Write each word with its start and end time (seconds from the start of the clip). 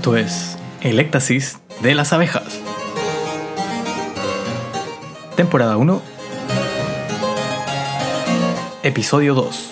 Esto 0.00 0.16
es 0.16 0.56
El 0.80 0.98
éxtasis 0.98 1.58
de 1.82 1.94
las 1.94 2.14
abejas. 2.14 2.58
Temporada 5.36 5.76
1. 5.76 6.00
Episodio 8.82 9.34
2. 9.34 9.70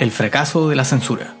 El 0.00 0.10
fracaso 0.10 0.68
de 0.68 0.74
la 0.74 0.84
censura. 0.84 1.36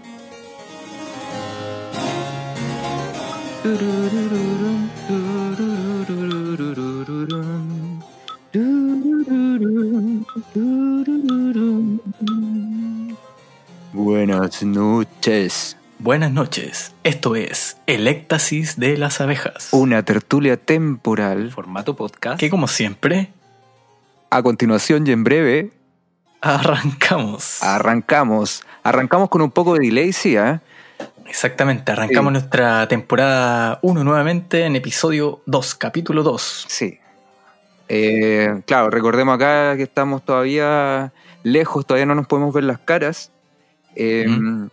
Buenas 16.08 16.32
noches. 16.32 16.94
Esto 17.04 17.36
es 17.36 17.76
El 17.86 18.08
éxtasis 18.08 18.80
de 18.80 18.96
las 18.96 19.20
abejas. 19.20 19.68
Una 19.72 20.02
tertulia 20.06 20.56
temporal. 20.56 21.50
formato 21.50 21.96
podcast 21.96 22.40
que 22.40 22.48
como 22.48 22.66
siempre 22.66 23.28
A 24.30 24.42
continuación 24.42 25.06
y 25.06 25.10
en 25.10 25.22
breve 25.22 25.70
arrancamos. 26.40 27.62
arrancamos. 27.62 28.64
Arrancamos 28.82 29.28
con 29.28 29.42
un 29.42 29.50
poco 29.50 29.74
de 29.74 29.80
delay, 29.80 30.14
sí, 30.14 30.34
¿eh? 30.34 30.60
Exactamente, 31.26 31.92
arrancamos 31.92 32.30
Sí. 32.30 32.38
nuestra 32.40 32.88
temporada 32.88 33.78
1 33.82 34.02
nuevamente 34.02 34.64
en 34.64 34.76
episodio 34.76 35.42
2, 35.44 35.74
capítulo 35.74 36.22
2. 36.22 36.64
Sí. 36.70 36.98
Eh, 37.90 38.62
claro, 38.64 38.88
recordemos 38.88 39.34
acá 39.34 39.76
que 39.76 39.82
estamos 39.82 40.24
todavía 40.24 41.12
lejos, 41.42 41.84
todavía 41.84 42.06
no 42.06 42.14
nos 42.14 42.26
podemos 42.26 42.54
ver 42.54 42.64
las 42.64 42.78
caras. 42.78 43.30
Eh, 43.94 44.24
Ujú. 44.26 44.70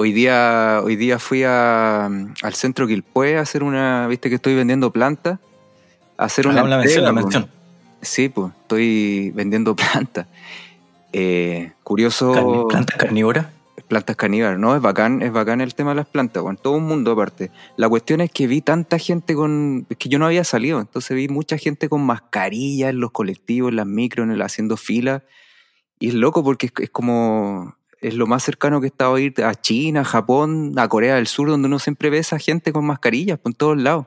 Hoy 0.00 0.12
día, 0.12 0.80
hoy 0.84 0.94
día 0.94 1.18
fui 1.18 1.42
a- 1.44 2.04
al 2.06 2.54
centro 2.54 2.86
Quilpué 2.86 3.36
a 3.36 3.40
hacer 3.40 3.64
una, 3.64 4.06
viste 4.06 4.28
que 4.28 4.36
estoy 4.36 4.54
vendiendo 4.54 4.92
plantas, 4.92 5.40
a 6.16 6.24
hacer 6.24 6.46
una 6.46 6.60
Hagamos 6.60 6.70
la 6.70 6.76
mención, 6.78 7.02
la 7.02 7.10
entrega, 7.10 7.24
mención. 7.40 7.50
Sí, 8.00 8.28
pues, 8.28 8.52
estoy 8.62 9.32
vendiendo 9.34 9.74
plantas. 9.76 10.28
Eh, 11.12 11.72
curioso. 11.82 12.32
Carni- 12.32 12.68
plantas 12.68 12.96
carnívoras. 12.96 13.46
plantas 13.88 14.16
caníbales, 14.16 14.58
¿no? 14.58 14.76
Es 14.76 14.82
bacán, 14.82 15.22
es 15.22 15.32
bacán 15.32 15.60
el 15.62 15.74
tema 15.74 15.90
de 15.90 15.96
las 15.96 16.06
plantas, 16.06 16.42
bueno, 16.42 16.58
todo 16.62 16.74
un 16.74 16.84
mundo 16.84 17.10
aparte. 17.12 17.50
La 17.76 17.88
cuestión 17.88 18.20
es 18.20 18.30
que 18.30 18.46
vi 18.46 18.60
tanta 18.60 18.98
gente 18.98 19.34
con... 19.34 19.86
Es 19.88 19.96
que 19.96 20.08
yo 20.10 20.18
no 20.18 20.26
había 20.26 20.44
salido, 20.44 20.78
entonces 20.78 21.16
vi 21.16 21.26
mucha 21.28 21.56
gente 21.58 21.88
con 21.88 22.02
mascarillas 22.02 22.90
en 22.90 23.00
los 23.00 23.10
colectivos, 23.12 23.70
en 23.70 23.76
las 23.76 23.86
micros, 23.86 24.26
en 24.26 24.32
el, 24.32 24.42
haciendo 24.42 24.76
fila. 24.76 25.24
Y 25.98 26.08
es 26.08 26.14
loco 26.14 26.44
porque 26.44 26.66
es, 26.66 26.72
es 26.82 26.90
como... 26.90 27.77
Es 28.00 28.14
lo 28.14 28.26
más 28.26 28.42
cercano 28.44 28.80
que 28.80 28.86
he 28.86 28.90
estado 28.90 29.16
a 29.16 29.20
ir 29.20 29.34
a 29.42 29.54
China, 29.54 30.02
a 30.02 30.04
Japón, 30.04 30.74
a 30.76 30.88
Corea 30.88 31.16
del 31.16 31.26
Sur, 31.26 31.48
donde 31.48 31.66
uno 31.66 31.78
siempre 31.78 32.10
ve 32.10 32.18
a 32.18 32.20
esa 32.20 32.38
gente 32.38 32.72
con 32.72 32.84
mascarillas 32.86 33.38
por 33.38 33.54
todos 33.54 33.76
lados. 33.76 34.06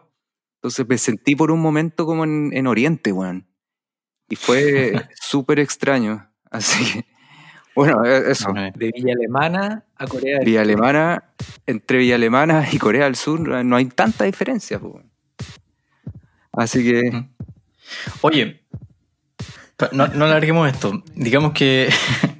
Entonces 0.56 0.88
me 0.88 0.97
sentí 0.97 1.36
por 1.36 1.52
un 1.52 1.59
momento 1.59 2.06
como 2.06 2.23
en, 2.23 2.52
en 2.53 2.67
Oriente, 2.67 3.12
weón. 3.12 3.47
Y 4.30 4.36
fue 4.38 4.94
súper 5.22 5.59
extraño. 5.59 6.30
Así 6.50 6.94
que, 6.94 7.06
bueno, 7.75 8.06
e- 8.06 8.31
eso. 8.31 8.56
Eh, 8.56 8.72
de 8.75 8.92
Villa 8.95 9.14
Alemana 9.14 9.84
a 9.97 10.08
Corea 10.08 10.38
del 10.38 10.45
Villa 10.45 10.62
Alemana, 10.62 11.23
entre 11.66 11.97
Villa 11.97 12.16
Alemana 12.16 12.66
y 12.72 12.78
Corea 12.78 13.06
del 13.06 13.16
Sur 13.16 13.42
no 13.66 13.75
hay 13.75 13.86
tanta 13.86 14.23
diferencia. 14.23 14.80
po. 14.80 15.02
Así 16.53 16.84
que, 16.84 17.09
Ujú. 17.09 17.25
Oye, 18.22 18.62
no, 19.91 20.08
no 20.08 20.25
alarguemos 20.25 20.72
esto. 20.72 21.03
Digamos 21.16 21.52
que 21.53 21.90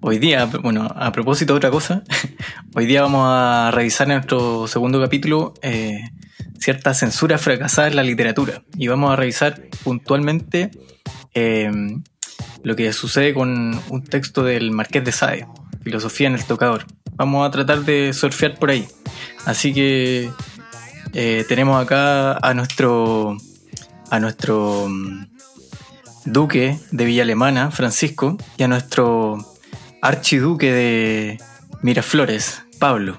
hoy 0.00 0.18
día, 0.18 0.46
bueno, 0.46 0.90
a 0.94 1.12
propósito 1.12 1.52
de 1.52 1.58
otra 1.58 1.70
cosa, 1.70 2.02
hoy 2.74 2.86
día 2.86 3.02
vamos 3.02 3.24
a 3.26 3.70
revisar 3.72 4.08
en 4.08 4.14
nuestro 4.14 4.66
segundo 4.66 5.00
capítulo 5.00 5.54
eh, 5.62 6.10
cierta 6.58 6.94
censura 6.94 7.38
fracasada 7.38 7.88
en 7.88 7.96
la 7.96 8.02
literatura. 8.02 8.62
Y 8.76 8.88
vamos 8.88 9.12
a 9.12 9.16
revisar 9.16 9.60
puntualmente 9.84 10.70
eh, 11.34 11.70
lo 12.62 12.76
que 12.76 12.92
sucede 12.92 13.34
con 13.34 13.80
un 13.88 14.04
texto 14.04 14.44
del 14.44 14.70
Marqués 14.70 15.04
de 15.04 15.12
Sade, 15.12 15.46
Filosofía 15.82 16.28
en 16.28 16.34
el 16.34 16.44
Tocador. 16.44 16.86
Vamos 17.12 17.46
a 17.46 17.50
tratar 17.50 17.84
de 17.84 18.12
surfear 18.12 18.58
por 18.58 18.70
ahí. 18.70 18.86
Así 19.44 19.72
que 19.72 20.30
eh, 21.12 21.44
tenemos 21.48 21.82
acá 21.82 22.36
a 22.36 22.54
nuestro 22.54 23.36
a 24.10 24.18
nuestro 24.18 24.88
mm, 24.88 25.26
duque 26.24 26.78
de 26.90 27.04
Villa 27.04 27.22
Alemana, 27.22 27.70
Francisco, 27.70 28.36
y 28.56 28.64
a 28.64 28.68
nuestro 28.68 29.49
archiduque 30.02 30.72
de 30.72 31.40
Miraflores, 31.82 32.62
Pablo. 32.78 33.18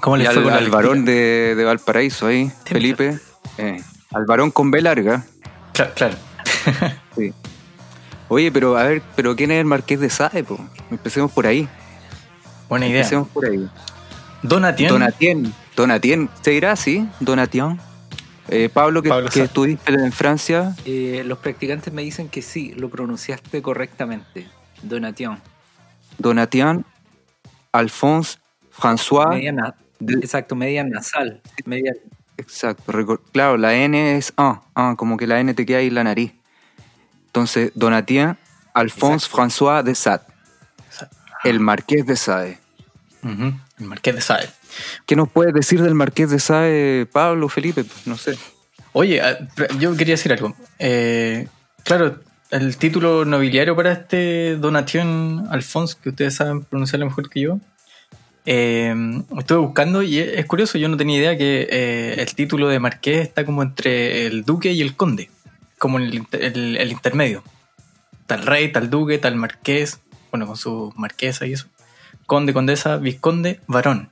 ¿Cómo 0.00 0.16
y 0.16 0.20
les 0.20 0.28
al, 0.28 0.34
fue 0.34 0.42
con 0.44 0.52
al 0.54 0.70
varón 0.70 1.04
de, 1.04 1.54
de 1.56 1.64
Valparaíso 1.64 2.26
ahí, 2.26 2.50
Felipe, 2.64 3.18
eh, 3.58 3.80
al 4.12 4.24
varón 4.26 4.50
con 4.50 4.70
B 4.70 4.82
larga. 4.82 5.24
Cla- 5.72 5.92
Claro. 5.94 6.16
sí. 7.16 7.32
Oye, 8.28 8.50
pero 8.50 8.76
a 8.76 8.84
ver, 8.84 9.02
pero 9.14 9.36
¿quién 9.36 9.50
es 9.50 9.58
el 9.60 9.64
Marqués 9.66 10.00
de 10.00 10.10
Sade? 10.10 10.42
po? 10.42 10.58
Empecemos 10.90 11.30
por 11.30 11.46
ahí. 11.46 11.68
Buena 12.68 12.86
idea. 12.86 12.98
Empecemos 13.00 13.28
por 13.28 13.46
ahí. 13.46 13.68
Donatien. 14.42 14.88
Donatien. 14.88 15.54
Donatien, 15.76 16.30
¿se 16.40 16.50
dirá 16.50 16.72
así? 16.72 17.06
Donatien. 17.20 17.78
Eh, 18.48 18.68
Pablo, 18.72 19.02
que, 19.02 19.08
Pablo 19.08 19.28
que 19.30 19.42
estuviste 19.42 19.92
en 19.92 20.10
Francia, 20.12 20.74
Eh, 20.84 21.22
los 21.24 21.38
practicantes 21.38 21.92
me 21.92 22.02
dicen 22.02 22.28
que 22.28 22.42
sí, 22.42 22.72
lo 22.76 22.88
pronunciaste 22.88 23.62
correctamente. 23.62 24.48
Donation. 24.82 25.38
Donatien, 26.18 26.84
Alphonse, 27.72 28.38
François. 28.70 29.30
Media 29.30 29.52
na- 29.52 29.74
de- 29.98 30.14
exacto, 30.14 30.54
media 30.54 30.84
nasal. 30.84 31.40
Media, 31.64 31.92
Exacto, 32.38 32.92
claro, 33.30 33.56
la 33.56 33.74
N 33.74 34.16
es 34.16 34.32
ah, 34.36 34.62
ah, 34.74 34.94
como 34.96 35.16
que 35.16 35.26
la 35.26 35.38
N 35.40 35.52
te 35.54 35.64
queda 35.66 35.78
ahí 35.78 35.88
en 35.88 35.94
la 35.94 36.04
nariz. 36.04 36.32
Entonces, 37.26 37.70
Donatien 37.74 38.36
Alphonse 38.74 39.28
François 39.30 39.82
de 39.82 39.94
Sade, 39.94 40.24
el 41.44 41.60
Marqués 41.60 42.04
de 42.06 42.16
Sade. 42.16 42.58
El 43.22 43.86
Marqués 43.86 44.14
de 44.14 44.20
Sade. 44.20 44.48
¿Qué 45.06 45.14
nos 45.14 45.30
puedes 45.30 45.52
decir 45.54 45.82
del 45.82 45.94
Marqués 45.94 46.30
de 46.30 46.40
Sade, 46.40 47.06
Pablo, 47.12 47.48
Felipe? 47.48 47.84
No 48.06 48.16
sé. 48.16 48.36
Oye, 48.92 49.20
ah, 49.20 49.38
yo 49.78 49.94
quería 49.96 50.14
decir 50.14 50.32
algo. 50.32 50.54
Eh, 50.78 51.46
claro, 51.84 52.18
el 52.52 52.76
título 52.76 53.24
nobiliario 53.24 53.74
para 53.74 53.92
este 53.92 54.56
Donatien 54.56 55.44
Alphonse, 55.50 55.96
que 56.02 56.10
ustedes 56.10 56.34
saben 56.36 56.62
pronunciarlo 56.64 57.06
mejor 57.06 57.28
que 57.30 57.40
yo, 57.40 57.58
eh, 58.44 58.94
estuve 59.38 59.58
buscando 59.58 60.02
y 60.02 60.18
es 60.18 60.44
curioso, 60.46 60.78
yo 60.78 60.88
no 60.88 60.96
tenía 60.96 61.18
idea 61.18 61.38
que 61.38 61.68
eh, 61.70 62.14
el 62.18 62.34
título 62.34 62.68
de 62.68 62.78
marqués 62.80 63.22
está 63.28 63.44
como 63.44 63.62
entre 63.62 64.26
el 64.26 64.44
duque 64.44 64.72
y 64.72 64.82
el 64.82 64.96
conde, 64.96 65.30
como 65.78 65.98
el, 65.98 66.26
el- 66.32 66.76
el 66.76 66.92
intermedio. 66.92 67.42
Tal 68.26 68.42
rey, 68.46 68.70
tal 68.72 68.90
duque, 68.90 69.18
tal 69.18 69.36
marqués, 69.36 70.00
bueno, 70.30 70.46
con 70.46 70.56
su 70.56 70.92
marquesa 70.96 71.46
y 71.46 71.52
eso. 71.52 71.66
Conde, 72.26 72.52
condesa, 72.52 72.96
vizconde, 72.96 73.60
varón. 73.66 74.08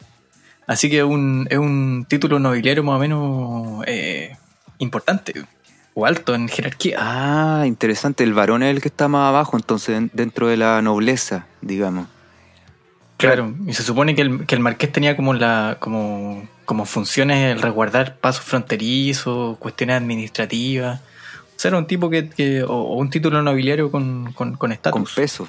Así 0.66 0.88
que 0.90 1.02
un- 1.04 1.46
es 1.50 1.58
un 1.58 2.06
título 2.08 2.38
nobiliario 2.38 2.82
más 2.84 2.96
o 2.96 2.98
menos 3.00 3.84
eh, 3.86 4.36
importante 4.78 5.32
o 5.94 6.06
alto 6.06 6.34
en 6.34 6.48
jerarquía. 6.48 6.96
Ah, 7.00 7.64
interesante. 7.66 8.24
El 8.24 8.32
varón 8.34 8.62
es 8.62 8.74
el 8.74 8.80
que 8.80 8.88
está 8.88 9.08
más 9.08 9.28
abajo, 9.28 9.56
entonces, 9.56 9.96
en- 9.98 10.10
dentro 10.14 10.46
de 10.48 10.56
la 10.56 10.80
nobleza, 10.82 11.46
digamos. 11.60 12.06
Claro, 13.16 13.54
y 13.66 13.74
se 13.74 13.82
supone 13.82 14.14
que 14.14 14.22
el, 14.22 14.46
que 14.46 14.54
el 14.54 14.62
marqués 14.62 14.90
tenía 14.92 15.14
como 15.14 15.34
la 15.34 15.76
como, 15.78 16.48
como 16.64 16.86
funciones 16.86 17.52
el 17.54 17.60
resguardar 17.60 18.16
pasos 18.16 18.44
fronterizos, 18.44 19.58
cuestiones 19.58 19.96
administrativas. 19.96 21.00
O 21.00 21.58
sea, 21.60 21.68
era 21.68 21.78
un 21.78 21.86
tipo 21.86 22.08
que, 22.08 22.30
que- 22.30 22.62
o, 22.62 22.68
o 22.72 22.94
un 22.96 23.10
título 23.10 23.42
nobiliario 23.42 23.90
con 23.90 24.32
con, 24.32 24.54
con 24.56 24.74
Con 24.90 25.04
peso. 25.04 25.46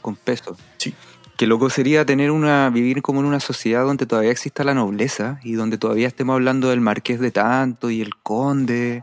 Con 0.00 0.16
peso. 0.16 0.56
Sí. 0.78 0.94
Qué 1.36 1.46
loco 1.46 1.68
sería 1.70 2.06
tener 2.06 2.30
una, 2.30 2.70
vivir 2.70 3.02
como 3.02 3.20
en 3.20 3.26
una 3.26 3.40
sociedad 3.40 3.84
donde 3.84 4.06
todavía 4.06 4.30
exista 4.30 4.64
la 4.64 4.74
nobleza 4.74 5.38
y 5.42 5.52
donde 5.54 5.76
todavía 5.76 6.06
estemos 6.06 6.34
hablando 6.34 6.70
del 6.70 6.80
marqués 6.80 7.20
de 7.20 7.30
tanto 7.30 7.90
y 7.90 8.00
el 8.00 8.14
conde. 8.22 9.02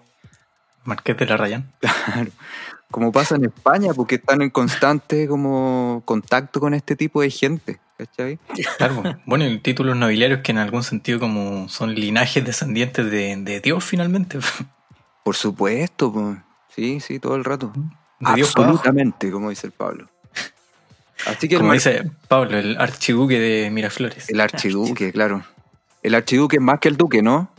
Marqués 0.83 1.17
de 1.17 1.25
la 1.25 1.37
Rayán. 1.37 1.71
Claro. 2.05 2.31
Como 2.91 3.11
pasa 3.11 3.35
en 3.35 3.45
España, 3.45 3.93
porque 3.95 4.15
están 4.15 4.41
en 4.41 4.49
constante 4.49 5.27
como 5.27 6.01
contacto 6.05 6.59
con 6.59 6.73
este 6.73 6.95
tipo 6.95 7.21
de 7.21 7.29
gente. 7.29 7.79
¿Cachai? 7.97 8.39
Claro. 8.77 9.03
bueno, 9.25 9.45
y 9.45 9.59
títulos 9.59 9.95
nobiliarios 9.95 10.39
que 10.39 10.53
en 10.53 10.57
algún 10.57 10.83
sentido 10.83 11.19
como 11.19 11.67
son 11.69 11.93
linajes 11.93 12.43
descendientes 12.43 13.11
de, 13.11 13.35
de 13.35 13.59
Dios 13.59 13.83
finalmente. 13.83 14.39
Por 15.23 15.35
supuesto, 15.35 16.11
po. 16.11 16.37
sí, 16.73 16.99
sí, 16.99 17.19
todo 17.19 17.35
el 17.35 17.43
rato. 17.43 17.71
De 18.19 18.33
Dios. 18.35 18.53
Absolutamente, 18.55 19.29
como 19.29 19.49
dice 19.49 19.67
el 19.67 19.73
Pablo. 19.73 20.09
Así 21.25 21.47
que 21.47 21.57
Como 21.57 21.73
el, 21.73 21.79
dice 21.79 22.09
Pablo, 22.27 22.57
el 22.57 22.77
archiduque 22.77 23.39
de 23.39 23.69
Miraflores. 23.69 24.29
el 24.29 24.39
archiduque, 24.39 25.11
claro. 25.13 25.43
El 26.01 26.15
archiduque 26.15 26.57
es 26.57 26.61
más 26.61 26.79
que 26.79 26.87
el 26.87 26.97
duque, 26.97 27.21
¿no? 27.21 27.51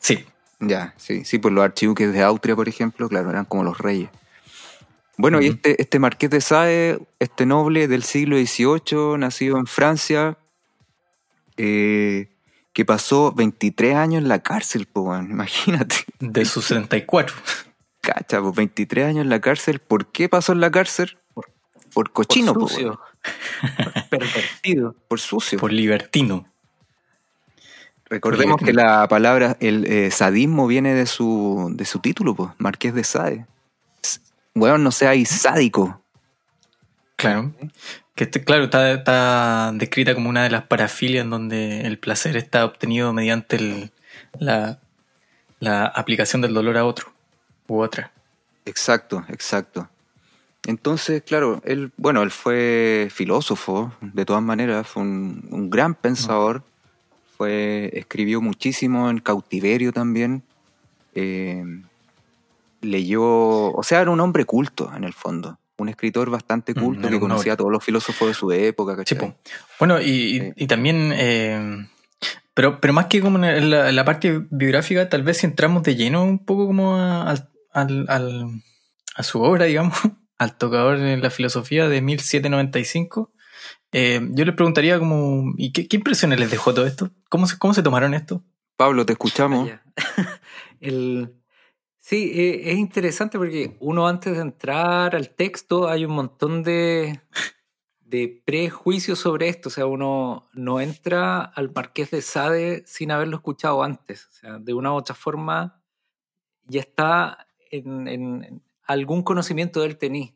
Sí, 0.00 0.24
Ya, 0.64 0.94
sí, 0.96 1.24
sí, 1.24 1.38
pues 1.38 1.52
los 1.52 1.64
archiduques 1.64 2.12
de 2.12 2.22
Austria, 2.22 2.54
por 2.54 2.68
ejemplo, 2.68 3.08
claro, 3.08 3.30
eran 3.30 3.44
como 3.44 3.64
los 3.64 3.78
reyes. 3.78 4.10
Bueno, 5.18 5.42
y 5.42 5.48
este, 5.48 5.80
este 5.80 5.98
marqués 5.98 6.30
de 6.30 6.40
Sade, 6.40 7.00
este 7.18 7.46
noble 7.46 7.88
del 7.88 8.04
siglo 8.04 8.36
XVIII, 8.36 9.18
nacido 9.18 9.58
en 9.58 9.66
Francia, 9.66 10.38
eh, 11.56 12.30
que 12.72 12.84
pasó 12.84 13.32
23 13.32 13.96
años 13.96 14.22
en 14.22 14.28
la 14.28 14.38
cárcel, 14.38 14.86
po. 14.86 15.16
Imagínate. 15.18 15.96
De 16.20 16.44
sus 16.44 16.66
74. 16.66 17.34
Cacha, 18.00 18.40
pues 18.40 18.54
23 18.54 19.06
años 19.06 19.22
en 19.22 19.30
la 19.30 19.40
cárcel. 19.40 19.80
¿Por 19.80 20.06
qué 20.12 20.28
pasó 20.28 20.52
en 20.52 20.60
la 20.60 20.70
cárcel? 20.70 21.18
Por 21.92 22.10
cochino, 22.12 22.54
sucio, 22.54 23.00
por 23.82 24.08
pervertido. 24.10 24.96
Por 25.08 25.20
sucio. 25.20 25.58
Por 25.58 25.72
libertino. 25.72 26.51
Recordemos 28.12 28.58
que 28.58 28.74
la 28.74 29.08
palabra, 29.08 29.56
el 29.60 29.86
eh, 29.86 30.10
sadismo 30.10 30.66
viene 30.66 30.92
de 30.92 31.06
su, 31.06 31.72
de 31.74 31.86
su 31.86 31.98
título, 32.00 32.34
pues, 32.34 32.50
Marqués 32.58 32.92
de 32.94 33.04
Sade. 33.04 33.46
Weón, 34.54 34.84
no 34.84 34.90
seáis 34.92 35.30
sádico. 35.30 36.02
Claro. 37.16 37.52
Que 38.14 38.24
este- 38.24 38.44
claro, 38.44 38.64
está, 38.64 38.92
está 38.92 39.72
descrita 39.74 40.14
como 40.14 40.28
una 40.28 40.42
de 40.42 40.50
las 40.50 40.64
parafilias 40.64 41.24
en 41.24 41.30
donde 41.30 41.80
el 41.86 41.98
placer 41.98 42.36
está 42.36 42.66
obtenido 42.66 43.14
mediante 43.14 43.56
el- 43.56 43.92
la, 44.38 44.78
la 45.58 45.86
aplicación 45.86 46.42
del 46.42 46.52
dolor 46.52 46.76
a 46.76 46.84
otro 46.84 47.14
u 47.66 47.80
otra. 47.80 48.12
Exacto, 48.66 49.24
exacto. 49.30 49.88
Entonces, 50.66 51.22
claro, 51.22 51.62
él, 51.64 51.92
bueno, 51.96 52.22
él 52.22 52.30
fue 52.30 53.08
filósofo, 53.10 53.90
de 54.02 54.26
todas 54.26 54.42
maneras, 54.42 54.86
fue 54.86 55.02
un, 55.02 55.48
un 55.50 55.70
gran 55.70 55.94
pensador, 55.94 56.62
fue, 57.42 57.90
escribió 57.94 58.40
muchísimo 58.40 59.10
en 59.10 59.18
cautiverio 59.18 59.92
también, 59.92 60.44
eh, 61.14 61.64
leyó, 62.80 63.22
o 63.72 63.82
sea, 63.82 64.00
era 64.00 64.10
un 64.12 64.20
hombre 64.20 64.44
culto 64.44 64.92
en 64.96 65.02
el 65.04 65.12
fondo, 65.12 65.58
un 65.78 65.88
escritor 65.88 66.30
bastante 66.30 66.72
Mm, 66.74 66.78
culto 66.78 67.10
que 67.10 67.18
conocía 67.18 67.54
a 67.54 67.56
todos 67.56 67.72
los 67.72 67.82
filósofos 67.84 68.28
de 68.28 68.34
su 68.34 68.52
época, 68.52 68.96
¿cachai? 68.96 69.34
Bueno, 69.80 70.00
y, 70.00 70.04
y- 70.10 70.38
Sí. 70.40 70.52
y 70.56 70.66
también, 70.68 71.12
eh, 71.14 71.88
pero, 72.54 72.80
pero 72.80 72.92
más 72.92 73.06
que 73.06 73.20
como 73.20 73.44
en 73.44 73.70
la, 73.70 73.88
en 73.88 73.96
la 73.96 74.04
parte 74.04 74.42
biográfica, 74.50 75.08
tal 75.08 75.22
vez 75.24 75.38
si 75.38 75.46
entramos 75.46 75.82
de 75.82 75.96
lleno 75.96 76.22
un 76.22 76.44
poco 76.44 76.66
como 76.68 76.96
a, 76.96 77.34
al- 77.72 78.62
a 79.16 79.22
su 79.24 79.42
obra, 79.42 79.64
digamos, 79.64 79.98
al 80.38 80.56
tocador 80.56 80.98
en 80.98 81.20
la 81.22 81.30
filosofía 81.30 81.88
de 81.88 82.00
1795, 82.02 83.32
eh, 83.92 84.20
yo 84.32 84.44
les 84.44 84.54
preguntaría 84.54 84.98
como, 84.98 85.52
¿y 85.56 85.72
qué, 85.72 85.86
qué 85.88 85.96
impresiones 85.96 86.40
les 86.40 86.50
dejó 86.50 86.72
todo 86.74 86.86
esto? 86.86 87.10
¿Cómo 87.28 87.46
se, 87.46 87.58
cómo 87.58 87.74
se 87.74 87.82
tomaron 87.82 88.14
esto? 88.14 88.42
Pablo, 88.76 89.04
te 89.06 89.12
escuchamos. 89.12 89.68
El, 90.80 91.34
sí, 91.98 92.32
eh, 92.34 92.72
es 92.72 92.78
interesante 92.78 93.38
porque 93.38 93.76
uno 93.80 94.08
antes 94.08 94.34
de 94.34 94.40
entrar 94.42 95.14
al 95.14 95.30
texto 95.30 95.88
hay 95.88 96.04
un 96.04 96.12
montón 96.12 96.62
de, 96.62 97.20
de 98.00 98.42
prejuicios 98.44 99.18
sobre 99.18 99.48
esto. 99.48 99.68
O 99.68 99.72
sea, 99.72 99.86
uno 99.86 100.48
no 100.54 100.80
entra 100.80 101.42
al 101.42 101.70
Marqués 101.72 102.10
de 102.10 102.22
Sade 102.22 102.82
sin 102.86 103.10
haberlo 103.10 103.36
escuchado 103.36 103.82
antes. 103.82 104.26
O 104.26 104.32
sea, 104.32 104.58
de 104.58 104.74
una 104.74 104.92
u 104.92 104.96
otra 104.96 105.14
forma 105.14 105.80
ya 106.64 106.80
está 106.80 107.46
en, 107.70 108.08
en- 108.08 108.44
en 108.44 108.62
algún 108.84 109.22
conocimiento 109.22 109.80
de 109.80 109.86
él 109.86 109.98
tení. 109.98 110.34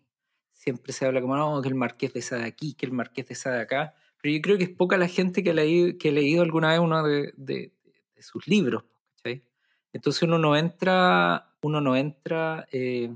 Siempre 0.67 0.93
se 0.93 1.07
habla 1.07 1.21
como, 1.21 1.37
no, 1.37 1.63
que 1.63 1.69
el 1.69 1.77
Marqués 1.77 2.13
de 2.13 2.21
Sade 2.23 2.43
aquí, 2.45 2.75
que 2.75 2.87
el 2.87 2.93
Marqués 2.93 3.29
de 3.29 3.37
Sade 3.37 3.61
acá. 3.61 3.95
Pero 4.21 4.35
yo 4.35 4.41
creo 4.43 4.59
que 4.59 4.65
es 4.65 4.71
poca 4.71 4.97
la 4.97 5.07
gente 5.07 5.45
que, 5.45 5.51
ha 5.51 5.55
leído, 5.55 5.97
que 5.97 6.09
ha 6.09 6.13
leído 6.13 6.43
alguna 6.43 6.71
vez 6.71 6.81
uno 6.81 7.05
de, 7.05 7.33
de- 7.37 7.71
de 8.17 8.23
sus 8.23 8.49
libros. 8.49 8.83
¿cachai? 9.23 9.45
Entonces 9.93 10.23
uno 10.25 10.39
no 10.39 10.57
entra, 10.57 11.53
uno 11.63 11.81
no 11.81 11.95
entra 11.95 12.67
eh, 12.73 13.15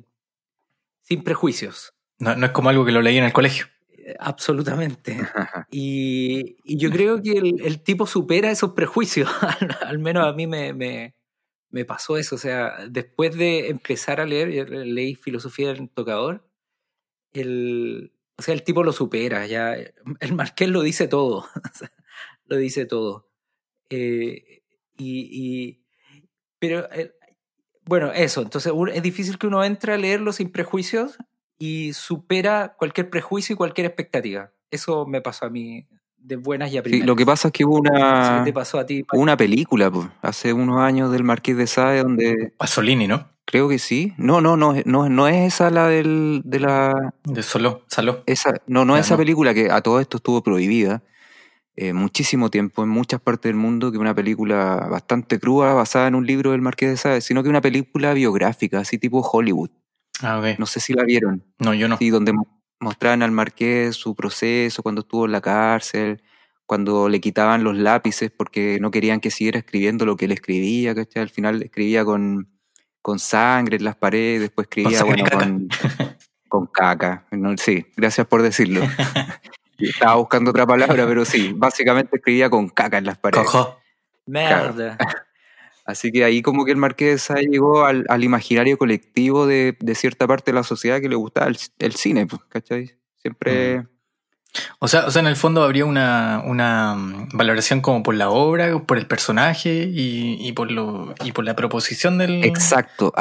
sin 1.02 1.24
prejuicios. 1.24 1.92
No, 2.20 2.36
no 2.36 2.46
es 2.46 2.52
como 2.52 2.68
algo 2.68 2.84
que 2.84 2.92
lo 2.92 3.02
leí 3.02 3.18
en 3.18 3.24
el 3.24 3.32
colegio. 3.32 3.66
Eh, 3.88 4.14
Absolutamente. 4.20 5.18
Y, 5.72 6.56
y 6.64 6.76
yo 6.78 6.90
creo 6.90 7.20
que 7.22 7.32
el, 7.32 7.60
el 7.64 7.80
tipo 7.82 8.06
supera 8.06 8.50
esos 8.50 8.74
prejuicios. 8.74 9.28
al, 9.40 9.76
al 9.82 9.98
menos 9.98 10.24
a 10.26 10.32
mí 10.34 10.46
me, 10.46 10.72
me, 10.72 11.14
me 11.70 11.84
pasó 11.84 12.16
eso. 12.16 12.36
O 12.36 12.38
sea, 12.38 12.74
después 12.88 13.36
de 13.36 13.68
empezar 13.70 14.20
a 14.20 14.24
leer, 14.26 14.70
leí 14.70 15.14
Filosofía 15.16 15.72
del 15.72 15.88
Tocador, 15.90 16.46
el, 17.32 18.12
o 18.36 18.42
sea, 18.42 18.54
el 18.54 18.62
tipo 18.62 18.82
lo 18.82 18.92
supera. 18.92 19.46
Ya, 19.46 19.74
el 19.74 20.34
Marqués 20.34 20.68
lo 20.68 20.82
dice 20.82 21.08
todo. 21.08 21.46
lo 22.46 22.56
dice 22.56 22.86
todo. 22.86 23.28
Eh, 23.90 24.62
y, 24.96 25.28
y- 25.32 25.84
pero, 26.58 26.90
eh, 26.92 27.14
bueno, 27.84 28.12
eso. 28.12 28.42
Entonces, 28.42 28.72
un- 28.72 28.90
es 28.90 29.02
difícil 29.02 29.38
que 29.38 29.46
uno 29.46 29.64
entre 29.64 29.92
a 29.94 29.96
leerlo 29.98 30.32
sin 30.32 30.50
prejuicios 30.50 31.16
y 31.58 31.92
supera 31.92 32.74
cualquier 32.78 33.10
prejuicio 33.10 33.54
y 33.54 33.56
cualquier 33.56 33.86
expectativa. 33.86 34.52
Eso 34.70 35.06
me 35.06 35.20
pasó 35.20 35.46
a 35.46 35.50
mí 35.50 35.86
de 36.16 36.36
buenas 36.36 36.72
y 36.72 36.78
a 36.78 36.82
Sí, 36.82 37.02
lo 37.02 37.16
que 37.16 37.24
pasa 37.26 37.48
es 37.48 37.52
que 37.52 37.64
hubo 37.64 37.78
una, 37.78 38.40
qué 38.44 38.50
te 38.50 38.52
pasó 38.52 38.78
a 38.78 38.86
ti. 38.86 39.04
hubo 39.12 39.20
una 39.20 39.36
película 39.36 39.90
hace 40.22 40.52
unos 40.52 40.78
años 40.80 41.10
del 41.10 41.24
Marqués 41.24 41.56
de 41.56 41.66
Sade 41.66 42.02
donde 42.02 42.52
Pasolini, 42.58 43.06
¿no? 43.08 43.26
Creo 43.50 43.68
que 43.68 43.78
sí. 43.78 44.12
No, 44.16 44.40
no, 44.40 44.56
no, 44.56 44.74
no, 44.84 45.08
no 45.08 45.28
es 45.28 45.54
esa 45.54 45.70
la 45.70 45.88
del, 45.88 46.42
de 46.44 46.60
la, 46.60 47.14
De 47.24 47.42
Solo, 47.42 47.82
Saló. 47.88 48.22
Esa, 48.26 48.54
no, 48.66 48.84
no 48.84 48.94
Ya, 48.94 49.00
esa 49.00 49.14
no. 49.14 49.18
película 49.18 49.52
que 49.54 49.70
a 49.70 49.80
todo 49.80 50.00
esto 50.00 50.18
estuvo 50.18 50.42
prohibida 50.42 51.02
eh, 51.76 51.92
muchísimo 51.92 52.50
tiempo 52.50 52.82
en 52.82 52.88
muchas 52.90 53.20
partes 53.20 53.48
del 53.50 53.56
mundo, 53.56 53.90
que 53.90 53.98
una 53.98 54.14
película 54.14 54.86
bastante 54.90 55.38
cruda 55.38 55.72
basada 55.72 56.08
en 56.08 56.14
un 56.14 56.26
libro 56.26 56.50
del 56.52 56.60
Marqués 56.60 56.90
de 56.90 56.96
Sade, 56.96 57.20
sino 57.20 57.42
que 57.42 57.48
una 57.48 57.60
película 57.60 58.12
biográfica, 58.12 58.80
así 58.80 58.98
tipo 58.98 59.20
Hollywood. 59.20 59.70
Ah, 60.22 60.38
ok. 60.38 60.58
No 60.58 60.66
sé 60.66 60.80
si 60.80 60.92
la 60.92 61.04
vieron. 61.04 61.42
No, 61.58 61.72
yo 61.74 61.88
no. 61.88 61.96
Sí, 61.96 62.10
donde 62.10 62.32
mo- 62.34 62.60
mostraban 62.80 63.22
al 63.22 63.30
Marqués 63.30 63.96
su 63.96 64.14
proceso 64.14 64.82
cuando 64.82 65.00
estuvo 65.02 65.24
en 65.26 65.32
la 65.32 65.40
cárcel, 65.40 66.22
cuando 66.66 67.08
le 67.08 67.20
quitaban 67.20 67.64
los 67.64 67.76
lápices 67.76 68.30
porque 68.30 68.78
no 68.80 68.90
querían 68.90 69.20
que 69.20 69.30
siguiera 69.30 69.58
escribiendo 69.58 70.04
lo 70.06 70.16
que 70.16 70.26
él 70.26 70.32
escribía, 70.32 70.94
¿cachai? 70.94 71.22
Al 71.22 71.30
final 71.30 71.62
escribía 71.62 72.04
con, 72.04 72.48
con 73.02 73.18
sangre 73.18 73.76
en 73.76 73.84
las 73.84 73.96
paredes, 73.96 74.40
después 74.40 74.66
escribía 74.66 75.02
bueno, 75.04 75.24
caca. 75.24 75.38
con, 75.38 75.68
con 76.48 76.66
caca. 76.66 77.26
No, 77.30 77.56
sí, 77.56 77.86
gracias 77.96 78.26
por 78.26 78.42
decirlo. 78.42 78.82
Estaba 79.78 80.16
buscando 80.16 80.50
otra 80.50 80.66
palabra, 80.66 81.06
pero 81.06 81.24
sí, 81.24 81.52
básicamente 81.56 82.16
escribía 82.16 82.50
con 82.50 82.68
caca 82.68 82.98
en 82.98 83.06
las 83.06 83.18
paredes. 83.18 83.46
Cojo. 83.46 83.78
Merda. 84.26 84.98
Así 85.86 86.12
que 86.12 86.22
ahí 86.24 86.42
como 86.42 86.64
que 86.64 86.70
el 86.70 86.76
Marqués 86.76 87.12
de 87.12 87.18
Sade 87.18 87.46
llegó 87.46 87.84
al, 87.84 88.04
al 88.08 88.22
imaginario 88.22 88.78
colectivo 88.78 89.46
de, 89.46 89.76
de 89.80 89.94
cierta 89.94 90.26
parte 90.26 90.52
de 90.52 90.54
la 90.54 90.62
sociedad 90.62 91.00
que 91.00 91.08
le 91.08 91.16
gustaba 91.16 91.48
el, 91.48 91.58
el 91.78 91.94
cine, 91.94 92.26
pues, 92.26 92.42
¿cachai? 92.48 92.96
Siempre... 93.16 93.86
O 94.80 94.88
sea, 94.88 95.06
o 95.06 95.10
sea, 95.10 95.20
en 95.20 95.28
el 95.28 95.36
fondo 95.36 95.62
habría 95.62 95.84
una, 95.84 96.42
una 96.44 96.94
mm, 96.96 97.28
valoración 97.34 97.80
como 97.80 98.02
por 98.02 98.14
la 98.14 98.30
obra, 98.30 98.78
por 98.80 98.98
el 98.98 99.06
personaje 99.06 99.84
y, 99.92 100.36
y 100.40 100.52
por 100.52 100.70
lo 100.70 101.14
y 101.24 101.32
por 101.32 101.44
la 101.44 101.54
proposición 101.54 102.18
del, 102.18 102.44
Exacto, 102.44 103.12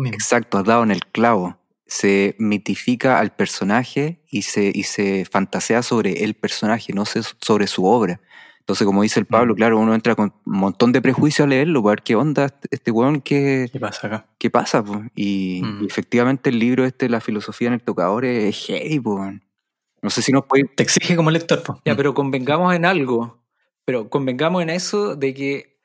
mismo. 0.00 0.14
exacto, 0.14 0.58
has 0.58 0.64
dado 0.64 0.82
en 0.82 0.90
el 0.90 1.04
clavo. 1.06 1.56
Se 1.86 2.34
mitifica 2.38 3.18
al 3.18 3.32
personaje 3.34 4.20
y 4.30 4.42
se, 4.42 4.70
y 4.74 4.82
se 4.84 5.24
fantasea 5.24 5.82
sobre 5.82 6.24
el 6.24 6.34
personaje, 6.34 6.92
no 6.92 7.04
sobre 7.06 7.66
su 7.66 7.84
obra. 7.86 8.20
Entonces, 8.60 8.86
como 8.86 9.02
dice 9.02 9.20
el 9.20 9.26
Pablo, 9.26 9.52
Mm. 9.52 9.56
claro, 9.56 9.78
uno 9.78 9.94
entra 9.94 10.14
con 10.14 10.32
un 10.46 10.58
montón 10.58 10.92
de 10.92 11.02
prejuicios 11.02 11.44
a 11.44 11.48
leerlo, 11.48 11.82
para 11.82 11.92
ver 11.96 12.02
qué 12.02 12.16
onda 12.16 12.50
este- 12.70 12.90
weón, 12.90 13.20
qué, 13.20 13.68
¿Qué 13.70 13.78
pasa 13.78 14.06
acá? 14.06 14.26
qué 14.38 14.48
pasa. 14.50 14.82
po? 14.82 15.02
Y, 15.14 15.60
Mm. 15.62 15.82
y 15.82 15.86
efectivamente 15.86 16.48
el 16.50 16.58
libro 16.58 16.84
este, 16.86 17.08
La 17.10 17.20
filosofía 17.20 17.68
en 17.68 17.74
el 17.74 17.82
tocador, 17.82 18.24
es 18.24 18.56
heavy. 18.66 19.00
po. 19.00 19.22
No 20.04 20.10
sé 20.10 20.20
si 20.20 20.32
nos 20.32 20.44
puede... 20.44 20.64
Te 20.64 20.82
exige 20.82 21.16
como 21.16 21.30
lector, 21.30 21.62
po. 21.62 21.80
Ya, 21.86 21.96
pero 21.96 22.12
convengamos 22.12 22.74
en 22.74 22.84
algo. 22.84 23.42
Pero 23.86 24.10
convengamos 24.10 24.62
en 24.62 24.68
eso 24.68 25.16
de 25.16 25.32
que 25.32 25.78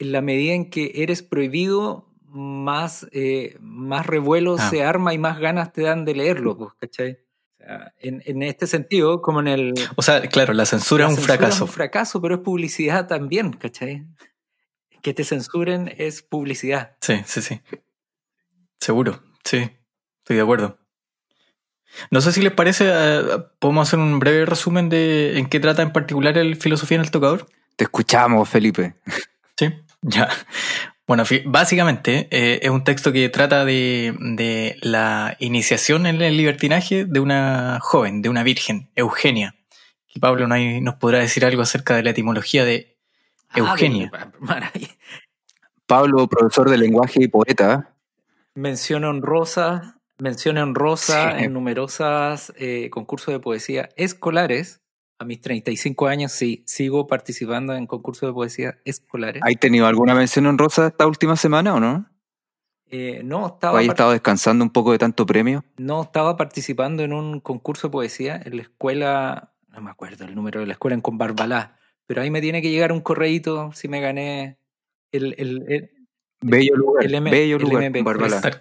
en 0.00 0.10
la 0.10 0.22
medida 0.22 0.54
en 0.54 0.70
que 0.70 0.90
eres 0.96 1.22
prohibido, 1.22 2.08
más, 2.24 3.06
eh, 3.12 3.56
más 3.60 4.08
revuelo 4.08 4.56
Ah. 4.58 4.70
se 4.70 4.82
arma 4.82 5.14
y 5.14 5.18
más 5.18 5.38
ganas 5.38 5.72
te 5.72 5.82
dan 5.82 6.04
de 6.04 6.16
leerlo, 6.16 6.58
pues, 6.58 6.72
¿cachai? 6.80 7.18
En, 7.98 8.20
en 8.26 8.42
este 8.42 8.66
sentido, 8.66 9.22
como 9.22 9.38
en 9.38 9.46
el... 9.46 9.74
O 9.94 10.02
sea, 10.02 10.20
claro, 10.22 10.52
la 10.52 10.66
censura 10.66 11.04
la 11.04 11.12
es 11.12 11.12
un 11.12 11.16
censura 11.18 11.36
fracaso. 11.38 11.64
Es 11.64 11.70
un 11.70 11.74
fracaso, 11.74 12.20
pero 12.20 12.34
es 12.34 12.40
publicidad 12.40 13.06
también, 13.06 13.52
¿cachai? 13.52 14.04
Que 15.00 15.14
te 15.14 15.22
censuren 15.22 15.94
es 15.96 16.22
publicidad. 16.22 16.96
Sí, 17.00 17.22
sí, 17.24 17.40
sí. 17.40 17.60
Seguro, 18.80 19.22
sí. 19.44 19.70
Estoy 20.18 20.36
de 20.36 20.42
acuerdo. 20.42 20.79
No 22.10 22.20
sé 22.20 22.32
si 22.32 22.40
les 22.42 22.52
parece, 22.52 22.86
eh, 22.88 23.22
podemos 23.58 23.88
hacer 23.88 23.98
un 23.98 24.18
breve 24.18 24.46
resumen 24.46 24.88
de 24.88 25.38
en 25.38 25.46
qué 25.48 25.60
trata 25.60 25.82
en 25.82 25.92
particular 25.92 26.36
el 26.38 26.56
filosofía 26.56 26.96
en 26.96 27.02
el 27.04 27.10
tocador. 27.10 27.46
Te 27.76 27.84
escuchamos, 27.84 28.48
Felipe. 28.48 28.94
Sí, 29.56 29.70
ya. 30.02 30.28
Bueno, 31.06 31.24
básicamente 31.46 32.28
eh, 32.30 32.60
es 32.62 32.70
un 32.70 32.84
texto 32.84 33.10
que 33.12 33.28
trata 33.28 33.64
de, 33.64 34.14
de 34.20 34.76
la 34.82 35.36
iniciación 35.40 36.06
en 36.06 36.22
el 36.22 36.36
libertinaje 36.36 37.04
de 37.04 37.18
una 37.20 37.78
joven, 37.82 38.22
de 38.22 38.28
una 38.28 38.44
virgen, 38.44 38.88
Eugenia. 38.94 39.56
Y 40.14 40.20
Pablo 40.20 40.46
no 40.46 40.54
hay- 40.54 40.80
nos 40.80 40.94
podrá 40.94 41.18
decir 41.18 41.44
algo 41.44 41.62
acerca 41.62 41.96
de 41.96 42.04
la 42.04 42.10
etimología 42.10 42.64
de 42.64 42.96
Eugenia. 43.54 44.10
Ah, 44.14 44.28
maravilla. 44.38 44.88
Pablo, 45.86 46.28
profesor 46.28 46.70
de 46.70 46.78
lenguaje 46.78 47.24
y 47.24 47.28
poeta. 47.28 47.90
Mención 48.54 49.02
honrosa, 49.04 49.99
mención 50.20 50.58
honrosa 50.58 51.36
Sí. 51.38 51.44
en 51.44 51.52
numerosas 51.52 52.52
eh, 52.56 52.90
concursos 52.90 53.32
de 53.32 53.40
poesía 53.40 53.88
escolares 53.96 54.80
a 55.18 55.24
mis 55.24 55.40
35 55.40 56.06
años 56.06 56.32
sí, 56.32 56.62
sigo 56.66 57.06
participando 57.06 57.74
en 57.74 57.86
concursos 57.86 58.28
de 58.28 58.32
poesía 58.32 58.78
escolares. 58.84 59.42
¿Hay 59.44 59.56
tenido 59.56 59.86
alguna 59.86 60.14
mención 60.14 60.46
honrosa 60.46 60.86
esta 60.86 61.06
última 61.06 61.36
semana 61.36 61.74
o 61.74 61.80
no? 61.80 62.06
Eh, 62.92 63.20
no, 63.22 63.44
¿O 63.44 63.46
estaba, 63.48 63.78
hay 63.80 63.86
par- 63.86 63.94
estado 63.94 64.12
descansando 64.12 64.64
un 64.64 64.70
poco 64.70 64.92
de 64.92 64.98
tanto 64.98 65.24
premio? 65.26 65.64
no 65.76 66.02
estaba 66.02 66.36
participando 66.36 67.02
en 67.04 67.12
un 67.12 67.40
concurso 67.40 67.88
de 67.88 67.92
poesía 67.92 68.40
en 68.44 68.56
la 68.56 68.62
escuela, 68.62 69.52
no 69.68 69.80
me 69.82 69.90
acuerdo 69.90 70.24
el 70.24 70.34
número 70.34 70.60
de 70.60 70.66
la 70.66 70.72
escuela 70.72 70.94
en 70.94 71.00
Conbarbalá, 71.02 71.76
pero 72.06 72.22
ahí 72.22 72.30
me 72.30 72.40
tiene 72.40 72.62
que 72.62 72.70
llegar 72.70 72.90
un 72.92 73.00
correíto 73.00 73.70
si 73.72 73.86
me 73.88 74.00
gané 74.00 74.58
el, 75.12 75.34
el, 75.38 75.64
el, 75.68 75.90
Bello 76.40 76.74
lugar, 76.74 77.04
el 77.04 77.14
M- 77.14 77.30
bello 77.30 77.56
el 77.56 77.62
lugar, 77.62 77.82
MP3. 77.84 77.92
con 77.92 78.04
Barbalá. 78.04 78.36
Estar 78.36 78.58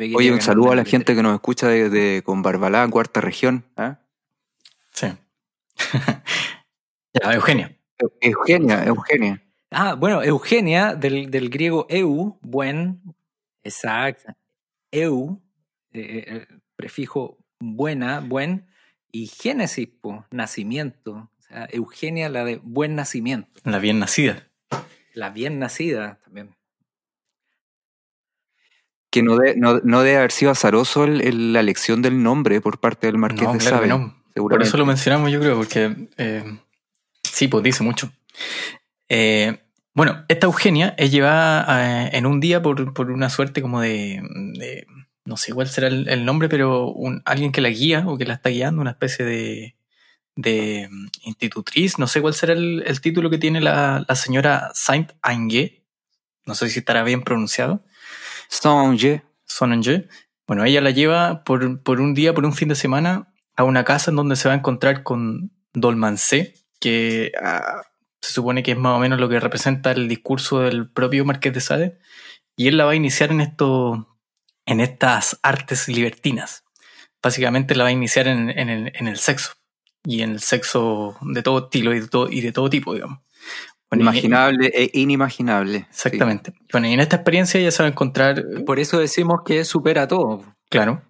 que- 0.00 0.14
Oye, 0.16 0.32
un 0.32 0.40
saludo 0.40 0.72
a 0.72 0.76
la 0.76 0.82
MP3. 0.82 0.90
gente 0.90 1.14
que 1.16 1.22
nos 1.22 1.34
escucha 1.34 1.68
de, 1.68 1.88
de- 1.90 2.22
con 2.24 2.42
Barbalá, 2.42 2.86
cuarta 2.88 3.20
región. 3.20 3.64
¿ah? 3.76 3.98
Sí. 4.92 5.06
ya, 7.14 7.32
Eugenia. 7.32 7.76
Eugenia, 8.20 8.84
Eugenia. 8.84 9.42
Ah, 9.70 9.94
bueno, 9.94 10.22
Eugenia, 10.22 10.94
del, 10.94 11.30
del 11.30 11.48
griego 11.50 11.86
eu, 11.88 12.38
buen, 12.42 13.00
exacto, 13.64 14.32
eu, 14.92 15.40
eh, 15.92 16.24
eh, 16.26 16.46
prefijo 16.76 17.38
buena, 17.58 18.20
buen, 18.20 18.66
y 19.10 19.26
génesis, 19.26 19.88
po, 20.00 20.24
nacimiento. 20.30 21.12
O 21.38 21.42
sea, 21.42 21.68
Eugenia, 21.72 22.28
la 22.28 22.44
de 22.44 22.56
buen 22.62 22.94
nacimiento, 22.94 23.60
La 23.64 23.78
bien 23.78 23.98
nacida. 23.98 24.48
la 25.14 25.30
bien 25.30 25.58
nacida 25.58 26.20
también. 26.24 26.54
Que 29.14 29.22
no, 29.22 29.36
de- 29.36 29.54
no, 29.56 29.78
no 29.84 30.02
debe 30.02 30.16
haber 30.18 30.32
sido 30.32 30.50
azaroso 30.50 31.04
el- 31.04 31.20
el- 31.20 31.52
la 31.52 31.60
elección 31.60 32.02
del 32.02 32.20
nombre 32.20 32.60
por 32.60 32.80
parte 32.80 33.06
del 33.06 33.16
Marqués 33.16 33.44
No, 33.44 33.52
de 33.52 33.58
claro 33.60 33.76
que 33.82 33.88
Sade. 33.88 33.98
no. 33.98 34.22
Por 34.34 34.60
eso 34.60 34.76
lo 34.76 34.84
mencionamos, 34.86 35.30
yo 35.30 35.38
creo, 35.38 35.54
porque 35.56 36.08
eh, 36.16 36.58
sí, 37.22 37.46
pues 37.46 37.62
dice 37.62 37.84
mucho. 37.84 38.10
Eh, 39.08 39.58
bueno, 39.94 40.24
esta 40.28 40.46
Eugenia 40.46 40.94
es 40.98 41.12
llevada 41.12 42.06
eh, 42.06 42.10
en 42.14 42.26
un 42.26 42.40
día 42.40 42.60
por, 42.60 42.92
por 42.92 43.10
una 43.12 43.30
suerte 43.30 43.62
como 43.62 43.80
de, 43.80 44.20
de- 44.58 44.86
no 45.24 45.36
sé 45.36 45.52
cuál 45.52 45.68
será 45.68 45.86
el, 45.86 46.08
el 46.08 46.24
nombre, 46.24 46.48
pero 46.48 46.88
un, 46.88 47.22
alguien 47.24 47.52
que 47.52 47.60
la 47.60 47.68
guía 47.70 48.02
o 48.06 48.18
que 48.18 48.24
la 48.26 48.34
está 48.34 48.50
guiando, 48.50 48.80
una 48.82 48.90
especie 48.90 49.24
de, 49.24 49.76
de 50.34 50.88
mm, 50.90 51.06
institutriz, 51.26 51.98
no 52.00 52.08
sé 52.08 52.20
cuál 52.20 52.34
será 52.34 52.52
el, 52.54 52.82
el 52.86 53.00
título 53.00 53.30
que 53.30 53.38
tiene 53.38 53.60
la, 53.60 54.04
la 54.08 54.14
señora 54.16 54.70
Saint 54.74 55.12
Ange, 55.22 55.84
no 56.44 56.54
sé 56.56 56.68
si 56.68 56.80
estará 56.80 57.04
bien 57.04 57.22
pronunciado. 57.22 57.84
Songe. 58.60 59.22
Sonenge. 59.44 60.08
Bueno, 60.46 60.64
ella 60.64 60.80
la 60.80 60.90
lleva 60.90 61.44
por, 61.44 61.82
por 61.82 62.00
un 62.00 62.14
día, 62.14 62.34
por 62.34 62.44
un 62.44 62.54
fin 62.54 62.68
de 62.68 62.74
semana, 62.74 63.32
a 63.56 63.64
una 63.64 63.84
casa 63.84 64.10
en 64.10 64.16
donde 64.16 64.36
se 64.36 64.48
va 64.48 64.54
a 64.54 64.58
encontrar 64.58 65.02
con 65.02 65.50
Dolmancé, 65.72 66.54
que 66.80 67.32
ah, 67.42 67.82
se 68.20 68.32
supone 68.32 68.62
que 68.62 68.72
es 68.72 68.78
más 68.78 68.96
o 68.96 68.98
menos 68.98 69.18
lo 69.18 69.28
que 69.28 69.40
representa 69.40 69.92
el 69.92 70.08
discurso 70.08 70.60
del 70.60 70.88
propio 70.88 71.24
Marqués 71.24 71.52
de 71.52 71.60
Sade, 71.60 71.98
y 72.56 72.68
él 72.68 72.76
la 72.76 72.84
va 72.84 72.92
a 72.92 72.96
iniciar 72.96 73.32
en 73.32 73.40
esto, 73.40 74.18
en 74.66 74.80
estas 74.80 75.38
artes 75.42 75.88
libertinas. 75.88 76.64
Básicamente 77.22 77.74
la 77.74 77.84
va 77.84 77.88
a 77.88 77.92
iniciar 77.92 78.28
en, 78.28 78.50
en 78.50 78.68
el, 78.68 78.92
en 78.94 79.08
el 79.08 79.18
sexo, 79.18 79.52
y 80.04 80.22
en 80.22 80.32
el 80.32 80.40
sexo 80.40 81.16
de 81.22 81.42
todo 81.42 81.64
estilo 81.64 81.94
y 81.94 82.00
de 82.00 82.08
todo, 82.08 82.30
y 82.30 82.40
de 82.40 82.52
todo 82.52 82.70
tipo, 82.70 82.94
digamos. 82.94 83.20
Bueno, 83.90 84.04
y- 84.04 84.08
Imaginable 84.08 84.70
e 84.74 84.90
inimaginable. 84.94 85.86
Exactamente. 85.90 86.52
Bueno, 86.72 86.88
y 86.88 86.92
en 86.92 87.00
esta 87.00 87.16
experiencia 87.16 87.60
ella 87.60 87.70
se 87.70 87.82
va 87.82 87.88
a 87.88 87.92
encontrar 87.92 88.44
Por 88.66 88.78
eso 88.80 88.98
decimos 88.98 89.40
que 89.44 89.64
supera 89.64 90.08
todo. 90.08 90.44
Claro. 90.70 91.02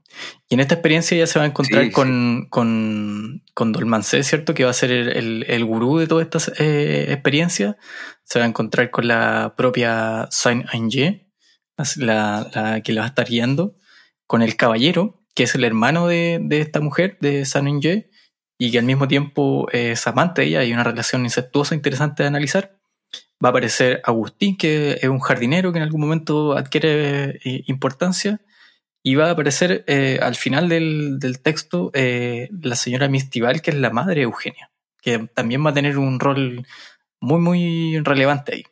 Y 0.48 0.54
en 0.54 0.60
esta 0.60 0.74
experiencia 0.74 1.16
ya 1.16 1.26
se 1.26 1.38
va 1.38 1.44
a 1.44 1.48
encontrar 1.48 1.84
Sí, 1.84 1.90
con, 1.90 2.46
con, 2.50 3.42
con 3.54 3.72
Dolmancé, 3.72 4.22
¿cierto? 4.22 4.54
Que 4.54 4.64
va 4.64 4.70
a 4.70 4.74
ser 4.74 4.90
el, 4.92 5.08
el, 5.16 5.44
el 5.48 5.64
gurú 5.64 5.98
de 5.98 6.06
toda 6.06 6.22
esta 6.22 6.38
eh, 6.58 7.06
experiencia. 7.10 7.76
Se 8.24 8.38
va 8.38 8.44
a 8.44 8.48
encontrar 8.48 8.90
con 8.90 9.08
la 9.08 9.54
propia 9.56 10.28
Saint 10.30 10.66
Ange, 10.72 11.26
la, 11.96 12.48
la 12.54 12.80
que 12.82 12.92
la 12.92 13.00
va 13.00 13.06
a 13.06 13.08
estar 13.08 13.26
guiando, 13.28 13.76
con 14.26 14.42
el 14.42 14.56
caballero, 14.56 15.22
que 15.34 15.44
es 15.44 15.54
el 15.56 15.64
hermano 15.64 16.06
de, 16.06 16.38
de 16.42 16.60
esta 16.60 16.80
mujer, 16.80 17.18
de 17.20 17.44
Saint 17.44 17.66
Ange, 17.68 18.10
y 18.58 18.70
que 18.70 18.78
al 18.78 18.84
mismo 18.84 19.08
tiempo 19.08 19.68
es 19.72 20.06
amante 20.06 20.42
de 20.42 20.48
ella, 20.48 20.60
hay 20.60 20.72
una 20.72 20.84
relación 20.84 21.24
incestuosa 21.24 21.74
interesante 21.74 22.22
de 22.22 22.28
analizar. 22.28 22.78
Va 23.44 23.48
a 23.48 23.50
aparecer 23.50 24.00
Agustín, 24.04 24.56
que 24.56 24.92
es 24.92 25.08
un 25.08 25.20
jardinero 25.20 25.72
que 25.72 25.78
en 25.78 25.82
algún 25.82 26.00
momento 26.00 26.56
adquiere 26.56 27.40
eh, 27.44 27.64
importancia. 27.66 28.40
Y 29.02 29.16
va 29.16 29.26
a 29.26 29.32
aparecer 29.32 29.84
eh, 29.86 30.18
al 30.22 30.34
final 30.34 30.68
del, 30.68 31.18
texto 31.42 31.90
eh, 31.92 32.48
la 32.62 32.74
señora 32.74 33.08
Mistival, 33.08 33.60
que 33.60 33.70
es 33.70 33.76
la 33.76 33.90
madre 33.90 34.14
de 34.14 34.22
Eugenia, 34.22 34.70
que 35.02 35.28
también 35.34 35.64
va 35.64 35.70
a 35.70 35.74
tener 35.74 35.98
un 35.98 36.18
rol 36.18 36.66
muy, 37.20 37.38
muy 37.38 37.98
relevante 37.98 38.54
ahí. 38.54 38.64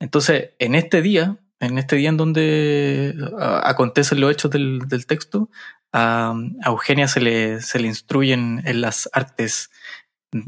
Entonces, 0.00 0.50
en 0.58 0.74
este 0.74 1.00
día, 1.00 1.38
en 1.62 1.78
este 1.78 1.96
día 1.96 2.10
en 2.10 2.16
donde 2.18 3.14
a- 3.38 3.68
acontecen 3.70 4.20
los 4.20 4.30
hechos 4.30 4.50
del, 4.50 4.80
del 4.86 5.06
texto, 5.06 5.48
a, 5.92 6.34
a 6.62 6.68
Eugenia 6.68 7.08
se 7.08 7.20
le, 7.20 7.60
se 7.62 7.78
le 7.78 7.88
instruyen 7.88 8.62
en 8.66 8.80
las 8.80 9.08
artes, 9.12 9.70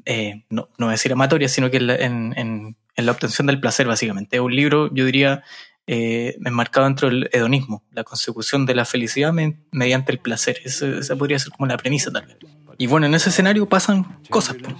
eh, 0.04 0.44
no, 0.50 0.68
no 0.78 0.88
decir 0.88 1.12
amatorias, 1.12 1.52
sino 1.52 1.70
que 1.70 1.78
en 1.78 1.86
la, 1.86 1.94
en, 1.96 2.34
en- 2.36 2.76
en 2.96 3.06
la 3.06 3.12
obtención 3.12 3.46
del 3.48 3.58
placer, 3.60 3.86
básicamente. 3.86 4.36
Es 4.36 4.40
un 4.42 4.54
libro, 4.54 4.88
yo 4.94 5.04
diría, 5.04 5.42
eh, 5.86 6.36
enmarcado 6.44 6.86
dentro 6.86 7.08
del 7.08 7.28
hedonismo, 7.32 7.82
la 7.90 8.04
consecución 8.04 8.66
de 8.66 8.74
la 8.74 8.84
felicidad 8.84 9.32
me- 9.32 9.58
mediante 9.72 10.12
el 10.12 10.18
placer. 10.20 10.58
Esa, 10.64 10.86
esa 10.86 11.16
podría 11.16 11.38
ser 11.38 11.52
como 11.52 11.66
la 11.66 11.76
premisa 11.76 12.10
tal 12.12 12.26
vez. 12.26 12.36
Y 12.78 12.86
bueno, 12.86 13.06
en 13.06 13.14
ese 13.14 13.30
escenario 13.30 13.68
pasan 13.68 14.20
cosas 14.30 14.56
pues, 14.62 14.74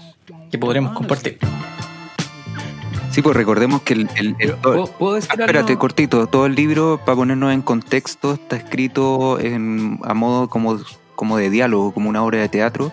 que 0.51 0.59
podremos 0.59 0.93
compartir. 0.97 1.39
Sí, 3.15 3.23
pues 3.23 3.37
recordemos 3.37 3.83
que 3.83 3.95
el... 3.95 4.09
el- 4.17 4.37
el- 4.39 4.53
¿Puedo, 4.57 4.87
puedo 4.87 5.15
decir 5.15 5.31
Ah, 5.33 5.37
espérate, 5.41 5.73
algo? 5.73 5.81
cortito. 5.81 6.27
Todo 6.27 6.47
el 6.47 6.55
libro, 6.55 7.01
para 7.05 7.17
ponernos 7.17 7.53
en 7.53 7.63
contexto, 7.63 8.35
está 8.35 8.57
escrito 8.57 9.39
en, 9.41 9.99
a 10.03 10.15
modo 10.15 10.49
como, 10.49 10.79
como 11.15 11.37
de 11.37 11.51
diálogo, 11.51 11.93
como 11.93 12.09
una 12.09 12.23
obra 12.25 12.39
de 12.41 12.49
teatro. 12.49 12.93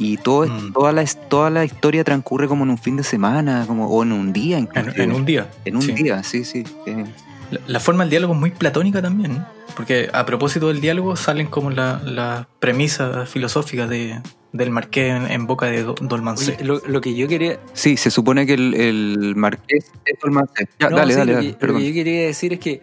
Y 0.00 0.16
todo, 0.18 0.46
Mm. 0.46 0.72
toda, 0.72 0.92
la, 0.92 1.04
toda 1.28 1.50
la 1.50 1.64
historia 1.64 2.04
transcurre 2.04 2.46
como 2.46 2.64
en 2.64 2.70
un 2.70 2.78
fin 2.78 2.96
de 2.96 3.02
semana, 3.02 3.64
como, 3.66 3.86
o 3.88 4.02
en 4.02 4.12
un 4.12 4.32
día 4.32 4.58
En, 4.58 4.64
inclusive. 4.64 5.02
en 5.04 5.12
un 5.12 5.24
día. 5.24 5.48
En 5.64 5.76
un 5.76 5.82
sí. 5.82 5.92
día, 5.92 6.22
sí, 6.22 6.44
sí. 6.44 6.64
Eh, 6.86 7.04
La, 7.50 7.60
la 7.66 7.80
forma 7.80 8.04
del 8.04 8.10
diálogo 8.10 8.34
es 8.34 8.38
muy 8.40 8.50
platónica 8.50 9.00
también, 9.02 9.32
¿eh? 9.32 9.42
porque 9.74 10.08
a 10.12 10.24
propósito 10.26 10.68
del 10.68 10.80
diálogo 10.80 11.16
salen 11.16 11.46
como 11.46 11.70
las 11.70 12.02
la 12.04 12.46
premisas 12.60 13.28
filosóficas 13.28 13.88
de, 13.88 14.20
del 14.52 14.70
marqués 14.70 15.14
en, 15.14 15.30
en 15.30 15.46
boca 15.46 15.66
de 15.66 15.82
Do- 15.82 15.94
Dolmancé. 16.00 16.54
Oye, 16.56 16.64
lo, 16.64 16.80
lo 16.86 17.00
que 17.00 17.14
yo 17.14 17.28
quería, 17.28 17.58
Sí, 17.74 17.96
se 17.96 18.10
supone 18.10 18.46
que 18.46 18.54
el, 18.54 18.74
el 18.74 19.36
marqués 19.36 19.92
es 20.04 20.18
Dolmancé. 20.22 20.68
Ya, 20.78 20.88
No, 20.90 20.96
dale, 20.96 21.12
sí, 21.12 21.18
dale, 21.18 21.32
lo, 21.32 21.36
dale, 21.38 21.56
que, 21.56 21.66
lo 21.66 21.74
que 21.78 21.86
yo 21.88 21.92
quería 21.94 22.26
decir 22.26 22.52
es 22.54 22.58
que 22.60 22.82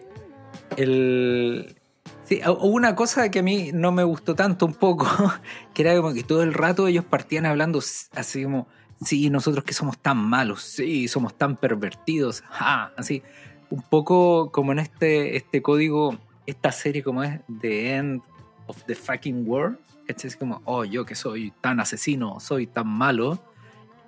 el. 0.76 1.76
Sí, 2.24 2.40
hu- 2.44 2.56
hubo 2.60 2.74
una 2.74 2.94
cosa 2.96 3.30
que 3.30 3.38
a 3.38 3.42
mí 3.42 3.70
no 3.72 3.92
me 3.92 4.02
gustó 4.04 4.34
tanto 4.34 4.66
un 4.66 4.74
poco, 4.74 5.06
que 5.74 5.82
era 5.82 5.96
como 5.96 6.12
que 6.12 6.22
todo 6.24 6.42
el 6.42 6.54
rato 6.54 6.86
ellos 6.88 7.04
partían 7.04 7.46
hablando 7.46 7.78
así 8.14 8.42
como, 8.44 8.66
sí, 9.04 9.30
nosotros 9.30 9.64
que 9.64 9.72
somos 9.74 9.98
tan 9.98 10.18
malos, 10.18 10.62
sí, 10.62 11.06
somos 11.08 11.36
tan 11.38 11.56
pervertidos, 11.56 12.42
ja, 12.50 12.92
así, 12.96 13.22
un 13.70 13.82
poco 13.82 14.50
como 14.50 14.72
en 14.72 14.80
este, 14.80 15.36
este 15.36 15.62
código, 15.62 16.18
esta 16.46 16.72
serie 16.72 17.02
como 17.04 17.22
es 17.22 17.40
The 17.60 17.94
End 17.94 18.22
of 18.66 18.82
the 18.86 18.94
Fucking 18.96 19.44
World, 19.48 19.78
¿cachai? 20.06 20.28
Es 20.28 20.36
como, 20.36 20.62
oh, 20.64 20.84
yo 20.84 21.04
que 21.04 21.14
soy 21.14 21.52
tan 21.60 21.80
asesino, 21.80 22.38
soy 22.40 22.66
tan 22.66 22.86
malo, 22.88 23.38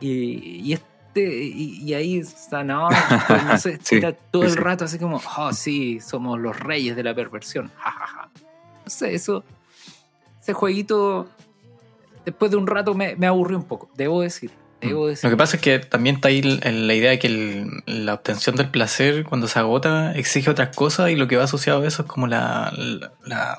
y, 0.00 0.60
y 0.62 0.72
este, 0.72 1.44
y, 1.44 1.82
y 1.82 1.94
ahí 1.94 2.18
está, 2.18 2.62
no, 2.64 2.88
pues, 3.28 3.42
no 3.44 3.58
sé, 3.58 3.78
Sí, 3.82 3.96
era 3.96 4.12
todo 4.12 4.44
sí, 4.44 4.50
el 4.50 4.56
rato 4.56 4.84
así 4.84 4.98
como, 4.98 5.20
oh, 5.38 5.52
sí, 5.52 6.00
somos 6.00 6.38
los 6.38 6.58
reyes 6.58 6.94
de 6.96 7.02
la 7.02 7.14
perversión, 7.14 7.70
jajaja. 7.76 8.30
No 8.84 8.90
sé, 8.90 9.14
eso, 9.14 9.44
ese 10.40 10.52
jueguito, 10.52 11.28
después 12.24 12.50
de 12.50 12.56
un 12.56 12.66
rato 12.66 12.94
me, 12.94 13.16
me 13.16 13.26
aburrió 13.26 13.56
un 13.58 13.64
poco, 13.64 13.90
debo 13.96 14.22
decir, 14.22 14.50
debo 14.80 15.08
decir. 15.08 15.24
Lo 15.24 15.30
que 15.30 15.36
pasa 15.38 15.56
es 15.56 15.62
que 15.62 15.78
también 15.80 16.16
está 16.16 16.28
ahí 16.28 16.40
la 16.42 16.94
idea 16.94 17.10
de 17.10 17.18
que 17.18 17.26
el- 17.26 17.82
la 17.86 18.14
obtención 18.14 18.54
del 18.56 18.70
placer 18.70 19.24
cuando 19.24 19.48
se 19.48 19.58
agota 19.58 20.12
exige 20.14 20.48
otras 20.50 20.74
cosas 20.76 21.10
y 21.10 21.16
lo 21.16 21.26
que 21.26 21.36
va 21.36 21.44
asociado 21.44 21.82
a 21.82 21.86
eso 21.86 22.02
es 22.02 22.08
como 22.08 22.26
la, 22.28 22.72
la, 22.76 23.12
la- 23.26 23.58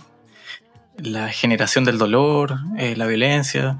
la 1.02 1.30
generación 1.30 1.84
del 1.86 1.98
dolor, 1.98 2.56
eh, 2.78 2.96
la 2.96 3.08
violencia. 3.08 3.80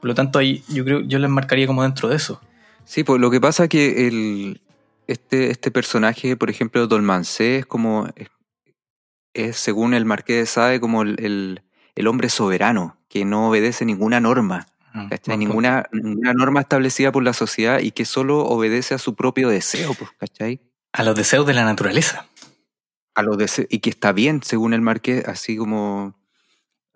Por 0.00 0.08
lo 0.08 0.14
tanto, 0.14 0.38
ahí 0.38 0.62
yo 0.68 0.84
creo 0.84 1.00
yo 1.00 1.18
les 1.18 1.30
marcaría 1.30 1.66
como 1.66 1.82
dentro 1.82 2.08
de 2.08 2.16
eso. 2.16 2.40
Sí, 2.84 3.04
pues 3.04 3.20
lo 3.20 3.30
que 3.30 3.40
pasa 3.40 3.64
es 3.64 3.68
que 3.68 4.06
el, 4.08 4.60
este, 5.06 5.50
este 5.50 5.70
personaje, 5.70 6.36
por 6.36 6.50
ejemplo, 6.50 6.86
Dolmancé, 6.86 7.58
es 7.58 7.66
como, 7.66 8.08
es, 8.16 8.28
es, 9.34 9.56
según 9.56 9.94
el 9.94 10.04
Marqués 10.04 10.36
de 10.38 10.46
Sade, 10.46 10.80
como 10.80 11.02
el, 11.02 11.16
el, 11.24 11.62
el 11.94 12.06
hombre 12.06 12.28
soberano, 12.28 12.96
que 13.08 13.24
no 13.24 13.48
obedece 13.48 13.84
ninguna 13.84 14.20
norma, 14.20 14.66
Mm, 14.94 15.08
¿cachai? 15.08 15.36
buen 15.36 15.40
Ninguna, 15.40 15.86
ninguna 15.92 16.32
norma 16.32 16.60
establecida 16.60 17.12
por 17.12 17.22
la 17.22 17.34
sociedad 17.34 17.80
y 17.80 17.90
que 17.90 18.06
solo 18.06 18.38
obedece 18.46 18.94
a 18.94 18.98
su 18.98 19.14
propio 19.14 19.50
deseo, 19.50 19.92
pues, 19.92 20.10
¿cachai? 20.18 20.62
A 20.94 21.02
los 21.02 21.14
deseos 21.14 21.46
de 21.46 21.52
la 21.52 21.62
naturaleza. 21.66 22.26
A 23.14 23.22
los 23.22 23.36
dese- 23.36 23.66
y 23.68 23.80
que 23.80 23.90
está 23.90 24.12
bien, 24.12 24.42
según 24.42 24.72
el 24.72 24.80
Marqués, 24.80 25.26
así 25.28 25.58
como... 25.58 26.14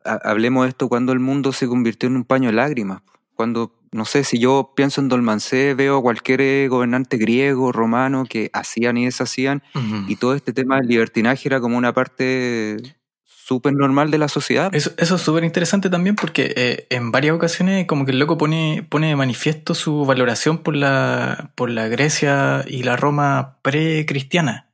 ha- 0.04 0.21
hablemos 0.25 0.64
de 0.64 0.71
esto 0.71 0.88
cuando 0.88 1.12
el 1.12 1.21
mundo 1.21 1.52
se 1.52 1.66
convirtió 1.68 2.09
en 2.09 2.16
un 2.16 2.25
paño 2.25 2.49
de 2.49 2.54
lágrimas, 2.56 3.02
cuando, 3.35 3.73
no 3.92 4.04
sé, 4.04 4.25
si 4.25 4.38
yo 4.38 4.73
pienso 4.76 5.00
en 5.00 5.09
Dolmancé, 5.09 5.75
veo 5.75 5.99
a 5.99 6.02
cualquier 6.02 6.68
gobernante 6.68 7.16
griego, 7.16 7.73
romano, 7.73 8.25
que 8.28 8.50
hacían 8.52 8.97
y 8.99 9.04
deshacían, 9.06 9.62
y 10.09 10.16
todo 10.16 10.35
este 10.35 10.52
tema 10.52 10.76
del 10.76 10.87
libertinaje 10.88 11.49
era 11.49 11.61
como 11.61 11.76
una 11.78 11.92
parte 11.92 12.76
súper 13.25 13.73
normal 13.75 14.11
de 14.11 14.18
la 14.18 14.28
sociedad. 14.28 14.73
Eso, 14.75 14.92
eso 14.99 15.16
es 15.16 15.21
súper 15.21 15.42
interesante 15.44 15.90
también 15.90 16.14
porque 16.14 16.54
eh, 16.56 16.87
en 16.90 17.11
varias 17.11 17.35
ocasiones 17.35 17.87
como 17.87 18.04
que 18.04 18.12
el 18.12 18.18
loco 18.21 18.38
pone, 18.38 18.87
pone 18.88 19.09
de 19.09 19.16
manifiesto 19.16 19.75
su 19.75 20.04
valoración 20.06 20.59
por 20.59 20.76
la, 20.76 21.50
por 21.56 21.68
la 21.68 21.88
Grecia 21.88 22.64
y 22.68 22.85
la 22.85 22.97
Roma 22.97 23.59
pre-cristiana, 23.62 24.68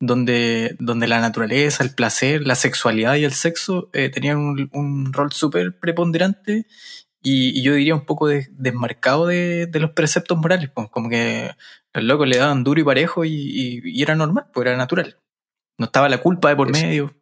donde, 0.00 0.76
donde 0.78 1.08
la 1.08 1.20
naturaleza, 1.20 1.82
el 1.84 1.94
placer, 1.94 2.46
la 2.46 2.54
sexualidad 2.56 3.14
y 3.14 3.24
el 3.24 3.32
sexo 3.32 3.90
eh, 3.92 4.10
tenían 4.10 4.38
un, 4.38 4.70
un 4.72 5.12
rol 5.12 5.32
súper 5.32 5.78
preponderante 5.78 6.66
y, 7.22 7.58
y 7.58 7.62
yo 7.62 7.74
diría 7.74 7.94
un 7.94 8.04
poco 8.04 8.26
de- 8.28 8.48
desmarcado 8.52 9.26
de, 9.26 9.66
de 9.66 9.80
los 9.80 9.92
preceptos 9.92 10.36
morales, 10.36 10.70
pues, 10.74 10.88
como 10.90 11.08
que 11.08 11.50
los 11.94 12.04
locos 12.04 12.28
le 12.28 12.36
daban 12.38 12.64
duro 12.64 12.80
y 12.80 12.84
parejo 12.84 13.24
y, 13.24 13.30
y- 13.32 13.80
y 13.84 14.02
era 14.02 14.14
normal, 14.14 14.46
pues 14.52 14.66
era 14.66 14.76
natural. 14.76 15.18
No 15.78 15.86
estaba 15.86 16.08
la 16.08 16.18
culpa 16.18 16.50
de 16.50 16.56
por 16.56 16.66
medio. 16.82 17.14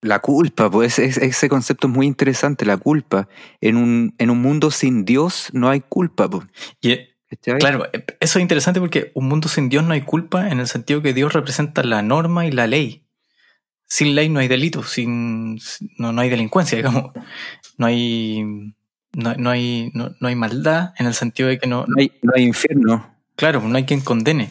La 0.00 0.18
culpa, 0.18 0.68
pues 0.70 0.98
es- 0.98 1.16
ese 1.18 1.48
concepto 1.48 1.86
es 1.86 1.92
muy 1.92 2.06
interesante, 2.06 2.64
la 2.64 2.76
culpa. 2.76 3.28
En 3.60 3.76
un, 3.76 4.14
en 4.18 4.30
un 4.30 4.40
mundo 4.42 4.70
sin 4.70 5.04
Dios 5.04 5.50
no 5.52 5.68
hay 5.68 5.80
culpa, 5.80 6.28
pues. 6.28 6.46
Y, 6.80 6.98
¿cachai? 7.36 7.58
Claro, 7.58 7.86
eh, 7.92 8.04
eso 8.20 8.38
es 8.38 8.42
interesante 8.42 8.80
porque 8.80 9.10
un 9.14 9.28
mundo 9.28 9.48
sin 9.48 9.68
Dios 9.68 9.84
no 9.84 9.92
hay 9.94 10.02
culpa 10.02 10.48
en 10.50 10.60
el 10.60 10.66
sentido 10.68 11.02
que 11.02 11.12
Dios 11.14 11.32
representa 11.32 11.82
la 11.82 12.02
norma 12.02 12.46
y 12.46 12.52
la 12.52 12.66
ley. 12.66 13.04
Sin 13.86 14.14
ley 14.14 14.28
no 14.28 14.40
hay 14.40 14.48
delito, 14.48 14.82
sin 14.82 15.56
no, 15.98 16.12
no 16.12 16.20
hay 16.20 16.30
delincuencia, 16.30 16.76
digamos. 16.78 17.12
No 17.78 17.86
hay 17.86 18.42
no, 19.14 19.34
no 19.36 19.50
hay 19.50 19.90
no, 19.94 20.14
no 20.20 20.28
hay 20.28 20.34
maldad 20.36 20.92
en 20.98 21.06
el 21.06 21.14
sentido 21.14 21.48
de 21.48 21.58
que 21.58 21.66
no, 21.66 21.84
No 21.86 21.94
hay, 21.98 22.12
no 22.22 22.32
hay 22.34 22.44
infierno. 22.44 23.14
claro, 23.36 23.60
no 23.60 23.76
hay 23.76 23.84
quien 23.84 24.00
condene. 24.00 24.50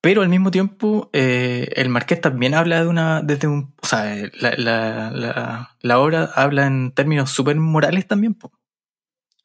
Pero 0.00 0.22
al 0.22 0.28
mismo 0.28 0.50
tiempo, 0.50 1.10
eh, 1.12 1.68
el 1.76 1.88
Marqués 1.88 2.20
también 2.20 2.54
habla 2.54 2.80
de 2.82 2.86
una, 2.88 3.22
desde 3.22 3.48
un, 3.48 3.74
o 3.82 3.86
sea, 3.86 4.16
eh, 4.16 4.30
la, 4.40 4.54
la, 4.56 5.10
la, 5.10 5.76
la 5.80 5.98
obra 5.98 6.30
habla 6.34 6.66
en 6.66 6.92
términos 6.92 7.30
súper 7.30 7.56
morales 7.56 8.06
también, 8.06 8.34
po. 8.34 8.52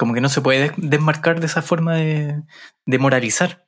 Como 0.01 0.15
que 0.15 0.21
no 0.21 0.29
se 0.29 0.41
puede 0.41 0.59
des- 0.61 0.71
desmarcar 0.77 1.39
de 1.39 1.45
esa 1.45 1.61
forma 1.61 1.93
de, 1.95 2.41
de 2.87 2.97
moralizar. 2.97 3.67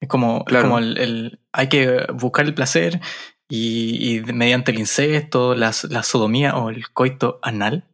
Es 0.00 0.08
como, 0.08 0.44
Claro. 0.44 0.66
como 0.66 0.78
el, 0.78 0.96
el- 0.98 1.40
hay 1.52 1.68
que 1.68 2.06
buscar 2.14 2.46
el 2.46 2.54
placer 2.54 3.00
y, 3.48 4.16
y 4.18 4.32
mediante 4.32 4.70
el 4.70 4.78
incesto, 4.78 5.56
la, 5.56 5.72
la 5.90 6.02
sodomía 6.04 6.54
o 6.56 6.70
el 6.70 6.88
coito 6.90 7.40
anal, 7.42 7.88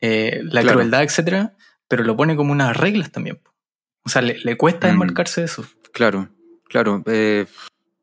eh, 0.00 0.40
la 0.42 0.62
Claro. 0.62 0.78
crueldad, 0.78 1.04
etcétera, 1.04 1.54
pero 1.86 2.02
lo 2.02 2.16
pone 2.16 2.34
como 2.34 2.50
unas 2.50 2.76
reglas 2.76 3.12
también. 3.12 3.38
O 4.04 4.08
sea, 4.08 4.22
le, 4.22 4.38
le 4.40 4.56
cuesta 4.56 4.88
Mm. 4.88 4.90
desmarcarse 4.90 5.42
de 5.42 5.44
eso. 5.44 5.64
Claro, 5.92 6.30
claro. 6.68 7.04
eh, 7.06 7.46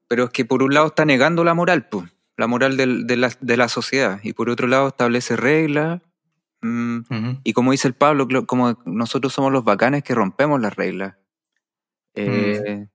pero 0.08 0.24
es 0.26 0.30
que 0.30 0.46
por 0.46 0.64
un 0.64 0.74
lado 0.74 0.88
está 0.88 1.04
negando 1.04 1.44
la 1.44 1.54
moral, 1.54 1.90
pues. 1.90 2.08
La 2.38 2.48
moral 2.48 2.78
del- 2.78 3.08
de, 3.08 3.18
la, 3.18 3.30
de 3.42 3.58
la 3.58 3.68
sociedad. 3.68 4.22
Y 4.24 4.32
por 4.32 4.50
otro 4.50 4.68
lado 4.68 4.88
establece 4.88 5.36
reglas. 5.36 6.00
Mm, 6.62 7.00
y 7.44 7.54
como 7.54 7.72
dice 7.72 7.88
el 7.88 7.94
Pablo, 7.94 8.28
como 8.46 8.78
nosotros 8.86 9.34
somos 9.34 9.52
los 9.52 9.64
bacanes 9.64 10.04
que 10.04 10.16
rompemos 10.16 10.60
las 10.62 10.76
reglas. 10.76 11.16
Eh, 12.16 12.88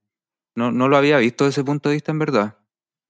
no, 0.55 0.71
no 0.71 0.87
lo 0.89 0.97
había 0.97 1.17
visto 1.17 1.45
desde 1.45 1.61
ese 1.61 1.65
punto 1.65 1.89
de 1.89 1.95
vista, 1.95 2.11
en 2.11 2.19
verdad. 2.19 2.57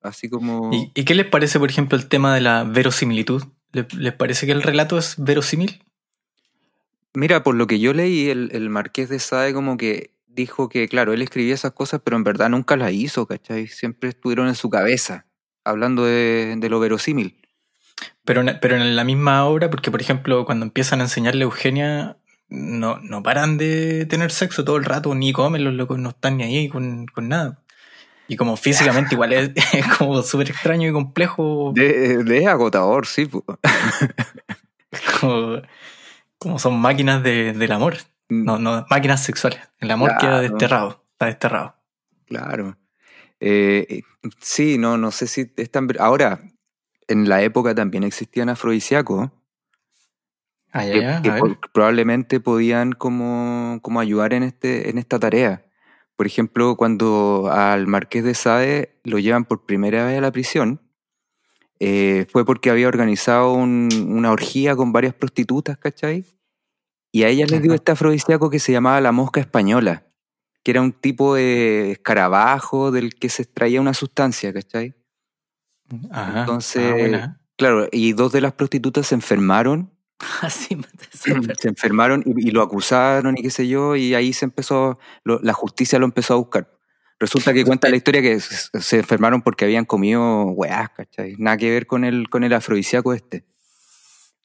Así 0.01 0.29
como... 0.29 0.73
¿Y, 0.73 0.91
y 0.95 1.05
qué 1.05 1.15
les 1.15 1.25
parece, 1.27 1.59
por 1.59 1.69
ejemplo, 1.69 1.97
el 1.97 2.07
tema 2.07 2.33
de 2.35 2.41
la 2.41 2.63
verosimilitud? 2.65 3.43
¿Le- 3.71 3.87
¿Les 3.97 4.13
parece 4.13 4.45
que 4.45 4.51
el 4.51 4.61
relato 4.61 4.97
es 4.97 5.15
verosímil? 5.17 5.81
Mira, 7.13 7.43
por 7.43 7.55
lo 7.55 7.67
que 7.67 7.79
yo 7.79 7.93
leí, 7.93 8.29
el, 8.29 8.49
el 8.53 8.69
marqués 8.69 9.09
de 9.09 9.19
Sade 9.19 9.53
como 9.53 9.77
que 9.77 10.11
dijo 10.27 10.67
que, 10.67 10.87
claro, 10.87 11.13
él 11.13 11.21
escribía 11.21 11.53
esas 11.53 11.73
cosas, 11.73 12.01
pero 12.03 12.17
en 12.17 12.23
verdad 12.23 12.49
nunca 12.49 12.75
las 12.75 12.91
hizo, 12.91 13.27
¿cachai? 13.27 13.67
Siempre 13.67 14.09
estuvieron 14.09 14.47
en 14.47 14.55
su 14.55 14.69
cabeza, 14.69 15.27
hablando 15.63 16.05
de, 16.05 16.55
de 16.57 16.69
lo 16.69 16.79
verosímil. 16.79 17.42
Pero, 18.25 18.41
en- 18.41 18.57
pero 18.61 18.75
en 18.77 18.95
la 18.95 19.03
misma 19.03 19.45
obra, 19.45 19.69
porque 19.69 19.91
por 19.91 20.01
ejemplo, 20.01 20.45
cuando 20.45 20.65
empiezan 20.65 20.99
a 21.01 21.03
enseñarle 21.03 21.41
a 21.41 21.45
Eugenia, 21.45 22.17
no, 22.49 22.99
no 22.99 23.23
paran 23.23 23.57
de 23.57 24.05
tener 24.05 24.31
sexo 24.31 24.63
todo 24.63 24.77
el 24.77 24.85
rato, 24.85 25.13
ni 25.15 25.33
comen, 25.33 25.63
los 25.63 25.73
locos 25.73 25.97
no 25.99 26.09
están 26.09 26.37
ni 26.37 26.43
ahí 26.43 26.69
con, 26.69 27.05
con 27.07 27.27
nada. 27.29 27.59
Y 28.27 28.37
como 28.37 28.55
físicamente 28.55 29.15
igual 29.15 29.33
es, 29.33 29.51
es 29.73 29.85
como 29.97 30.21
súper 30.21 30.51
extraño 30.51 30.87
y 30.89 30.93
complejo, 30.93 31.71
De, 31.75 32.23
de 32.23 32.47
agotador, 32.47 33.05
sí. 33.07 33.29
como, 35.19 35.61
como 36.37 36.59
son 36.59 36.79
máquinas 36.79 37.23
de- 37.23 37.53
del 37.53 37.71
amor, 37.71 37.97
no, 38.29 38.57
no, 38.59 38.85
máquinas 38.89 39.23
sexuales. 39.23 39.59
El 39.79 39.91
amor 39.91 40.13
queda 40.19 40.39
desterrado, 40.41 41.03
está 41.11 41.25
desterrado. 41.27 41.75
Claro. 42.27 42.77
Eh, 43.39 43.85
eh, 43.89 44.01
sí, 44.39 44.77
no, 44.77 44.97
no 44.97 45.11
sé 45.11 45.27
si 45.27 45.51
es 45.57 45.69
tan... 45.71 45.87
Ahora, 45.99 46.39
en 47.07 47.27
la 47.29 47.41
época 47.43 47.73
también 47.75 48.03
existían 48.03 48.49
afrodisíacos 48.49 49.29
Ah, 50.75 50.85
ya, 50.85 50.93
que, 51.21 51.27
ya, 51.29 51.35
que 51.35 51.67
probablemente 51.71 52.39
podían 52.39 52.93
como, 52.93 53.77
como 53.83 53.99
ayudar 53.99 54.33
en, 54.33 54.41
este, 54.41 54.89
en 54.89 54.97
esta 54.97 55.19
tarea. 55.19 55.63
Por 56.15 56.25
ejemplo, 56.25 56.75
cuando 56.77 57.47
al 57.51 57.85
marqués 57.85 58.23
de 58.23 58.33
Sade 58.33 58.99
lo 59.03 59.19
llevan 59.19 59.45
por 59.45 59.65
primera 59.67 60.05
vez 60.05 60.17
a 60.17 60.21
la 60.21 60.31
prisión, 60.31 60.81
eh, 61.79 62.25
fue 62.31 62.43
porque 62.45 62.69
había 62.71 62.87
organizado 62.87 63.53
un- 63.53 63.89
una 64.09 64.31
orgía 64.31 64.75
con 64.75 64.91
varias 64.91 65.13
prostitutas, 65.13 65.77
¿cachai? 65.77 66.25
Y 67.11 67.21
a 67.23 67.27
ellas 67.27 67.51
les 67.51 67.61
dio 67.61 67.73
este 67.75 67.91
afrodisíaco 67.91 68.49
que 68.49 68.57
se 68.59 68.71
llamaba 68.71 68.99
la 69.01 69.11
mosca 69.11 69.39
española, 69.41 70.07
que 70.63 70.71
era 70.71 70.81
un 70.81 70.91
tipo 70.93 71.35
de 71.35 71.91
escarabajo 71.91 72.89
del 72.91 73.13
que 73.13 73.29
se 73.29 73.43
extraía 73.43 73.79
una 73.81 73.93
sustancia, 73.93 74.51
¿cachai? 74.53 74.95
Ajá. 76.11 76.39
Entonces, 76.41 76.83
Ah, 76.91 76.95
buena. 76.95 77.39
Claro, 77.57 77.87
y 77.91 78.13
dos 78.13 78.31
de 78.31 78.41
las 78.41 78.53
prostitutas 78.53 79.07
se 79.07 79.15
enfermaron 79.15 79.91
Así 80.41 80.75
me 80.75 80.83
se 81.59 81.67
enfermaron 81.67 82.23
y, 82.25 82.47
y 82.47 82.51
lo 82.51 82.61
acusaron 82.61 83.37
y 83.37 83.41
qué 83.41 83.49
sé 83.49 83.67
yo, 83.67 83.95
y 83.95 84.13
ahí 84.15 84.31
se 84.33 84.45
empezó, 84.45 84.99
lo- 85.23 85.39
la 85.41 85.53
justicia 85.53 85.99
lo 85.99 86.05
empezó 86.05 86.33
a 86.33 86.37
buscar. 86.37 86.69
Resulta 87.19 87.53
que 87.53 87.63
cuenta 87.63 87.89
la 87.89 87.95
historia 87.95 88.21
que 88.21 88.39
se, 88.39 88.69
se 88.81 88.97
enfermaron 88.99 89.41
porque 89.41 89.65
habían 89.65 89.85
comido 89.85 90.43
weás, 90.45 90.89
¿cachai? 90.89 91.35
Nada 91.37 91.57
que 91.57 91.69
ver 91.69 91.87
con 91.87 92.03
el, 92.03 92.29
con 92.29 92.43
el 92.43 92.53
afrodisíaco 92.53 93.13
este. 93.13 93.45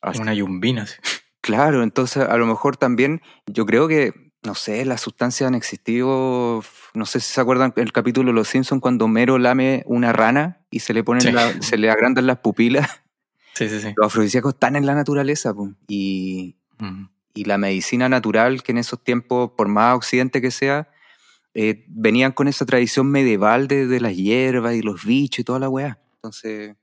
Así- 0.00 0.20
Una 0.20 0.34
yumbina. 0.34 0.86
sí. 0.86 0.94
Claro, 1.40 1.82
entonces 1.82 2.22
a 2.28 2.36
lo 2.36 2.44
mejor 2.46 2.76
también, 2.76 3.22
yo 3.46 3.64
creo 3.64 3.88
que, 3.88 4.27
no 4.44 4.54
sé, 4.54 4.84
las 4.84 5.00
sustancias 5.00 5.48
han 5.48 5.54
existido, 5.54 6.62
no 6.94 7.06
sé 7.06 7.20
si 7.20 7.32
se 7.32 7.40
acuerdan 7.40 7.72
el 7.76 7.92
capítulo 7.92 8.28
de 8.30 8.34
Los 8.34 8.48
Simpsons 8.48 8.80
cuando 8.80 9.06
Homero 9.06 9.38
lame 9.38 9.82
una 9.86 10.12
rana 10.12 10.60
y 10.70 10.80
se 10.80 10.94
le 10.94 11.02
ponen 11.04 11.22
Sí. 11.22 11.32
la- 11.32 11.60
se 11.62 11.76
le 11.76 11.90
agrandan 11.90 12.26
las 12.26 12.38
pupilas. 12.38 12.88
Sí, 13.54 13.68
sí, 13.68 13.80
sí. 13.80 13.92
Los 13.96 14.06
afrodisíacos 14.06 14.54
están 14.54 14.76
en 14.76 14.86
la 14.86 14.94
naturaleza, 14.94 15.52
po, 15.52 15.72
y, 15.88 16.56
y 17.34 17.44
la 17.44 17.58
medicina 17.58 18.08
natural, 18.08 18.62
que 18.62 18.72
en 18.72 18.78
esos 18.78 19.02
tiempos, 19.02 19.50
por 19.56 19.68
más 19.68 19.96
occidente 19.96 20.40
que 20.40 20.50
sea, 20.52 20.88
eh, 21.54 21.84
venían 21.88 22.30
con 22.32 22.46
esa 22.46 22.64
tradición 22.66 23.10
medieval 23.10 23.66
de, 23.68 23.86
de 23.88 24.00
las 24.00 24.14
hierbas 24.16 24.74
y 24.74 24.82
los 24.82 25.04
bichos 25.04 25.40
y 25.40 25.44
toda 25.44 25.58
la 25.58 25.68
weá. 25.68 25.98
Entonces, 26.14 26.76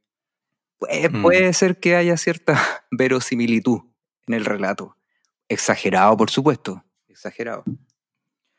puede, 0.78 1.10
Mm. 1.10 1.22
puede 1.22 1.54
ser 1.54 1.80
que 1.80 1.96
haya 1.96 2.18
cierta 2.18 2.56
verosimilitud 2.92 3.80
en 4.28 4.34
el 4.34 4.44
relato. 4.46 4.98
Exagerado, 5.48 6.18
por 6.18 6.30
supuesto. 6.30 6.84
Exagerado. 7.16 7.64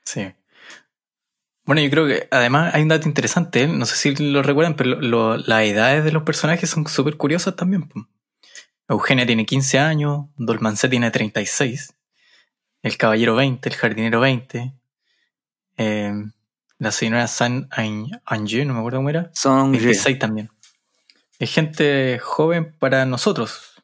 Sí. 0.05 0.33
Bueno, 1.67 1.83
yo 1.83 1.91
creo 1.91 2.07
que 2.07 2.27
además 2.31 2.75
hay 2.75 2.81
un 2.83 2.89
dato 2.89 3.07
interesante, 3.07 3.65
¿eh? 3.65 3.69
no 3.69 3.85
sé 3.85 3.97
si 3.97 4.15
lo 4.33 4.43
recuerdan, 4.43 4.77
pero 4.77 4.99
lo- 4.99 5.37
las 5.37 5.63
edades 5.65 6.05
de 6.05 6.13
los 6.13 6.23
personajes 6.23 6.71
son 6.71 6.87
súper 6.87 7.19
curiosas 7.19 7.55
también. 7.55 7.91
Eugenia 8.89 9.27
tiene 9.27 9.45
15 9.45 9.79
años, 9.79 10.27
Dolmancé 10.37 10.89
tiene 10.89 11.11
36, 11.11 11.93
el 12.83 12.97
caballero 12.97 13.35
20, 13.35 13.69
el 13.69 13.75
jardinero 13.75 14.21
20, 14.21 14.73
eh, 15.77 16.13
la 16.79 16.93
señora 16.93 17.27
San 17.27 17.69
Ange, 17.73 18.65
no 18.65 18.73
me 18.73 18.79
acuerdo 18.79 18.99
cómo 19.01 19.11
era, 19.11 19.31
Son 19.35 19.73
26 19.73 20.19
también. 20.19 20.49
Es 21.39 21.53
gente 21.53 22.19
joven 22.21 22.75
para 22.79 23.05
nosotros. 23.05 23.76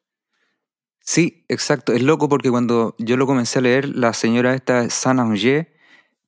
Sí, 1.05 1.45
exacto. 1.49 1.93
Es 1.93 2.03
loco 2.03 2.29
porque 2.29 2.51
cuando 2.51 2.95
yo 2.99 3.17
lo 3.17 3.27
comencé 3.27 3.59
a 3.59 3.63
leer, 3.63 3.89
la 3.89 4.13
señora 4.13 4.55
esta, 4.55 4.89
San 4.91 5.19
Angé, 5.21 5.73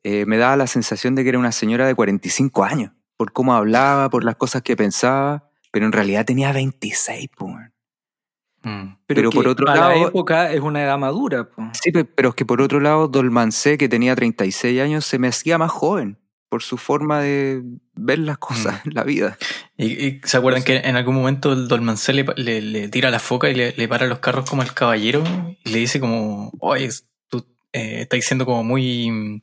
eh, 0.03 0.27
me 0.27 0.37
daba 0.37 0.57
la 0.57 0.67
sensación 0.67 1.15
de 1.15 1.23
que 1.23 1.31
era 1.31 1.39
una 1.39 1.53
señora 1.53 1.87
de 1.87 1.95
45 1.95 2.65
años, 2.65 2.93
por 3.17 3.33
cómo 3.33 3.55
hablaba, 3.55 4.11
por 4.11 4.25
las 4.25 4.37
cosas 4.37 4.63
que 4.63 4.77
pensaba, 4.77 5.49
pero 5.71 5.87
en 5.87 5.93
realidad 5.93 6.25
tenía 6.25 6.53
26, 6.53 7.29
po, 7.37 7.47
weón. 7.47 7.73
Mm. 8.63 8.97
Pero 9.07 9.31
por 9.31 9.47
otro 9.47 9.67
para 9.67 9.81
la 9.81 9.89
lado- 9.95 10.09
época 10.09 10.51
es 10.53 10.61
una 10.61 10.83
edad 10.83 10.99
madura. 10.99 11.49
po. 11.49 11.63
Sí, 11.83 11.93
pe- 11.93 12.05
pero 12.05 12.31
es 12.31 12.35
que 12.35 12.45
por 12.47 12.61
otro 12.63 12.81
lado, 12.81 13.09
Dolmancé, 13.09 13.77
que 13.79 13.89
tenía 13.89 14.17
36 14.17 14.81
años, 14.81 15.05
se 15.05 15.19
me 15.19 15.29
hacía 15.29 15.59
más 15.59 15.71
joven 15.71 16.19
por 16.55 16.63
su 16.63 16.79
forma 16.79 17.19
de 17.21 17.65
ver 17.97 18.21
las 18.21 18.39
cosas, 18.39 18.81
la 18.85 19.03
vida. 19.03 19.37
¿Y, 19.77 19.87
y 20.07 20.21
se 20.23 20.37
acuerdan 20.37 20.63
que 20.63 20.77
en 20.77 20.95
algún 20.95 21.17
momento 21.17 21.53
el 21.53 21.67
Dolmancé 21.67 22.13
le, 22.13 22.25
le- 22.37 22.61
le 22.61 22.89
tira 22.89 23.11
la 23.11 23.19
foca 23.19 23.51
y 23.51 23.57
le, 23.57 23.73
le 23.77 23.89
para 23.89 24.07
los 24.07 24.21
carros 24.21 24.49
como 24.49 24.63
el 24.63 24.73
caballero 24.73 25.25
y 25.65 25.69
le 25.71 25.79
dice 25.81 25.99
como, 25.99 26.53
oye, 26.61 26.91
eh, 27.73 28.03
estáis 28.03 28.25
siendo 28.25 28.47
como 28.47 28.63
muy, 28.63 29.43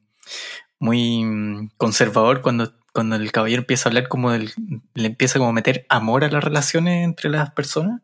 muy 0.80 1.70
conservador 1.76 2.42
cuando, 2.42 2.74
cuando 2.94 3.18
el 3.18 3.30
caballero 3.34 3.64
empieza 3.64 3.90
a 3.90 3.90
hablar 3.90 4.08
como 4.08 4.32
del, 4.32 4.54
le 4.94 5.08
empieza 5.08 5.38
como 5.38 5.50
a 5.50 5.54
meter 5.54 5.86
amor 5.90 6.24
a 6.24 6.30
las 6.32 6.42
relaciones 6.42 7.04
entre 7.04 7.30
las 7.30 7.52
personas. 7.52 8.00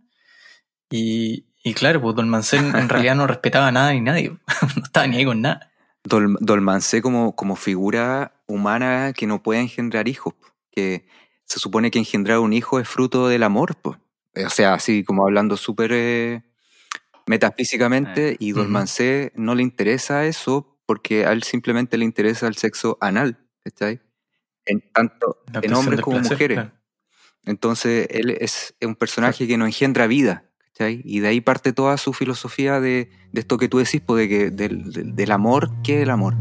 Y, 0.89 1.45
y 1.63 1.73
claro, 1.75 2.01
pues 2.01 2.13
Don 2.13 2.27
Mancén 2.27 2.75
en 2.75 2.89
realidad 2.89 3.15
no 3.15 3.25
respetaba 3.33 3.71
nada 3.71 3.93
ni 3.93 4.01
nadie, 4.01 4.31
no 4.75 4.83
estaba 4.83 5.07
ni 5.07 5.15
ahí 5.15 5.23
con 5.23 5.41
nada. 5.41 5.71
Dol- 6.03 6.37
Dolmancé 6.41 7.01
como, 7.01 7.35
como 7.37 7.55
figura 7.55 8.33
humana 8.47 9.13
que 9.15 9.27
no 9.27 9.43
puede 9.43 9.59
engendrar 9.61 10.07
hijos, 10.07 10.33
que 10.71 11.05
se 11.45 11.59
supone 11.59 11.91
que 11.91 11.99
engendrar 11.99 12.39
un 12.39 12.53
hijo 12.53 12.79
es 12.79 12.87
fruto 12.87 13.27
del 13.27 13.43
amor, 13.43 13.75
po. 13.75 13.97
o 14.45 14.49
sea, 14.49 14.73
así 14.73 15.03
como 15.03 15.23
hablando 15.25 15.57
súper 15.57 15.91
eh, 15.93 16.43
metafísicamente, 17.25 18.35
y 18.39 18.51
Ujú. 18.51 18.61
Dolmancé 18.61 19.31
no 19.35 19.55
le 19.55 19.63
interesa 19.63 20.25
eso 20.25 20.77
porque 20.85 21.25
a 21.25 21.31
él 21.33 21.43
simplemente 21.43 21.97
le 21.97 22.05
interesa 22.05 22.47
el 22.47 22.55
sexo 22.55 22.97
anal, 23.01 23.37
¿cachai? 23.63 23.99
En 24.65 24.81
tanto 24.93 25.37
en 25.53 25.73
hombres 25.73 26.01
como 26.01 26.17
placer, 26.17 26.31
mujeres. 26.31 26.55
claro. 26.57 26.71
Entonces, 27.45 28.07
él 28.11 28.31
es 28.39 28.73
un 28.81 28.95
personaje 28.95 29.47
que 29.47 29.57
no 29.57 29.65
engendra 29.65 30.07
vida, 30.07 30.45
¿cachai? 30.67 31.01
Y 31.05 31.19
de 31.19 31.29
ahí 31.29 31.41
parte 31.41 31.73
toda 31.73 31.97
su 31.97 32.13
filosofía 32.13 32.79
de, 32.79 33.09
de 33.31 33.39
esto 33.41 33.57
que 33.57 33.67
tú 33.69 33.77
decís, 33.79 34.01
de 34.07 34.29
que, 34.29 34.49
del, 34.51 34.91
del- 34.91 35.15
del 35.15 35.31
amor, 35.31 35.69
¿qué 35.83 35.97
es 35.97 36.03
el 36.03 36.09
amor? 36.09 36.35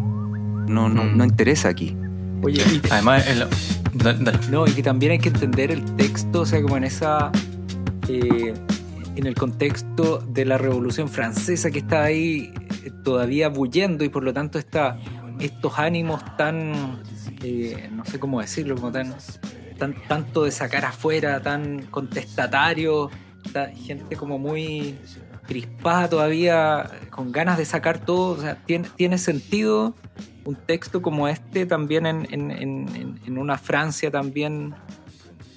No, 0.68 0.88
no, 0.88 1.04
Mm. 1.04 1.16
no 1.16 1.24
interesa 1.24 1.68
aquí. 1.68 1.96
Oye, 2.42 2.62
y, 2.72 2.80
Además, 2.90 3.26
el- 3.28 3.46
dale, 3.94 4.18
dale. 4.24 4.38
no, 4.50 4.66
y 4.66 4.72
que 4.72 4.82
también 4.82 5.12
hay 5.12 5.18
que 5.18 5.28
entender 5.28 5.70
el 5.70 5.84
texto, 5.96 6.40
o 6.42 6.46
sea, 6.46 6.60
como 6.62 6.76
en 6.76 6.84
esa. 6.84 7.30
eh, 8.08 8.54
en 9.16 9.26
el 9.26 9.34
contexto 9.34 10.18
de 10.18 10.44
la 10.44 10.58
Revolución 10.58 11.08
Francesa 11.08 11.70
que 11.70 11.78
está 11.78 12.04
ahí 12.04 12.52
eh, 12.84 12.90
todavía 13.02 13.48
bullendo 13.48 14.04
y 14.04 14.10
por 14.10 14.22
lo 14.22 14.32
tanto 14.34 14.58
está 14.58 14.98
estos 15.40 15.78
ánimos 15.78 16.22
tan. 16.36 17.00
eh, 17.42 17.88
no 17.92 18.04
sé 18.04 18.18
cómo 18.20 18.40
decirlo, 18.40 18.74
como 18.76 18.92
tan, 18.92 19.14
tan. 19.78 19.94
tanto 20.06 20.44
de 20.44 20.50
sacar 20.52 20.84
afuera, 20.84 21.40
tan 21.40 21.82
contestatario, 21.86 23.10
ta- 23.52 23.70
gente 23.74 24.16
como 24.16 24.38
muy 24.38 24.98
crispada 25.46 26.08
todavía, 26.08 26.90
con 27.10 27.32
ganas 27.32 27.56
de 27.58 27.64
sacar 27.64 27.98
todo, 27.98 28.36
o 28.36 28.40
sea, 28.40 28.56
tiene, 28.66 28.88
tiene 28.96 29.16
sentido 29.18 29.94
un 30.44 30.54
texto 30.56 31.02
como 31.02 31.28
este 31.28 31.66
también 31.66 32.06
en, 32.06 32.26
en- 32.32 32.50
en- 32.50 33.20
en- 33.26 33.38
una 33.38 33.58
Francia 33.58 34.10
también 34.10 34.74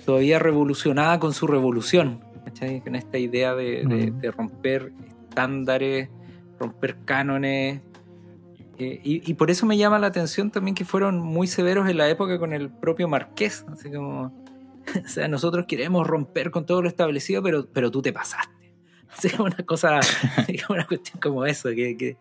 todavía 0.06 0.39
revolucionada 0.39 1.19
con 1.19 1.34
su 1.34 1.45
revolución, 1.48 2.22
¿cachai? 2.45 2.82
Con 2.82 2.95
esta 2.95 3.17
idea 3.17 3.54
de, 3.56 3.84
Mm. 3.86 4.19
de 4.22 4.32
romper 4.32 4.91
estándares, 5.30 6.10
romper 6.60 6.98
cánones. 7.06 7.82
eh, 8.82 9.02
y, 9.04 9.30
y 9.30 9.34
por 9.34 9.52
eso 9.52 9.65
me 9.65 9.78
llama 9.78 10.00
la 10.00 10.08
atención 10.08 10.52
también 10.52 10.74
que 10.74 10.86
fueron 10.86 11.19
muy 11.19 11.48
severos 11.48 11.89
en 11.89 11.98
la 11.98 12.08
época 12.10 12.39
con 12.39 12.54
el 12.54 12.69
propio 12.69 13.08
Marqués. 13.10 13.65
Así 13.72 13.91
como, 13.91 14.32
o 15.06 15.08
sea, 15.08 15.28
nosotros 15.28 15.65
queremos 15.67 16.08
romper 16.08 16.50
con 16.50 16.65
todo 16.65 16.82
lo 16.82 16.88
establecido, 16.88 17.43
pero, 17.43 17.67
pero 17.72 17.91
tú 17.91 18.02
te 18.02 18.13
pasaste. 18.13 18.74
Así 19.12 19.30
como 19.30 19.45
una 19.45 19.58
cosa, 19.65 20.00
una 20.69 20.88
cuestión 20.88 21.19
como 21.19 21.45
eso, 21.45 21.69
que, 21.69 21.98
que- 21.98 22.17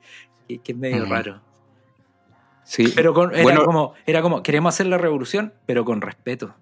que- 0.49 0.59
que 0.59 0.73
es 0.73 0.79
medio 0.79 1.07
Mm. 1.07 1.11
raro. 1.11 1.41
Sí, 2.71 2.93
Pero 2.95 3.15
con- 3.15 3.33
era, 3.35 3.43
Bueno. 3.43 3.65
como, 3.65 3.95
era 4.07 4.21
como, 4.21 4.43
queremos 4.43 4.75
hacer 4.75 4.87
la 4.89 4.99
revolución, 4.99 5.55
pero 5.65 5.85
con 5.87 6.03
respeto. 6.03 6.55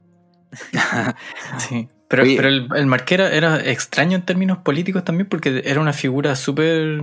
Sí. 1.59 1.89
Pero, 2.09 2.23
Oye. 2.23 2.37
pero 2.37 2.49
el, 2.49 2.69
el 2.77 2.87
Marqués 2.87 3.19
era, 3.19 3.33
era 3.33 3.61
extraño 3.69 4.15
en 4.17 4.23
términos 4.23 4.59
políticos 4.59 5.03
también 5.05 5.29
porque 5.29 5.63
era 5.65 5.81
una 5.81 5.93
figura 5.93 6.37
súper... 6.37 7.01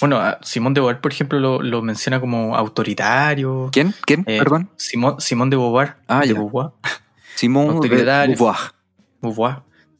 Bueno, 0.00 0.16
a 0.18 0.38
Simón 0.42 0.74
de 0.74 0.80
Beauvoir, 0.80 1.00
por 1.00 1.12
ejemplo, 1.12 1.38
lo, 1.38 1.62
lo 1.62 1.82
menciona 1.82 2.20
como 2.20 2.56
autoritario. 2.56 3.68
¿Quién? 3.72 3.94
¿Quién? 4.04 4.24
Eh, 4.26 4.38
Perdón. 4.38 4.70
Simón, 4.76 5.20
Simón 5.20 5.50
de 5.50 5.56
Beauvoir. 5.56 5.96
Ah, 6.08 6.20
de 6.22 6.28
ya. 6.28 6.34
Beauvoir. 6.34 6.70
Simón 7.36 7.66
de 7.66 7.72
autoritario. 7.74 8.34
Beauvoir. 8.36 8.58
Beauvoir. 9.22 9.56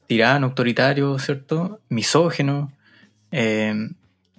Tirano, 0.09 0.47
autoritario, 0.49 1.17
¿cierto? 1.21 1.81
Misógeno. 1.89 2.73
eh, 3.31 3.75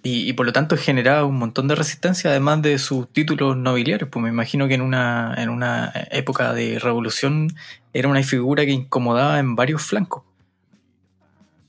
y, 0.04 0.30
y 0.30 0.34
por 0.34 0.46
lo 0.46 0.54
tanto 0.54 0.78
generaba 0.78 1.26
un 1.26 1.38
montón 1.38 1.68
de 1.68 1.76
resistencia, 1.76 2.30
además 2.32 2.62
de 2.62 2.78
sus 2.78 3.08
títulos 3.12 3.58
nobiliarios. 3.58 4.10
Pues 4.10 4.24
me 4.24 4.30
imagino 4.30 4.68
que 4.68 4.76
en 4.76 4.82
una, 4.82 5.36
en 5.38 5.50
una 5.50 5.92
época 6.12 6.54
de 6.54 6.80
revolución 6.80 7.54
era 7.94 8.08
una 8.08 8.24
figura 8.24 8.66
que 8.66 8.72
incomodaba 8.72 9.40
en 9.40 9.56
varios 9.56 9.82
flancos. 9.84 10.24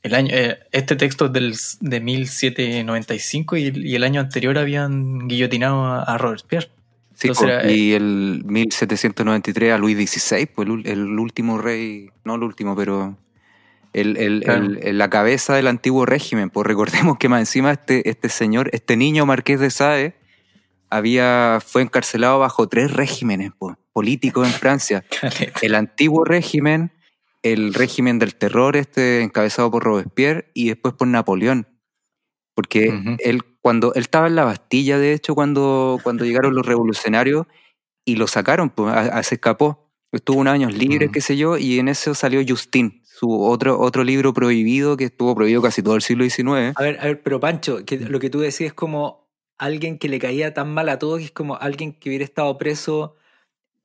El 0.03 0.15
año, 0.15 0.31
eh, 0.33 0.59
este 0.73 0.97
texto 0.97 1.27
es 1.27 1.33
del, 1.33 1.55
de 1.81 2.01
1795 2.01 3.57
y, 3.57 3.65
el- 3.67 3.87
y 3.87 3.95
el 3.97 4.05
año 4.05 4.21
anterior 4.21 4.57
habían 4.59 5.29
guillotinado 5.29 5.85
a, 5.85 6.03
a 6.03 6.17
Robespierre. 6.19 6.71
Sí, 7.15 7.29
Entonces 7.29 7.49
era, 7.49 7.63
eh, 7.69 7.77
y 7.77 7.93
el 7.93 8.43
1793 8.47 9.73
a 9.75 9.79
Luis 9.79 9.97
XVI, 10.11 10.47
pues 10.47 10.69
el 10.85 11.19
último 11.19 11.59
rey, 11.59 12.09
no 12.25 12.37
el 12.37 12.43
último, 12.45 12.75
pero 12.75 13.15
el, 13.93 14.17
el- 14.17 14.43
Claro. 14.45 14.65
el- 14.65 14.79
el- 14.83 14.99
la 14.99 15.11
cabeza 15.11 15.55
del 15.55 15.67
antiguo 15.67 16.07
régimen. 16.07 16.51
Pues 16.51 16.67
recordemos 16.67 17.19
que 17.19 17.29
más 17.29 17.41
encima 17.41 17.73
este, 17.73 18.09
este 18.09 18.29
señor, 18.29 18.71
este 18.73 18.97
niño 18.97 19.27
marqués 19.27 19.61
de 19.61 19.71
Sade, 19.71 20.15
había, 20.91 21.59
fue 21.65 21.83
encarcelado 21.83 22.39
bajo 22.39 22.69
tres 22.69 22.93
regímenes 22.93 23.53
pues, 23.59 23.77
políticos 23.93 24.47
en 24.47 24.53
Francia. 24.55 25.05
El 25.63 25.75
antiguo 25.75 26.25
régimen, 26.25 26.93
el 27.43 27.73
régimen 27.75 28.19
del 28.19 28.35
terror 28.35 28.77
este 28.77 29.23
encabezado 29.23 29.71
por 29.71 29.85
Robespierre 29.85 30.51
y 30.55 30.69
después 30.69 30.95
por 30.95 31.09
Napoleón. 31.09 31.67
Porque 32.55 33.17
él, 33.21 33.43
cuando, 33.63 33.95
él 33.95 34.03
estaba 34.03 34.27
en 34.27 34.35
la 34.35 34.45
Bastilla, 34.45 34.99
de 34.99 35.13
hecho, 35.15 35.35
cuando, 35.35 35.99
cuando 36.03 36.25
llegaron 36.25 36.55
los 36.55 36.67
revolucionarios 36.67 37.47
y 38.05 38.17
lo 38.17 38.27
sacaron, 38.27 38.69
pues, 38.71 38.93
a- 38.93 39.01
a- 39.19 39.23
se 39.23 39.37
escapó. 39.37 39.91
Estuvo 40.13 40.41
unos 40.41 40.53
años 40.53 40.75
libre, 40.75 41.09
Mm. 41.09 41.13
qué 41.13 41.21
sé 41.21 41.37
yo, 41.37 41.57
y 41.57 41.79
en 41.79 41.89
eso 41.89 42.15
salió 42.15 42.43
Justin, 42.47 43.03
su 43.21 43.43
otro, 43.45 43.79
otro 43.79 44.03
libro 44.03 44.33
prohibido 44.33 44.97
que 44.97 45.05
estuvo 45.05 45.35
prohibido 45.35 45.61
casi 45.61 45.83
todo 45.83 45.95
el 45.95 46.01
siglo 46.01 46.25
XIX. 46.25 46.73
A 46.75 46.83
ver, 46.83 46.99
a 47.01 47.05
ver, 47.05 47.23
pero 47.23 47.39
Pancho, 47.39 47.85
que 47.85 47.99
lo 47.99 48.19
que 48.19 48.31
tú 48.31 48.41
decís 48.41 48.63
es 48.63 48.73
como 48.73 49.29
alguien 49.59 49.99
que 49.99 50.09
le 50.09 50.19
caía 50.19 50.55
tan 50.55 50.73
mal 50.73 50.89
a 50.89 50.99
todos, 50.99 51.19
que 51.19 51.25
es 51.27 51.31
como 51.31 51.57
alguien 51.57 51.93
que 51.93 52.09
hubiera 52.09 52.25
estado 52.25 52.57
preso 52.57 53.17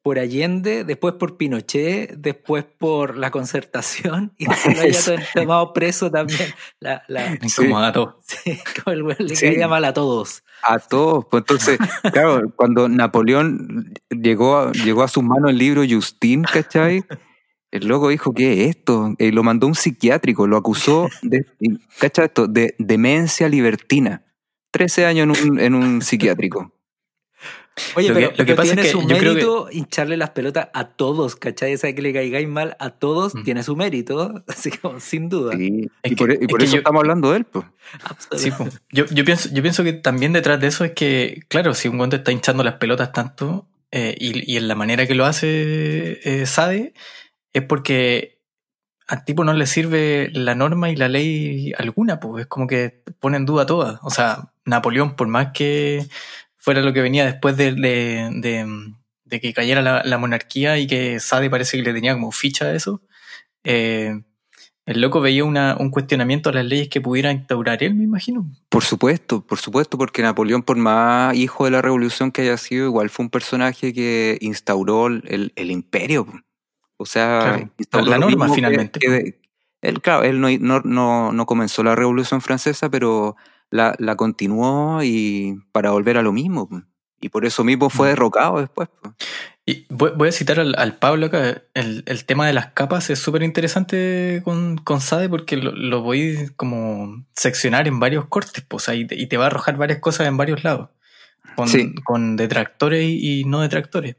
por 0.02 0.20
Allende, 0.20 0.86
después 0.86 1.16
por 1.16 1.36
Pinochet, 1.36 2.12
después 2.18 2.64
por 2.64 3.18
la 3.18 3.30
concertación, 3.30 4.32
y 4.38 4.46
después 4.48 4.78
lo 5.08 5.14
haya 5.16 5.26
tomado 5.34 5.74
preso 5.74 6.10
también. 6.10 6.54
La, 6.80 7.04
la, 7.10 7.34
Incomoda 7.42 7.92
todo. 7.92 8.22
sí, 8.26 8.58
como 8.86 8.94
el 8.94 9.04
güey 9.04 9.18
le 9.20 9.36
Sí. 9.36 9.48
caía 9.48 9.68
mal 9.68 9.84
a 9.84 9.94
todos. 9.94 10.44
A 10.64 10.80
todos. 10.80 11.26
Pues 11.30 11.42
entonces, 11.42 11.78
claro, 12.14 12.54
cuando 12.56 12.88
Napoleón 12.88 13.94
llegó 14.10 14.58
a, 14.58 14.72
llegó 14.72 15.04
a 15.04 15.10
sus 15.10 15.24
manos 15.24 15.50
el 15.52 15.58
libro 15.58 15.82
Justin, 15.90 16.44
¿cachai? 16.44 17.04
El 17.76 17.88
loco 17.88 18.10
dijo, 18.10 18.34
¿qué 18.34 18.64
es 18.64 18.76
esto? 18.76 19.14
Y 19.18 19.32
lo 19.32 19.44
mandó 19.44 19.68
a 19.68 19.70
un 19.70 19.76
psiquiátrico, 19.76 20.48
lo 20.48 20.58
acusó 20.58 21.10
de, 21.22 21.46
y, 21.60 21.78
¿cachai 22.00 22.26
esto? 22.26 22.48
De 22.48 22.76
demencia 22.80 23.50
libertina. 23.50 24.24
13 24.72 25.06
años 25.06 25.40
en 25.40 25.50
un, 25.52 25.60
en 25.60 25.76
un 25.76 26.02
psiquiátrico. 26.02 26.72
Oye, 27.98 28.08
Lo 28.08 28.14
que- 28.16 28.20
pero, 28.22 28.32
lo 28.32 28.38
que 28.38 28.44
pero 28.46 28.56
pasa 28.56 28.68
es 28.70 28.74
tiene 28.76 28.82
que 28.84 28.90
su 28.92 29.02
yo 29.02 29.08
creo 29.18 29.20
que- 29.20 29.28
mérito 29.42 29.68
hincharle 29.70 30.16
las 30.16 30.30
pelotas 30.30 30.70
a 30.74 30.86
todos, 30.92 31.36
¿cachai? 31.36 31.74
O 31.74 31.78
sea, 31.78 31.94
que 31.94 32.02
le 32.02 32.14
caigáis 32.14 32.48
mal 32.48 32.78
a 32.80 32.90
todos 32.92 33.36
Mm. 33.36 33.44
tiene 33.44 33.64
su 33.64 33.76
mérito, 33.76 34.44
así 34.48 34.72
como 34.72 35.02
sin 35.02 35.28
duda. 35.28 35.58
Sí, 35.58 35.90
Es 36.02 36.12
y 36.14 36.16
que- 36.16 36.20
por, 36.24 36.32
y 36.32 36.38
es 36.40 36.48
por 36.48 36.64
eso 36.64 36.72
yo- 36.74 36.78
estamos 36.78 37.02
hablando 37.02 37.32
de 37.32 37.38
él. 37.38 37.44
Pues. 37.46 37.66
Sí, 38.38 38.50
yo, 38.94 39.06
yo, 39.08 39.26
pienso, 39.26 39.50
yo 39.52 39.62
pienso 39.62 39.84
que 39.84 39.92
también 39.92 40.32
detrás 40.32 40.60
de 40.62 40.68
eso 40.68 40.86
es 40.86 40.94
que, 40.94 41.42
claro, 41.50 41.74
si 41.74 41.90
un 41.90 41.98
guante 41.98 42.16
está 42.16 42.32
hinchando 42.32 42.64
las 42.64 42.76
pelotas 42.76 43.12
tanto 43.12 43.68
eh, 43.92 44.16
y, 44.18 44.54
y 44.54 44.56
en 44.58 44.70
la 44.70 44.76
manera 44.76 45.06
que 45.06 45.16
lo 45.16 45.26
hace 45.26 46.20
eh, 46.24 46.46
Sade, 46.46 46.94
es 47.56 47.64
porque 47.64 48.42
al 49.08 49.24
tipo 49.24 49.46
no 49.46 49.54
le 49.54 49.66
sirve 49.66 50.30
la 50.34 50.56
norma 50.56 50.90
y 50.90 50.98
la 50.98 51.08
ley 51.08 51.72
alguna, 51.78 52.20
pues 52.20 52.44
es 52.44 52.48
como 52.48 52.68
que 52.68 53.02
pone 53.20 53.38
en 53.38 53.46
duda 53.46 53.66
todas. 53.66 53.98
O 54.04 54.10
sea, 54.10 54.52
Napoleón, 54.66 55.16
por 55.16 55.28
más 55.30 55.52
que 55.54 56.06
fuera 56.58 56.82
lo 56.82 56.92
que 56.92 57.02
venía 57.02 57.26
después 57.26 57.56
de, 57.56 57.72
de, 57.72 59.40
que 59.40 59.54
cayera 59.54 59.82
la, 59.82 60.04
la 60.04 60.18
monarquía 60.18 60.78
y 60.78 60.86
que 60.86 61.22
Sade 61.22 61.50
parece 61.50 61.78
que 61.78 61.84
le 61.84 61.94
tenía 61.94 62.14
como 62.14 62.34
ficha 62.34 62.66
a 62.66 62.74
eso, 62.74 63.02
eh, 63.64 64.22
el 64.86 65.00
loco 65.00 65.22
veía 65.22 65.46
una, 65.46 65.78
un 65.80 65.92
cuestionamiento 65.92 66.50
a 66.50 66.54
las 66.54 66.66
leyes 66.66 66.90
que 66.90 67.00
pudiera 67.00 67.32
instaurar 67.32 67.84
él, 67.84 67.96
me 67.96 68.04
imagino. 68.04 68.52
Por 68.68 68.84
supuesto, 68.84 69.48
por 69.48 69.60
supuesto, 69.60 69.98
porque 69.98 70.24
Napoleón, 70.24 70.62
por 70.62 70.76
más 70.76 71.34
hijo 71.38 71.64
de 71.64 71.72
la 71.72 71.82
revolución 71.82 72.34
que 72.34 72.42
haya 72.42 72.58
sido, 72.58 72.88
igual 72.88 73.10
fue 73.10 73.24
un 73.24 73.30
personaje 73.30 73.94
que 73.94 74.38
instauró 74.42 75.08
el, 75.08 75.54
el 75.56 75.72
imperio. 75.72 76.28
O 76.98 77.06
sea, 77.06 77.70
Claro, 77.90 78.08
la 78.08 78.18
norma, 78.18 78.48
que- 78.48 78.54
finalmente. 78.54 79.00
que- 79.00 79.40
él, 79.82 80.02
claro, 80.02 80.24
él 80.24 80.40
no, 80.42 80.48
no, 80.60 80.82
no, 80.84 81.32
no 81.32 81.46
comenzó 81.46 81.84
la 81.84 81.96
revolución 81.96 82.42
francesa, 82.42 82.90
pero 82.90 83.36
la, 83.70 83.96
la 84.00 84.16
continuó 84.16 85.04
y 85.04 85.60
para 85.72 85.92
volver 85.92 86.18
a 86.18 86.22
lo 86.24 86.32
mismo. 86.32 86.68
po. 86.70 86.82
Y 87.22 87.30
por 87.30 87.46
eso 87.46 87.64
mismo 87.64 87.90
fue 87.90 88.08
Mm. 88.08 88.10
derrocado 88.12 88.60
después. 88.60 88.88
po. 89.02 89.14
Y 89.68 89.86
voy, 89.90 90.12
voy 90.16 90.30
a 90.30 90.32
citar 90.32 90.60
al, 90.60 90.76
al 90.78 90.96
Pablo 90.98 91.26
acá. 91.26 91.64
El, 91.74 92.04
el 92.06 92.26
tema 92.26 92.46
de 92.46 92.54
las 92.54 92.68
capas 92.74 93.10
es 93.10 93.18
súper 93.20 93.42
interesante 93.44 94.42
con, 94.44 94.78
con 94.78 95.02
Sade 95.02 95.28
porque 95.28 95.58
lo, 95.58 95.72
lo 95.72 96.02
voy 96.02 96.52
como 96.56 97.26
seccionar 97.36 97.88
en 97.88 98.00
varios 98.00 98.26
cortes, 98.26 98.64
pues, 98.68 98.88
ahí 98.90 99.06
te- 99.08 99.16
y 99.16 99.28
te 99.28 99.38
va 99.38 99.46
a 99.46 99.48
arrojar 99.48 99.76
varias 99.78 100.00
cosas 100.00 100.28
en 100.28 100.38
varios 100.38 100.64
lados. 100.64 100.90
con, 101.56 101.68
Sí. 101.70 101.94
con 102.04 102.36
detractores 102.36 103.04
y, 103.06 103.42
y 103.42 103.46
no 103.46 103.62
detractores. 103.62 104.18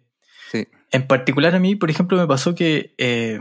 En 0.90 1.06
particular 1.06 1.54
a 1.54 1.58
mí, 1.58 1.74
por 1.74 1.90
ejemplo, 1.90 2.16
me 2.16 2.26
pasó 2.26 2.54
que, 2.54 2.94
eh, 2.98 3.40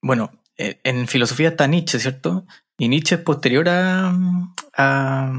bueno, 0.00 0.30
eh, 0.58 0.80
en 0.84 1.08
filosofía 1.08 1.48
está 1.50 1.66
Nietzsche, 1.66 1.98
¿cierto? 1.98 2.46
Y 2.78 2.88
Nietzsche 2.88 3.16
es 3.16 3.22
posterior 3.22 3.68
a, 3.68 4.14
a, 4.76 5.32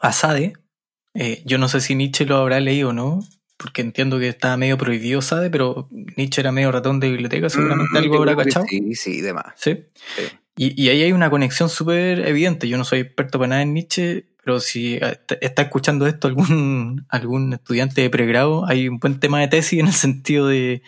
a 0.00 0.12
Sade. 0.12 0.54
Eh, 1.14 1.42
yo 1.44 1.58
no 1.58 1.68
sé 1.68 1.80
si 1.80 1.94
Nietzsche 1.94 2.24
lo 2.24 2.36
habrá 2.36 2.60
leído 2.60 2.90
o 2.90 2.92
no, 2.92 3.20
porque 3.56 3.82
entiendo 3.82 4.18
que 4.18 4.28
está 4.28 4.56
medio 4.56 4.78
prohibido 4.78 5.20
Sade, 5.22 5.50
pero 5.50 5.88
Nietzsche 6.16 6.40
era 6.40 6.52
medio 6.52 6.72
ratón 6.72 7.00
de 7.00 7.10
biblioteca, 7.10 7.50
seguramente 7.50 7.92
Mm, 7.92 7.96
algo 7.96 8.16
habrá 8.18 8.36
cachado. 8.36 8.64
Sí, 8.68 8.94
sí, 8.94 9.20
demás. 9.20 9.46
Sí. 9.56 9.84
Sí. 10.16 10.22
Y, 10.56 10.82
y 10.82 10.88
ahí 10.90 11.02
hay 11.02 11.12
una 11.12 11.30
conexión 11.30 11.68
súper 11.68 12.20
evidente. 12.26 12.68
Yo 12.68 12.76
no 12.78 12.84
soy 12.84 13.00
experto 13.00 13.38
para 13.38 13.48
nada 13.48 13.62
en 13.62 13.74
Nietzsche, 13.74 14.26
pero 14.44 14.60
si 14.60 14.94
eh, 14.94 15.20
está 15.40 15.62
escuchando 15.62 16.06
esto 16.06 16.28
algún, 16.28 17.06
algún 17.08 17.52
estudiante 17.52 18.02
de 18.02 18.10
pregrado, 18.10 18.66
hay 18.66 18.88
un 18.88 18.98
buen 18.98 19.20
tema 19.20 19.40
de 19.40 19.48
tesis 19.48 19.80
en 19.80 19.86
el 19.86 19.92
sentido 19.92 20.46
de, 20.48 20.82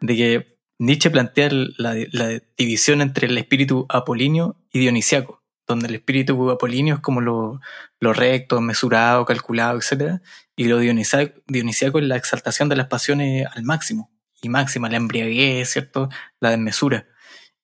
de 0.00 0.16
que 0.16 0.58
Nietzsche 0.78 1.10
plantea 1.10 1.50
la, 1.50 1.94
la 2.12 2.40
división 2.56 3.00
entre 3.00 3.28
el 3.28 3.38
espíritu 3.38 3.86
apolíneo 3.88 4.56
y 4.72 4.80
dionisiaco, 4.80 5.42
donde 5.66 5.88
el 5.88 5.94
espíritu 5.94 6.50
apolíneo 6.50 6.96
es 6.96 7.00
como 7.00 7.20
lo, 7.20 7.60
lo 8.00 8.12
recto, 8.12 8.60
mesurado, 8.60 9.24
calculado, 9.24 9.78
etc. 9.78 10.20
Y 10.56 10.64
lo 10.64 10.78
dionisiaco 10.78 11.98
es 11.98 12.04
la 12.04 12.16
exaltación 12.16 12.68
de 12.68 12.76
las 12.76 12.88
pasiones 12.88 13.46
al 13.52 13.62
máximo. 13.62 14.10
Y 14.42 14.48
máxima, 14.48 14.90
la 14.90 14.96
embriaguez, 14.96 15.70
¿cierto? 15.70 16.10
La 16.40 16.50
desmesura. 16.50 17.06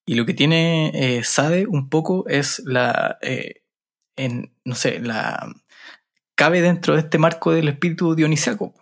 Y 0.07 0.15
lo 0.15 0.25
que 0.25 0.35
tiene 0.35 0.91
eh, 0.95 1.25
Sade 1.25 1.67
un 1.67 1.91
poco 1.91 2.27
es 2.29 2.63
la, 2.65 3.19
eh, 3.21 3.60
no 4.65 4.75
sé, 4.75 5.01
la 5.01 5.53
cabe 6.35 6.61
dentro 6.63 6.95
de 6.95 7.01
este 7.01 7.19
marco 7.19 7.53
del 7.53 7.69
espíritu 7.69 8.15
dionisiaco. 8.15 8.75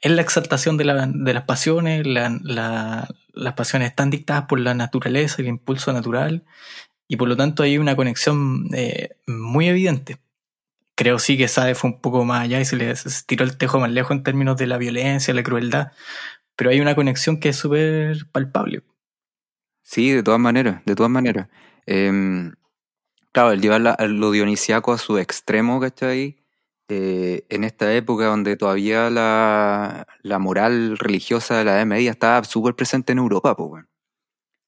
Es 0.00 0.10
la 0.12 0.22
exaltación 0.22 0.76
de, 0.76 0.84
la- 0.84 1.06
de 1.06 1.34
las 1.34 1.44
pasiones, 1.44 2.06
la- 2.06 2.38
la- 2.42 3.08
las 3.32 3.52
pasiones 3.54 3.90
están 3.90 4.10
dictadas 4.10 4.44
por 4.46 4.58
la 4.60 4.74
naturaleza, 4.74 5.36
el 5.42 5.48
impulso 5.48 5.92
natural, 5.92 6.44
y 7.08 7.16
por 7.16 7.28
lo 7.28 7.36
tanto 7.36 7.62
hay 7.62 7.76
una 7.78 7.96
conexión 7.96 8.68
eh, 8.74 9.10
muy 9.26 9.68
evidente. 9.68 10.18
Creo 10.96 11.18
sí 11.18 11.36
que 11.38 11.48
Sade 11.48 11.74
fue 11.74 11.90
un 11.90 12.00
poco 12.00 12.24
más 12.24 12.42
allá 12.42 12.60
y 12.60 12.64
se 12.64 12.76
le 12.76 12.94
tiró 13.26 13.44
el 13.44 13.56
tejo 13.56 13.80
más 13.80 13.90
lejos 13.90 14.12
en 14.16 14.22
términos 14.22 14.56
de 14.56 14.66
la 14.66 14.78
violencia, 14.78 15.32
la 15.34 15.42
crueldad, 15.42 15.92
pero 16.56 16.70
hay 16.70 16.80
una 16.80 16.94
conexión 16.94 17.40
que 17.40 17.50
es 17.50 17.56
súper 17.56 18.26
palpable. 18.32 18.82
Sí, 19.82 20.10
de 20.12 20.22
todas 20.22 20.40
maneras, 20.40 20.82
de 20.84 20.94
todas 20.94 21.10
maneras. 21.10 21.48
Em, 21.86 22.52
claro, 23.32 23.52
el 23.52 23.60
llevar 23.60 23.80
la- 23.80 23.96
lo 24.08 24.30
dionisiaco 24.30 24.92
a 24.92 24.98
su 24.98 25.18
extremo, 25.18 25.80
¿cachai? 25.80 26.36
Eh, 26.88 27.46
en 27.50 27.62
esta 27.64 27.92
época 27.94 28.24
donde 28.26 28.56
todavía 28.56 29.10
la, 29.10 30.06
la 30.22 30.38
moral 30.40 30.98
religiosa 30.98 31.56
de 31.58 31.64
la 31.64 31.76
Edad 31.76 31.86
Media 31.86 32.10
estaba 32.10 32.42
súper 32.44 32.74
presente 32.74 33.12
en 33.12 33.18
Europa, 33.18 33.56
pues, 33.56 33.70
weón. 33.70 33.88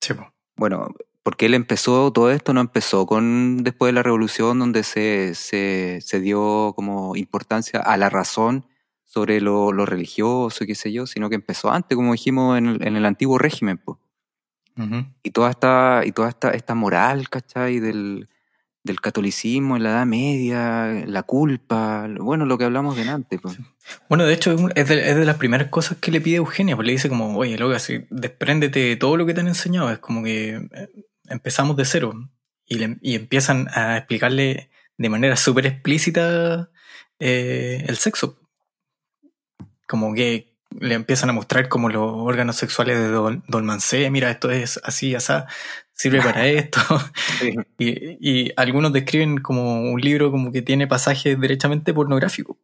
Sí, 0.00 0.14
po. 0.14 0.32
Bueno, 0.56 0.88
porque 1.24 1.46
él 1.46 1.54
empezó, 1.54 2.12
todo 2.12 2.30
esto 2.30 2.52
no 2.52 2.60
empezó 2.60 3.06
con 3.06 3.58
después 3.64 3.88
de 3.88 3.94
la 3.94 4.02
revolución 4.04 4.58
donde 4.60 4.82
se, 4.84 5.34
se, 5.34 5.98
se 6.00 6.20
dio 6.20 6.72
como 6.76 7.16
importancia 7.16 7.80
a 7.80 7.96
la 7.96 8.08
razón 8.10 8.66
sobre 9.04 9.40
lo, 9.40 9.72
lo 9.72 9.84
religioso 9.86 10.62
y 10.64 10.66
qué 10.68 10.74
sé 10.74 10.92
yo, 10.92 11.06
sino 11.06 11.28
que 11.28 11.34
empezó 11.34 11.70
antes, 11.72 11.96
como 11.96 12.12
dijimos, 12.12 12.56
en 12.58 12.66
el, 12.66 12.86
en 12.86 12.96
el 12.96 13.04
antiguo 13.04 13.38
régimen, 13.38 13.78
pues 13.78 13.98
Ujú. 14.78 15.04
y 15.22 15.30
toda 15.32 15.50
esta, 15.50 16.02
y 16.04 16.12
toda 16.12 16.28
esta, 16.28 16.50
esta 16.52 16.74
moral, 16.74 17.28
¿cachai? 17.28 17.78
Del, 17.80 18.28
del 18.84 19.00
catolicismo 19.00 19.76
en 19.76 19.84
la 19.84 19.90
Edad 19.90 20.06
Media, 20.06 21.04
la 21.06 21.22
culpa, 21.22 22.08
bueno, 22.18 22.46
lo 22.46 22.58
que 22.58 22.64
hablamos 22.64 22.96
delante. 22.96 23.38
Pues. 23.38 23.56
Bueno, 24.08 24.24
de 24.24 24.34
hecho, 24.34 24.56
es 24.74 24.88
de, 24.88 25.24
las 25.24 25.36
primeras 25.36 25.68
cosas 25.68 25.98
que 25.98 26.10
le 26.10 26.20
pide 26.20 26.36
Eugenia, 26.36 26.74
pues 26.74 26.86
le 26.86 26.92
dice 26.92 27.08
como, 27.08 27.36
oye, 27.38 27.56
loca, 27.58 27.76
así, 27.76 28.06
despréndete 28.10 28.80
de 28.80 28.96
todo 28.96 29.16
lo 29.16 29.24
que 29.24 29.34
te 29.34 29.40
han 29.40 29.48
enseñado, 29.48 29.90
es 29.90 29.98
como 29.98 30.24
que 30.24 30.56
eh, 30.72 30.88
empezamos 31.28 31.76
de 31.76 31.84
cero. 31.84 32.12
Y, 32.66 32.76
le- 32.78 32.98
y 33.02 33.14
empiezan 33.14 33.68
a 33.74 33.98
explicarle 33.98 34.70
de 34.96 35.08
manera 35.08 35.36
súper 35.36 35.66
explícita 35.66 36.70
eh, 37.20 37.84
el 37.86 37.96
sexo. 37.98 38.38
Como 39.86 40.14
que 40.14 40.56
le 40.80 40.94
empiezan 40.94 41.28
a 41.28 41.32
mostrar 41.34 41.68
como 41.68 41.88
los 41.90 42.02
órganos 42.14 42.56
sexuales 42.56 42.98
de 42.98 43.12
Dol- 43.14 43.42
Dolmancé, 43.46 44.08
mira, 44.10 44.30
esto 44.30 44.50
es 44.50 44.80
así, 44.84 45.14
asá, 45.14 45.46
sirve 45.92 46.20
para 46.20 46.46
esto. 46.46 46.80
Y, 47.78 48.16
y 48.20 48.52
algunos 48.56 48.92
describen 48.92 49.38
como 49.38 49.90
un 49.90 50.00
libro 50.00 50.30
como 50.30 50.52
que 50.52 50.62
tiene 50.62 50.86
pasajes 50.86 51.40
derechamente 51.40 51.92
pornográficos. 51.92 52.56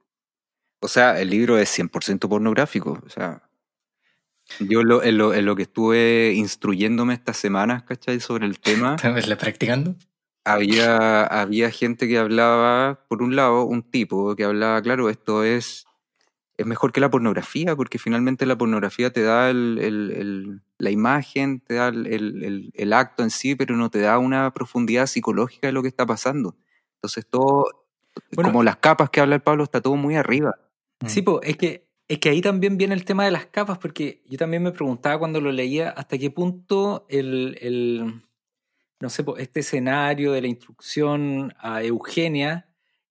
O 0.81 0.87
sea, 0.87 1.21
el 1.21 1.31
libro 1.31 1.59
es 1.59 1.77
100% 1.77 2.29
pornográfico. 2.29 3.03
O 3.05 3.11
sea, 3.11 3.43
yo 4.61 4.83
lo, 4.83 5.03
en, 5.03 5.19
lo, 5.19 5.35
en 5.35 5.45
lo 5.45 5.57
que 5.57 5.63
estuve 5.63 6.33
instruyéndome 6.35 7.15
estas 7.15 7.37
semanas, 7.37 7.83
¿cachai? 7.83 8.21
Sobre 8.21 8.47
el 8.47 8.59
tema, 8.61 8.97
¿Estás 9.17 9.37
practicando? 9.39 9.97
había, 10.45 11.25
había 11.25 11.71
gente 11.71 12.09
que 12.09 12.19
hablaba, 12.19 13.05
por 13.09 13.23
un 13.23 13.37
lado, 13.37 13.65
un 13.65 13.83
tipo 13.83 14.35
que 14.35 14.45
hablaba, 14.45 14.81
claro, 14.81 15.11
esto 15.11 15.45
es, 15.45 15.87
es 16.59 16.67
mejor 16.67 16.93
que 16.93 17.01
la 17.01 17.11
pornografía, 17.11 17.75
porque 17.77 17.99
finalmente 17.99 18.45
la 18.45 18.59
pornografía 18.59 19.11
te 19.13 19.23
da 19.23 19.49
el, 19.49 19.79
el- 19.81 20.11
el- 20.13 20.61
la 20.79 20.91
imagen, 20.91 21.61
te 21.61 21.75
da 21.75 21.89
el, 21.89 22.07
el- 22.07 22.45
el- 22.45 22.71
el 22.75 22.93
acto 22.93 23.23
en 23.23 23.31
sí, 23.31 23.55
pero 23.55 23.77
no 23.77 23.91
te 23.91 24.01
da 24.01 24.19
una 24.19 24.53
profundidad 24.53 25.07
psicológica 25.07 25.69
de 25.69 25.73
lo 25.73 25.83
que 25.83 25.89
está 25.89 26.05
pasando. 26.05 26.57
Entonces 26.97 27.27
todo, 27.31 27.65
Bueno, 28.35 28.51
como 28.51 28.63
las 28.65 28.77
capas 28.77 29.09
que 29.11 29.21
habla 29.21 29.37
el 29.37 29.41
Pablo, 29.43 29.65
está 29.65 29.81
todo 29.81 29.97
muy 29.97 30.17
arriba. 30.17 30.57
Sí, 31.07 31.23
pues 31.23 31.39
es 31.49 31.57
que, 31.57 31.87
es 32.09 32.19
que 32.19 32.29
ahí 32.31 32.41
también 32.41 32.77
viene 32.77 32.95
el 32.95 33.05
tema 33.05 33.25
de 33.25 33.31
las 33.31 33.47
capas, 33.47 33.79
porque 33.79 34.23
yo 34.27 34.37
también 34.37 34.63
me 34.65 34.73
preguntaba 34.73 35.19
cuando 35.19 35.41
lo 35.41 35.53
leía 35.53 35.91
hasta 35.91 36.19
qué 36.19 36.31
punto 36.31 37.07
el, 37.09 37.57
el 37.61 38.23
no 39.01 39.09
sé, 39.11 39.25
este 39.39 39.61
escenario 39.61 40.33
de 40.33 40.41
la 40.43 40.49
instrucción 40.49 41.55
a 41.61 41.83
Eugenia 41.85 42.68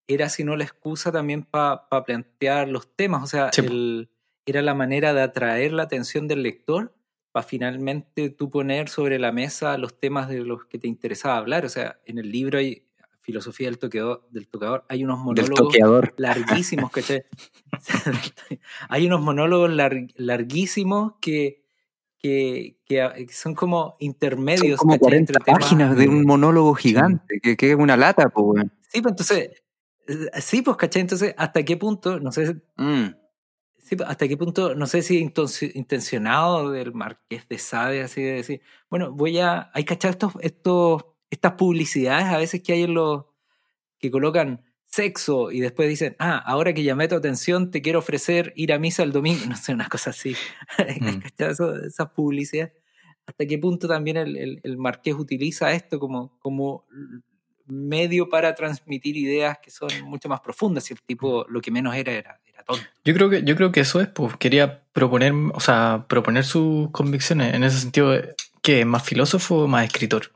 era 0.07 0.29
si 0.29 0.43
no 0.43 0.55
la 0.55 0.63
excusa 0.63 1.11
también 1.11 1.43
para 1.43 1.87
plantear 2.05 2.67
los 2.69 2.95
temas, 2.95 3.23
o 3.23 3.27
sea, 3.27 3.49
Sí, 3.51 3.61
po. 3.61 3.67
el- 3.67 4.09
era 4.45 4.61
la 4.61 4.73
manera 4.73 5.13
de 5.13 5.21
atraer 5.21 5.73
la 5.73 5.83
atención 5.83 6.27
del 6.29 6.41
lector 6.43 6.93
para 7.33 7.43
finalmente 7.45 8.29
tú 8.29 8.49
poner 8.49 8.87
sobre 8.87 9.19
la 9.19 9.31
mesa 9.33 9.77
los 9.77 9.99
temas 9.99 10.29
de 10.29 10.39
los 10.39 10.65
que 10.65 10.79
te 10.79 10.87
interesaba 10.87 11.37
hablar, 11.37 11.65
o 11.65 11.69
sea, 11.69 11.99
en 12.05 12.17
el 12.17 12.31
libro 12.31 12.57
hay 12.59 12.83
filosofía 13.21 13.67
del 13.67 13.77
tocador, 13.77 14.25
del 14.31 14.47
tocador 14.47 14.85
hay 14.87 15.03
unos 15.03 15.19
monólogos 15.19 15.73
larguísimos, 16.17 16.89
¿cachai? 16.91 17.25
Hay 18.89 19.05
unos 19.07 19.21
monólogos 19.21 19.69
lar- 19.71 20.13
larguísimos 20.15 21.13
que, 21.19 21.63
que, 22.19 22.77
que 22.85 23.01
a- 23.01 23.13
que 23.13 23.27
son 23.33 23.53
como 23.53 23.89
Son 23.91 23.95
intermedios, 23.99 24.79
como 24.79 24.91
¿cachai? 24.93 24.99
40 25.01 25.33
Entre 25.33 25.43
temas- 25.43 25.59
páginas 25.59 25.97
de 25.97 26.07
un 26.07 26.25
monólogo 26.25 26.73
gigante, 26.73 27.39
que, 27.41 27.57
que 27.57 27.71
es 27.71 27.75
una 27.75 27.97
lata, 27.97 28.29
pues. 28.29 28.63
Sí, 28.89 29.01
pues 29.01 29.11
entonces, 29.11 29.63
sí, 30.41 30.61
pues, 30.61 30.77
¿cachai? 30.77 31.01
Entonces, 31.01 31.33
¿hasta 31.37 31.63
qué 31.63 31.77
punto? 31.77 32.19
No 32.19 32.31
sé, 32.31 32.55
Mm. 32.77 33.07
sí, 33.77 33.95
pues, 33.95 34.09
¿hasta 34.09 34.27
qué 34.27 34.37
punto? 34.37 34.75
No 34.75 34.87
sé 34.87 35.01
si 35.01 35.17
intencionado 35.73 36.71
del 36.71 36.93
Marqués 36.93 37.47
de 37.47 37.57
Sade, 37.57 38.01
así 38.01 38.21
de 38.21 38.31
decir, 38.33 38.61
bueno, 38.89 39.11
voy 39.11 39.39
a, 39.39 39.69
hay 39.73 39.83
cachado 39.85 40.11
estos, 40.11 40.33
estos, 40.41 41.05
estas 41.29 41.53
publicidades 41.53 42.25
a 42.25 42.37
veces 42.37 42.61
que 42.61 42.73
hay 42.73 42.83
en 42.83 42.93
los, 42.93 43.25
que 43.99 44.11
colocan 44.11 44.63
sexo 44.85 45.51
y 45.51 45.59
después 45.59 45.89
dicen, 45.89 46.15
ah, 46.19 46.37
ahora 46.45 46.73
que 46.73 46.83
llamé 46.83 47.07
tu 47.09 47.15
atención, 47.15 47.71
te 47.71 47.81
quiero 47.81 47.99
ofrecer 47.99 48.53
ir 48.55 48.71
a 48.73 48.79
misa 48.79 49.03
el 49.03 49.11
domingo, 49.11 49.39
no 49.49 49.57
sé, 49.57 49.73
una 49.73 49.89
cosa 49.89 50.11
así. 50.11 50.35
¿Hay 50.77 50.99
Mm. 51.01 51.19
cachado 51.21 51.51
eso- 51.51 51.75
esas 51.85 52.09
publicidades? 52.11 52.73
¿Hasta 53.25 53.45
qué 53.45 53.57
punto 53.57 53.89
también 53.89 54.15
el, 54.15 54.37
el- 54.37 54.59
el 54.63 54.77
marqués 54.77 55.13
utiliza 55.15 55.73
esto 55.73 55.99
como, 55.99 56.37
como 56.39 56.85
medio 57.67 58.29
para 58.29 58.55
transmitir 58.55 59.17
ideas 59.17 59.57
que 59.61 59.71
son 59.71 59.89
mucho 60.03 60.29
más 60.29 60.41
profundas? 60.41 60.89
Y 60.89 60.93
el 60.93 61.01
tipo 61.01 61.45
lo 61.49 61.61
que 61.61 61.71
menos 61.71 61.95
era 61.95 62.11
era, 62.11 62.39
era 62.45 62.63
tonto. 62.63 62.85
Yo 63.03 63.13
creo 63.13 63.29
que, 63.29 63.43
yo 63.43 63.55
creo 63.55 63.71
que 63.71 63.81
eso 63.81 64.01
es, 64.01 64.07
pues 64.07 64.35
quería 64.37 64.83
proponer, 64.93 65.33
o 65.53 65.59
sea, 65.59 66.05
proponer 66.07 66.43
sus 66.43 66.89
convicciones 66.91 67.53
en 67.53 67.63
ese 67.63 67.79
sentido, 67.79 68.13
que 68.61 68.85
más 68.85 69.03
filósofo 69.03 69.63
o 69.63 69.67
más 69.67 69.85
escritor. 69.85 70.31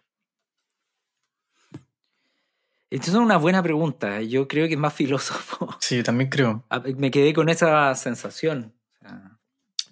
Entonces 2.91 3.13
es 3.15 3.19
una 3.21 3.37
buena 3.37 3.63
pregunta. 3.63 4.21
Yo 4.21 4.49
creo 4.49 4.67
que 4.67 4.73
es 4.73 4.79
más 4.79 4.93
filósofo. 4.93 5.69
Sí, 5.79 5.97
yo 5.97 6.03
también 6.03 6.29
creo. 6.29 6.63
Me 6.97 7.09
quedé 7.09 7.33
con 7.33 7.49
esa 7.49 7.95
sensación. 7.95 8.73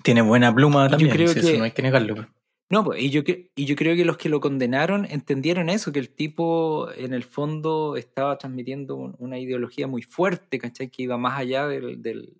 Tiene 0.03 0.21
buena 0.21 0.53
pluma 0.53 0.85
Yo 0.85 0.91
también, 0.91 1.11
creo 1.11 1.27
sí, 1.29 1.39
eso 1.39 1.57
no 1.57 1.63
hay 1.63 1.71
que 1.71 1.81
negarlo. 1.81 2.27
No, 2.71 2.83
pues, 2.83 3.01
y 3.01 3.09
yo, 3.09 3.21
y 3.55 3.65
yo 3.65 3.75
creo 3.75 3.95
que 3.95 4.05
los 4.05 4.17
que 4.17 4.29
lo 4.29 4.39
condenaron 4.39 5.05
entendieron 5.09 5.69
eso, 5.69 5.91
que 5.91 5.97
el 5.99 6.09
tipo 6.09 6.89
en 6.95 7.13
el 7.15 7.23
fondo 7.23 7.95
estaba 7.97 8.37
transmitiendo 8.37 8.95
un- 8.95 9.15
una 9.17 9.39
ideología 9.39 9.87
muy 9.87 10.03
fuerte, 10.03 10.59
¿cachai? 10.59 10.89
Que 10.89 11.01
iba 11.03 11.17
más 11.17 11.39
allá 11.39 11.67
del, 11.67 12.01
del- 12.01 12.33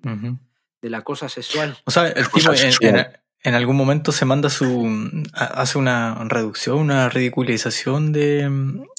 de 0.82 0.90
la 0.90 1.02
cosa 1.02 1.30
sexual. 1.30 1.76
O 1.86 1.92
sea, 1.92 2.08
el 2.10 2.30
tipo 2.30 2.52
en, 2.52 2.58
sexual. 2.58 3.00
en- 3.00 3.08
en 3.42 3.56
algún 3.56 3.76
momento 3.78 4.12
se 4.12 4.26
manda 4.26 4.50
su. 4.50 4.88
ha- 5.34 5.46
hace 5.62 5.78
una 5.80 6.24
reducción, 6.26 6.78
una 6.78 7.10
ridiculización 7.10 8.12
de, 8.14 8.50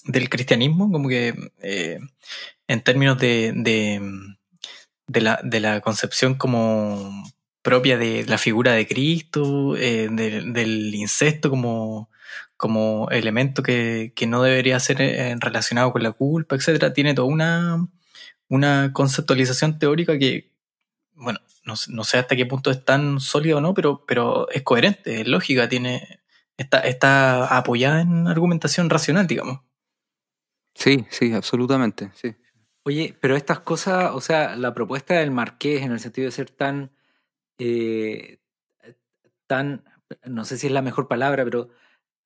del 0.07 0.29
cristianismo, 0.31 0.90
como 0.90 1.09
que 1.09 1.35
eh, 1.62 2.01
en 2.66 2.81
términos 2.83 3.19
de, 3.19 3.53
de, 3.55 4.01
de 5.07 5.21
la, 5.21 5.40
de 5.45 5.61
la 5.61 5.81
concepción 5.81 6.35
como 6.35 7.23
propia 7.62 7.99
de 7.99 8.25
la 8.27 8.38
figura 8.38 8.73
de 8.73 8.87
Cristo, 8.87 9.77
eh, 9.77 10.09
del 10.11 10.94
incesto 10.94 11.51
como, 11.51 12.11
como 12.57 13.09
elemento 13.11 13.62
que, 13.62 14.12
que 14.14 14.27
no 14.27 14.42
debería 14.42 14.81
ser 14.81 15.01
eh, 15.01 15.37
relacionado 15.38 15.92
con 15.92 16.03
la 16.03 16.12
culpa, 16.12 16.57
etcétera, 16.57 16.92
tiene 16.92 17.14
toda 17.14 17.29
una, 17.29 17.87
una 18.49 18.92
conceptualización 18.92 19.79
teórica 19.79 20.18
que, 20.18 20.53
bueno, 21.14 21.40
no, 21.64 21.75
no, 21.88 22.05
sé 22.05 22.18
hasta 22.18 22.37
qué 22.37 22.46
punto 22.46 22.70
es 22.70 22.85
tan 22.85 23.20
sólida 23.20 23.57
o 23.57 23.61
no, 23.61 23.75
pero, 23.75 24.05
pero 24.07 24.49
es 24.51 24.62
coherente, 24.62 25.20
es 25.20 25.29
lógica, 25.29 25.68
tiene, 25.68 26.20
está, 26.57 26.81
está 26.81 27.57
apoyada 27.57 28.01
en 28.01 28.27
argumentación 28.27 28.90
racional, 28.90 29.27
digamos. 29.27 29.61
Sí, 30.75 31.07
sí, 31.11 31.33
absolutamente, 31.33 32.11
sí. 32.14 32.35
Oye, 32.83 33.14
pero 33.20 33.37
estas 33.37 33.61
cosas, 33.61 34.12
o 34.14 34.20
sea, 34.20 34.57
la 34.57 34.73
propuesta 34.73 35.14
del 35.14 35.31
marqués 35.31 35.83
en 35.83 35.92
el 35.92 36.01
sentido 36.01 36.27
de 36.27 36.33
ser 36.33 36.51
tan, 36.51 36.90
eh, 37.61 38.38
tan, 39.46 39.85
no 40.25 40.44
sé 40.44 40.57
si 40.57 40.66
es 40.66 40.73
la 40.73 40.83
mejor 40.83 41.09
palabra, 41.09 41.44
pero 41.44 41.68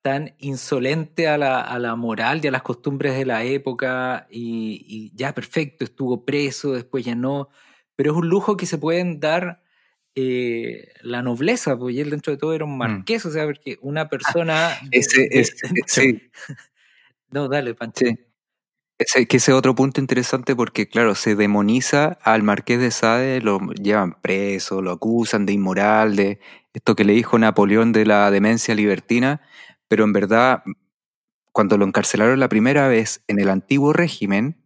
tan 0.00 0.34
insolente 0.38 1.28
a 1.28 1.38
la, 1.38 1.60
a 1.60 1.78
la 1.78 1.96
moral 1.96 2.40
y 2.42 2.48
a 2.48 2.50
las 2.50 2.62
costumbres 2.62 3.16
de 3.16 3.24
la 3.24 3.42
época 3.42 4.26
y, 4.30 5.10
ya 5.14 5.34
perfecto, 5.34 5.84
estuvo 5.84 6.24
preso, 6.24 6.72
después 6.72 7.04
ya 7.04 7.14
no, 7.14 7.48
pero 7.96 8.12
es 8.12 8.16
un 8.18 8.28
lujo 8.28 8.56
que 8.56 8.66
se 8.66 8.78
pueden 8.78 9.18
dar 9.18 9.62
eh, 10.14 10.92
la 11.00 11.22
nobleza, 11.22 11.76
porque 11.76 12.00
él 12.00 12.10
dentro 12.10 12.32
de 12.32 12.36
todo 12.36 12.52
era 12.52 12.64
un 12.64 12.74
mm. 12.74 12.78
marqués, 12.78 13.26
o 13.26 13.30
sea, 13.30 13.44
porque 13.46 13.78
una 13.80 14.08
persona... 14.08 14.78
ese, 14.90 15.26
es, 15.30 15.56
sí. 15.86 16.22
no, 17.30 17.48
dale, 17.48 17.74
Pancho. 17.74 18.04
Que 18.98 19.36
ese 19.36 19.52
otro 19.52 19.74
punto 19.74 20.00
interesante 20.00 20.54
porque, 20.54 20.88
claro, 20.88 21.16
se 21.16 21.34
demoniza 21.34 22.16
al 22.22 22.44
marqués 22.44 22.78
de 22.78 22.92
Sade, 22.92 23.40
lo 23.40 23.58
llevan 23.72 24.20
preso, 24.22 24.82
lo 24.82 24.92
acusan 24.92 25.46
de 25.46 25.52
inmoral, 25.52 26.14
de 26.14 26.38
esto 26.72 26.94
que 26.94 27.04
le 27.04 27.12
dijo 27.12 27.36
Napoleón 27.36 27.90
de 27.92 28.06
la 28.06 28.30
demencia 28.30 28.72
libertina, 28.76 29.40
pero 29.88 30.04
en 30.04 30.12
verdad, 30.12 30.62
cuando 31.52 31.76
lo 31.78 31.86
encarcelaron 31.86 32.40
la 32.40 32.48
primera 32.48 32.86
vez 32.86 33.24
en 33.26 33.40
el 33.40 33.50
antiguo 33.50 33.92
régimen, 33.92 34.62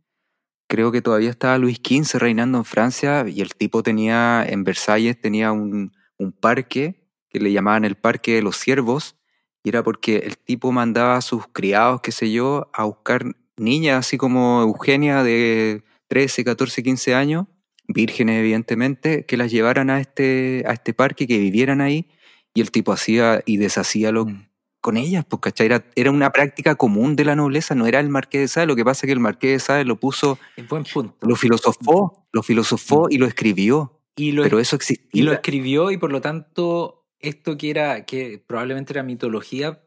creo 0.69 0.93
que 0.93 1.03
todavía 1.03 1.31
estaba 1.31 1.59
Luis 1.59 1.81
XV 1.83 2.19
reinando 2.19 2.59
en 2.59 2.64
Francia 2.67 3.25
y 3.29 3.41
el 3.41 3.55
tipo 3.55 3.83
tenía, 3.83 4.45
en 4.47 4.64
Versalles 4.64 5.21
tenía 5.21 5.53
un, 5.53 5.93
un 6.19 6.33
parque 6.33 7.09
que 7.31 7.41
le 7.41 7.53
llamaban 7.53 7.85
el 7.87 7.97
Parque 7.97 8.35
de 8.35 8.43
los 8.43 8.57
Siervos, 8.59 9.17
y 9.64 9.71
era 9.71 9.83
porque 9.83 10.19
el 10.19 10.38
tipo 10.38 10.73
mandaba 10.73 11.17
a 11.17 11.23
sus 11.23 11.47
criados, 11.49 12.01
qué 12.03 12.12
sé 12.12 12.31
yo, 12.33 12.71
a 12.75 12.85
buscar 12.85 13.25
niñas 13.59 14.07
así 14.07 14.16
como 14.16 14.62
Eugenia 14.62 15.23
de 15.23 15.83
13, 16.09 16.44
14, 16.44 16.83
15 16.83 17.14
años, 17.14 17.47
vírgenes 17.87 18.38
evidentemente, 18.40 19.25
que 19.27 19.37
las 19.37 19.51
llevaran 19.51 19.90
a 19.90 20.01
este, 20.01 20.64
a 20.66 20.73
este 20.73 20.94
parque, 20.94 21.27
que 21.27 21.38
vivieran 21.38 21.81
ahí, 21.81 22.09
y 22.55 22.61
el 22.61 22.71
tipo 22.71 22.92
hacía 22.92 23.42
y 23.47 23.57
deshacía 23.59 24.12
lo, 24.12 24.27
mm 24.27 24.49
con 24.81 24.97
ellas, 24.97 25.25
pues, 25.29 25.40
¿cachai? 25.40 25.66
Era, 25.66 25.85
era, 25.97 26.11
una 26.11 26.31
práctica 26.31 26.77
común 26.77 27.16
de 27.16 27.25
la 27.25 27.35
nobleza, 27.35 27.75
no 27.75 27.87
era 27.87 28.01
el 28.01 28.09
Marqués 28.09 28.40
de 28.42 28.49
Sade, 28.49 28.66
lo 28.66 28.77
que 28.77 28.85
pasa 28.85 29.05
es 29.05 29.09
que 29.09 29.12
el 29.12 29.21
Marqués 29.21 29.53
de 29.53 29.59
Sade 29.59 29.85
lo 29.85 29.97
puso, 29.97 30.38
buen 30.68 30.85
punto. 30.85 31.16
lo 31.27 31.37
filosofó, 31.37 32.27
lo 32.33 32.42
filosofó 32.42 33.09
y 33.11 33.18
lo 33.18 33.27
escribió, 33.27 34.01
y 34.16 34.33
lo, 34.33 34.42
pero 34.42 34.59
eso 34.59 34.77
existía. 34.77 35.09
Y 35.12 35.23
lo 35.23 35.33
escribió 35.33 35.90
y 35.90 35.97
por 35.97 36.12
lo 36.12 36.21
tanto 36.21 37.07
esto 37.18 37.59
que 37.59 37.71
era, 37.71 38.05
que 38.05 38.42
probablemente 38.44 38.92
era 38.92 39.03
mitología, 39.03 39.83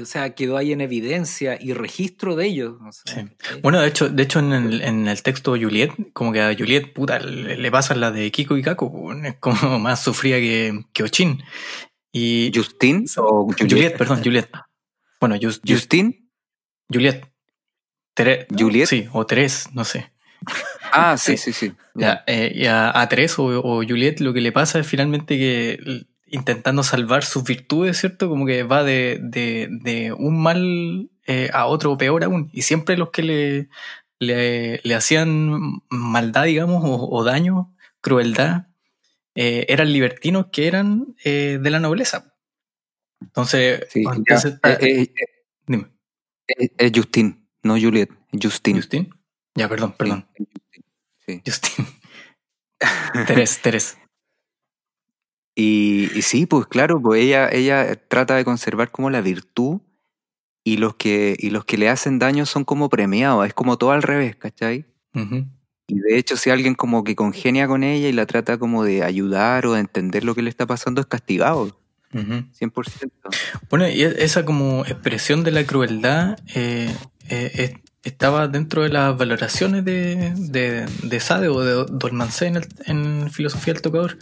o 0.00 0.06
sea, 0.06 0.34
quedó 0.34 0.56
ahí 0.56 0.72
en 0.72 0.80
evidencia 0.80 1.58
y 1.60 1.72
registro 1.72 2.36
de 2.36 2.46
ello. 2.46 2.78
Bueno, 3.62 3.80
de 3.80 3.88
hecho, 3.88 4.08
de 4.08 4.22
hecho 4.22 4.38
en 4.38 4.52
el, 4.52 4.82
en 4.82 5.08
el 5.08 5.22
texto 5.22 5.52
Juliet, 5.52 5.92
como 6.12 6.32
que 6.32 6.40
a 6.42 6.54
Juliet, 6.54 6.92
puta, 6.92 7.18
le, 7.18 7.56
le 7.56 7.70
pasa 7.70 7.94
la 7.94 8.10
de 8.10 8.30
Kiko 8.30 8.56
y 8.56 8.62
Kako, 8.62 9.12
es 9.24 9.36
como 9.36 9.78
más 9.78 10.02
sufría 10.02 10.36
que, 10.36 10.84
que 10.92 11.02
Ochin. 11.02 11.42
Y 12.12 12.50
¿Justin 12.54 13.04
o 13.18 13.46
Juliet? 13.58 13.96
perdón, 13.96 14.22
Juliet. 14.24 14.48
Bueno, 15.20 15.36
Justin. 15.40 16.30
Juliet. 16.90 17.26
Juliet. 18.58 18.86
Sí, 18.86 19.06
o 19.12 19.26
Teres, 19.26 19.68
no 19.74 19.84
sé. 19.84 20.12
Ah, 20.92 21.16
sí, 21.18 21.36
sí, 21.36 21.52
sí. 21.52 21.72
Ya, 21.98 22.24
eh, 22.26 22.52
y 22.54 22.66
a, 22.66 23.00
a 23.00 23.08
Teres 23.08 23.38
o, 23.38 23.82
Juliet 23.82 24.20
lo 24.20 24.34
que 24.34 24.42
le 24.42 24.52
pasa 24.52 24.78
es 24.78 24.86
finalmente 24.86 25.38
que 25.38 26.06
intentando 26.26 26.82
salvar 26.82 27.24
sus 27.24 27.44
virtudes, 27.44 27.98
¿cierto? 27.98 28.28
Como 28.28 28.46
que 28.46 28.62
va 28.62 28.82
de, 28.84 29.18
de, 29.22 29.68
de 29.70 30.12
un 30.12 30.42
mal 30.42 31.10
eh, 31.26 31.50
a 31.52 31.66
otro 31.66 31.96
peor 31.98 32.24
aún. 32.24 32.50
Y 32.52 32.62
siempre 32.62 32.96
los 32.96 33.10
que 33.10 33.22
le, 33.22 33.68
le, 34.18 34.80
le 34.82 34.94
hacían 34.94 35.82
maldad, 35.88 36.44
digamos, 36.44 36.82
o, 36.84 37.08
o 37.10 37.24
daño, 37.24 37.74
crueldad, 38.00 38.66
eh, 39.34 39.66
eran 39.68 39.92
libertinos 39.92 40.46
que 40.50 40.66
eran 40.66 41.14
eh, 41.24 41.58
de 41.60 41.70
la 41.70 41.78
nobleza. 41.80 42.34
Entonces, 43.20 43.86
eh, 43.94 45.12
dime. 45.66 45.90
Es 46.46 46.92
Justin, 46.94 47.48
no 47.62 47.74
Juliet, 47.78 48.10
Justin. 48.32 48.76
Justin. 48.76 49.10
Ya, 49.54 49.68
perdón, 49.68 49.94
perdón. 49.98 50.26
Sí. 51.26 51.42
Justin. 51.44 51.86
Teres, 53.26 53.60
Teres. 53.62 53.98
Y, 55.58 56.10
y, 56.14 56.22
sí, 56.22 56.44
pues 56.44 56.66
claro, 56.66 57.00
pues 57.00 57.22
ella, 57.22 57.48
ella 57.50 57.96
trata 58.08 58.36
de 58.36 58.44
conservar 58.44 58.90
como 58.90 59.08
la 59.08 59.22
virtud 59.22 59.80
y 60.62 60.76
los 60.76 60.96
que, 60.96 61.34
y 61.38 61.48
los 61.50 61.64
que 61.64 61.78
le 61.78 61.88
hacen 61.88 62.18
daño 62.18 62.44
son 62.44 62.64
como 62.64 62.90
premiados, 62.90 63.46
es 63.46 63.54
como 63.54 63.78
todo 63.78 63.92
al 63.92 64.02
revés, 64.02 64.36
¿cachai? 64.36 64.84
Y 65.88 65.98
de 65.98 66.18
hecho, 66.18 66.36
si 66.36 66.50
alguien 66.50 66.74
como 66.74 67.04
que 67.04 67.16
congenia 67.16 67.68
con 67.68 67.84
ella 67.84 68.08
y 68.08 68.12
la 68.12 68.26
trata 68.26 68.58
como 68.58 68.84
de 68.84 69.02
ayudar 69.02 69.66
o 69.66 69.72
de 69.72 69.80
entender 69.80 70.24
lo 70.24 70.34
que 70.34 70.42
le 70.42 70.50
está 70.50 70.66
pasando, 70.66 71.00
es 71.00 71.06
castigado. 71.06 71.78
100%. 72.12 73.10
Bueno, 73.70 73.88
y 73.88 74.02
e-, 74.02 74.24
esa 74.24 74.44
como 74.44 74.84
expresión 74.84 75.44
de 75.44 75.52
la 75.52 75.64
crueldad 75.64 76.38
eh, 76.54 76.92
eh, 77.28 77.78
estaba 78.08 78.48
dentro 78.48 78.82
de 78.82 78.88
las 78.88 79.16
valoraciones 79.16 79.84
de, 79.84 80.32
de, 80.36 80.86
de 81.02 81.20
Sade 81.20 81.48
o 81.48 81.60
de 81.60 81.86
Dolmancé 81.90 82.46
en, 82.46 82.60
en, 82.86 83.30
Filosofía 83.30 83.74
del 83.74 83.82
Tocador. 83.82 84.18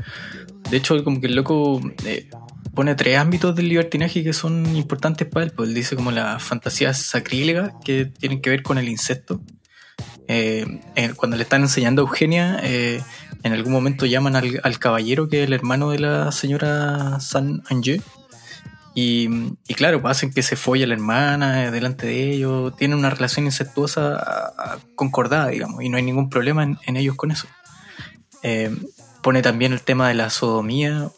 De 0.71 0.77
hecho, 0.77 1.03
como 1.05 1.21
que 1.21 1.27
el 1.27 1.35
loco 1.35 1.81
eh, 2.05 2.29
pone 2.75 2.95
tres 2.95 3.19
ámbitos 3.19 3.55
del 3.55 3.69
libertinaje 3.69 4.25
que 4.25 4.33
son 4.33 4.75
importantes 4.77 5.29
para 5.29 5.47
él. 5.47 5.53
Pues 5.53 5.69
él 5.69 5.75
dice 5.75 5.97
como 5.97 6.11
las 6.11 6.43
fantasías 6.43 6.99
sacrílegas 6.99 7.73
que 7.85 8.07
tienen 8.07 8.41
que 8.41 8.51
ver 8.51 8.63
con 8.63 8.79
el 8.79 8.89
insecto 8.89 9.41
eh, 10.27 10.81
cuando 11.17 11.37
le 11.37 11.43
están 11.43 11.63
enseñando 11.63 12.03
a 12.03 12.05
Eugenia, 12.05 12.61
eh, 12.63 13.03
en 13.43 13.53
algún 13.53 13.73
momento 13.73 14.07
llaman 14.07 14.37
al, 14.37 14.79
caballero 14.79 15.29
que 15.29 15.43
es 15.43 15.47
el 15.47 15.53
hermano 15.53 15.91
de 15.91 15.99
la 15.99 16.33
señora 16.33 17.21
San 17.21 17.63
Angé. 17.69 18.01
Y, 18.97 19.29
claro, 19.75 20.01
pues 20.01 20.13
hacen 20.17 20.33
que 20.33 20.43
se 20.43 20.55
folle 20.55 20.87
la 20.87 20.95
hermana 20.95 21.65
eh, 21.65 21.71
delante 21.71 22.07
de 22.07 22.33
ellos. 22.33 22.77
Tienen 22.77 22.97
una 22.97 23.11
relación 23.11 23.47
incestuosa 23.47 24.53
concordada, 24.95 25.49
digamos, 25.49 25.83
y 25.83 25.89
no 25.89 25.97
hay 25.97 26.05
ningún 26.05 26.31
problema 26.31 26.63
en, 26.63 26.97
ellos 26.97 27.17
con 27.17 27.33
eso. 27.33 27.49
pone 29.23 29.43
también 29.43 29.73
el 29.73 29.83
tema 29.83 30.09
de 30.09 30.15
la 30.15 30.31
sodomía, 30.31 31.09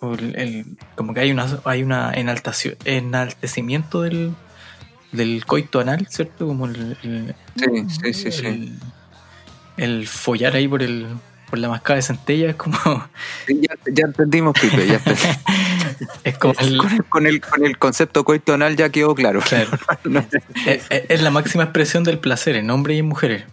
como 0.94 1.12
que 1.12 1.20
hay 1.20 1.30
una, 1.30 1.60
hay 1.64 1.82
una 1.82 2.12
enaltecimiento 2.14 4.02
del, 4.02 4.34
del 5.12 5.44
coito 5.44 5.80
anal, 5.80 6.06
¿cierto? 6.08 6.46
Como 6.46 6.66
el, 6.66 7.34
sí, 7.56 8.12
sí, 8.14 8.32
sí, 8.32 8.78
el, 9.76 10.06
follar 10.06 10.54
ahí 10.54 10.68
por 10.68 10.82
el 10.82 11.06
por 11.48 11.58
la 11.60 11.68
mascada 11.68 11.96
de 11.96 12.02
centella 12.02 12.50
es 12.50 12.56
como 12.56 12.76
ya, 13.48 14.04
entendimos 14.04 14.58
Pipe 14.60 14.86
ya 14.86 15.00
es 16.24 16.38
como 16.38 16.54
con, 16.54 17.26
el, 17.26 17.40
con, 17.40 17.64
el, 17.64 17.78
concepto 17.78 18.24
coito 18.24 18.54
anal 18.54 18.76
ya 18.76 18.90
quedó 18.90 19.14
claro, 19.14 19.40
es, 20.66 21.22
la 21.22 21.30
máxima 21.30 21.64
expresión 21.64 22.04
del 22.04 22.18
placer 22.18 22.56
en 22.56 22.70
hombres 22.70 22.96
y 22.96 22.98
en 23.00 23.06
mujeres 23.06 23.44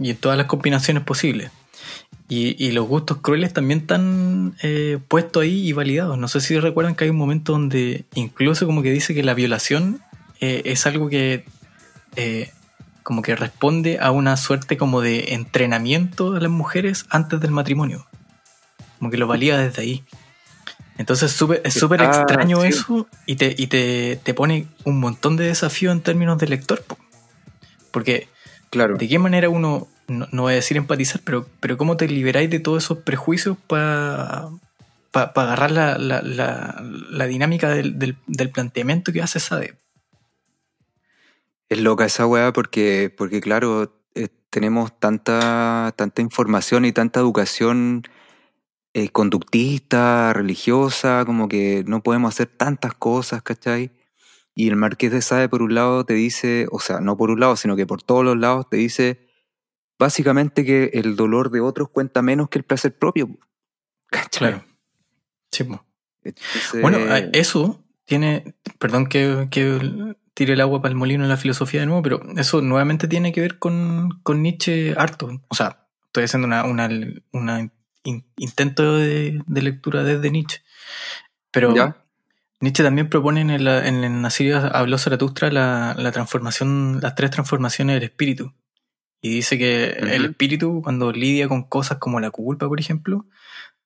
y 0.00 0.10
en 0.10 0.16
todas 0.16 0.38
las 0.38 0.46
combinaciones 0.46 1.02
posibles 1.02 1.50
y, 2.28 2.56
y, 2.64 2.72
los 2.72 2.86
gustos 2.86 3.18
crueles 3.18 3.52
también 3.52 3.80
están 3.80 4.54
eh, 4.62 4.98
puestos 5.08 5.42
ahí 5.42 5.68
y 5.68 5.72
validados. 5.72 6.16
No 6.16 6.26
sé 6.26 6.40
si 6.40 6.58
recuerdan 6.58 6.94
que 6.94 7.04
hay 7.04 7.10
un 7.10 7.16
momento 7.16 7.52
donde 7.52 8.06
incluso 8.14 8.64
como 8.64 8.82
que 8.82 8.90
dice 8.90 9.14
que 9.14 9.22
la 9.22 9.34
violación 9.34 10.00
eh, 10.40 10.62
es 10.64 10.86
algo 10.86 11.08
que 11.10 11.44
eh, 12.16 12.50
como 13.02 13.20
que 13.20 13.36
responde 13.36 13.98
a 14.00 14.10
una 14.10 14.36
suerte 14.38 14.78
como 14.78 15.02
de 15.02 15.34
entrenamiento 15.34 16.32
de 16.32 16.40
las 16.40 16.50
mujeres 16.50 17.04
antes 17.10 17.40
del 17.40 17.50
matrimonio. 17.50 18.06
Como 18.98 19.10
que 19.10 19.18
lo 19.18 19.26
valía 19.26 19.58
desde 19.58 19.82
ahí. 19.82 20.04
Entonces 20.96 21.30
es 21.30 21.74
súper 21.74 22.02
ah, 22.02 22.06
extraño 22.06 22.62
eso 22.62 23.08
y, 23.26 23.36
te, 23.36 23.54
y 23.56 23.66
te, 23.66 24.20
te, 24.22 24.34
pone 24.34 24.68
un 24.84 25.00
montón 25.00 25.36
de 25.36 25.44
desafíos 25.44 25.92
en 25.92 26.00
términos 26.00 26.38
de 26.38 26.48
lector. 26.48 26.84
Porque, 27.90 28.28
claro. 28.70 28.96
¿de 28.96 29.08
qué 29.08 29.18
manera 29.18 29.48
uno, 29.48 29.88
no, 30.06 30.28
voy 30.30 30.52
a 30.52 30.56
decir 30.56 30.76
empatizar, 30.76 31.20
pero, 31.24 31.48
pero 31.60 31.76
cómo 31.76 31.96
te 31.96 32.06
liberáis 32.06 32.48
de 32.48 32.60
todos 32.60 32.84
esos 32.84 32.98
prejuicios 32.98 33.56
para 33.66 34.48
agarrar 35.12 35.70
la, 35.70 35.98
la, 35.98 36.22
la, 36.22 37.26
dinámica 37.26 37.70
del, 37.70 37.98
del, 37.98 38.16
del, 38.26 38.50
planteamiento 38.50 39.12
que 39.12 39.22
hace 39.22 39.40
Sade? 39.40 39.76
Es 41.68 41.78
loca 41.78 42.04
esa 42.04 42.26
weá 42.26 42.52
porque, 42.52 43.12
porque 43.16 43.40
claro, 43.40 43.92
tenemos 44.54 44.96
tanta, 45.00 45.92
tanta 45.96 46.22
información 46.22 46.84
y 46.84 46.92
tanta 46.92 47.18
educación 47.18 48.04
eh, 48.96 49.08
conductista, 49.08 50.32
religiosa, 50.32 51.24
como 51.26 51.48
que 51.48 51.84
no 51.86 52.02
podemos 52.02 52.32
hacer 52.32 52.46
tantas 52.46 52.94
cosas, 52.94 53.42
¿cachai? 53.42 53.90
Y 54.54 54.68
el 54.68 54.76
Marqués 54.76 55.10
de 55.10 55.20
Sade, 55.20 55.48
por 55.48 55.62
un 55.62 55.74
lado, 55.74 56.04
te 56.04 56.14
dice, 56.14 56.68
o 56.70 56.78
sea, 56.78 57.00
no 57.00 57.16
por 57.16 57.30
un 57.30 57.40
lado, 57.40 57.56
sino 57.56 57.74
que 57.74 57.86
por 57.86 58.02
todos 58.02 58.24
los 58.24 58.36
lados, 58.38 58.68
te 58.70 58.76
dice 58.76 59.28
básicamente 59.98 60.64
que 60.64 60.90
el 60.94 61.16
dolor 61.16 61.50
de 61.50 61.60
otros 61.60 61.88
cuenta 61.88 62.22
menos 62.22 62.48
que 62.48 62.58
el 62.58 62.64
placer 62.64 62.96
propio. 62.96 63.36
¿cachai? 64.10 64.50
Claro. 64.50 64.64
Sí, 65.50 65.64
bueno, 66.80 66.98
eso 67.32 67.84
tiene, 68.04 68.54
perdón 68.78 69.06
que, 69.06 69.48
que, 69.50 70.14
tire 70.34 70.54
el 70.54 70.60
agua 70.60 70.82
para 70.82 70.90
el 70.90 70.96
molino 70.96 71.22
en 71.22 71.28
la 71.28 71.36
filosofía 71.36 71.80
de 71.80 71.86
nuevo, 71.86 72.02
pero 72.02 72.22
eso 72.36 72.60
nuevamente 72.60 73.08
tiene 73.08 73.32
que 73.32 73.40
ver 73.40 73.58
con, 73.58 74.20
con 74.22 74.42
Nietzsche 74.42 74.94
harto. 74.96 75.42
O 75.48 75.54
sea, 75.54 75.86
estoy 76.06 76.24
haciendo 76.24 76.46
una, 76.46 76.64
una, 76.64 76.88
una 77.32 77.70
intento 78.04 78.96
de, 78.96 79.40
de, 79.46 79.62
lectura 79.62 80.04
desde 80.04 80.30
Nietzsche. 80.30 80.62
Pero 81.50 81.74
Nietzsche 82.60 82.82
también 82.82 83.08
propone 83.08 83.40
en, 83.40 83.50
el, 83.50 83.66
en 83.66 84.22
Nasiria 84.22 84.66
habló 84.68 84.98
Zaratustra 84.98 85.50
la, 85.50 85.94
la, 85.98 86.12
transformación, 86.12 87.00
las 87.02 87.14
tres 87.14 87.30
transformaciones 87.30 87.96
del 87.96 88.04
espíritu. 88.04 88.52
Y 89.20 89.30
dice 89.30 89.56
que 89.56 89.86
el 89.86 90.26
espíritu, 90.26 90.82
cuando 90.82 91.10
lidia 91.10 91.48
con 91.48 91.62
cosas 91.64 91.96
como 91.96 92.20
la 92.20 92.30
culpa, 92.30 92.68
por 92.68 92.78
ejemplo, 92.78 93.26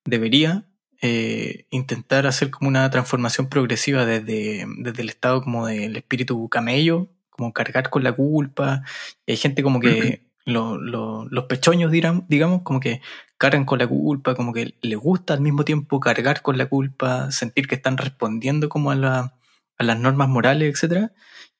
debería 0.03 0.65
eh, 1.01 1.65
intentar 1.69 2.27
hacer 2.27 2.51
como 2.51 2.67
una 2.67 2.89
transformación 2.89 3.47
progresiva 3.47 4.05
desde, 4.05 4.65
desde 4.79 5.01
el 5.01 5.07
estado 5.07 5.41
como 5.41 5.65
del 5.65 5.95
espíritu 5.95 6.49
camello, 6.49 7.09
como 7.29 7.53
cargar 7.53 7.89
con 7.89 8.03
la 8.03 8.11
culpa. 8.11 8.83
Y 9.25 9.31
hay 9.31 9.37
gente 9.37 9.63
como 9.63 9.79
que 9.79 10.28
los 10.45 11.43
pechoños, 11.47 11.91
dirán, 11.91 12.25
digamos, 12.27 12.63
como 12.63 12.79
que 12.79 13.01
cargan 13.37 13.65
con 13.65 13.79
la 13.79 13.87
culpa, 13.87 14.35
como 14.35 14.53
que 14.53 14.75
les 14.81 14.97
gusta 14.97 15.33
al 15.33 15.41
mismo 15.41 15.63
tiempo 15.63 15.99
cargar 15.99 16.41
con 16.41 16.57
la 16.57 16.67
culpa, 16.67 17.31
sentir 17.31 17.67
que 17.67 17.75
están 17.75 17.97
respondiendo 17.97 18.67
como 18.67 18.91
a, 18.91 18.95
la, 18.95 19.33
a 19.77 19.83
las 19.83 19.99
normas 19.99 20.27
morales, 20.27 20.83
etc. 20.83 21.11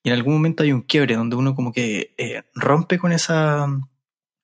Y 0.04 0.10
en 0.10 0.16
algún 0.16 0.34
momento 0.34 0.64
hay 0.64 0.72
un 0.72 0.82
quiebre 0.82 1.16
donde 1.16 1.36
uno 1.36 1.56
como 1.56 1.72
que 1.72 2.14
eh, 2.18 2.44
rompe 2.54 2.98
con 2.98 3.12
esa 3.12 3.68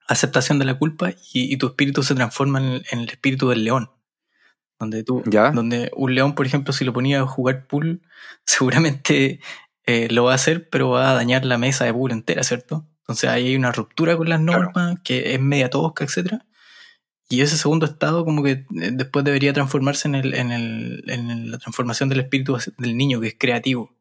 aceptación 0.07 0.59
de 0.59 0.65
la 0.65 0.77
culpa 0.77 1.11
y, 1.33 1.57
tu 1.57 1.67
espíritu 1.67 2.03
se 2.03 2.15
transforma 2.15 2.59
en 2.59 2.99
el 2.99 3.09
espíritu 3.09 3.49
del 3.49 3.63
león. 3.63 3.89
Donde 4.79 5.03
tú, 5.03 5.23
donde 5.25 5.89
un 5.95 6.15
león, 6.15 6.35
por 6.35 6.45
ejemplo, 6.45 6.73
si 6.73 6.83
lo 6.83 6.91
ponía 6.91 7.21
a 7.21 7.27
jugar 7.27 7.65
pool, 7.65 8.01
seguramente 8.45 9.39
eh, 9.85 10.07
lo 10.11 10.25
va 10.25 10.33
a 10.33 10.35
hacer, 10.35 10.69
pero 10.69 10.89
va 10.89 11.11
a 11.11 11.15
dañar 11.15 11.45
la 11.45 11.57
mesa 11.57 11.85
de 11.85 11.93
pool 11.93 12.11
entera, 12.11 12.43
¿cierto? 12.43 12.85
Entonces 13.05 13.29
ahí 13.29 13.47
hay 13.47 13.55
una 13.55 13.71
ruptura 13.71 14.17
con 14.17 14.29
las 14.29 14.39
normas, 14.41 14.97
que 15.03 15.33
es 15.33 15.39
media 15.39 15.69
tosca, 15.69 16.03
etc. 16.05 16.41
Y 17.29 17.41
ese 17.41 17.57
segundo 17.57 17.85
estado 17.85 18.25
como 18.25 18.43
que 18.43 18.51
eh, 18.51 18.65
después 18.93 19.23
debería 19.23 19.53
transformarse 19.53 20.07
en, 20.07 20.15
el, 20.15 20.33
en, 20.33 20.51
el, 20.51 21.03
en 21.07 21.51
la 21.51 21.59
transformación 21.59 22.09
del 22.09 22.21
espíritu 22.21 22.57
del 22.77 22.97
niño, 22.97 23.21
que 23.21 23.27
es 23.27 23.35
creativo, 23.37 23.95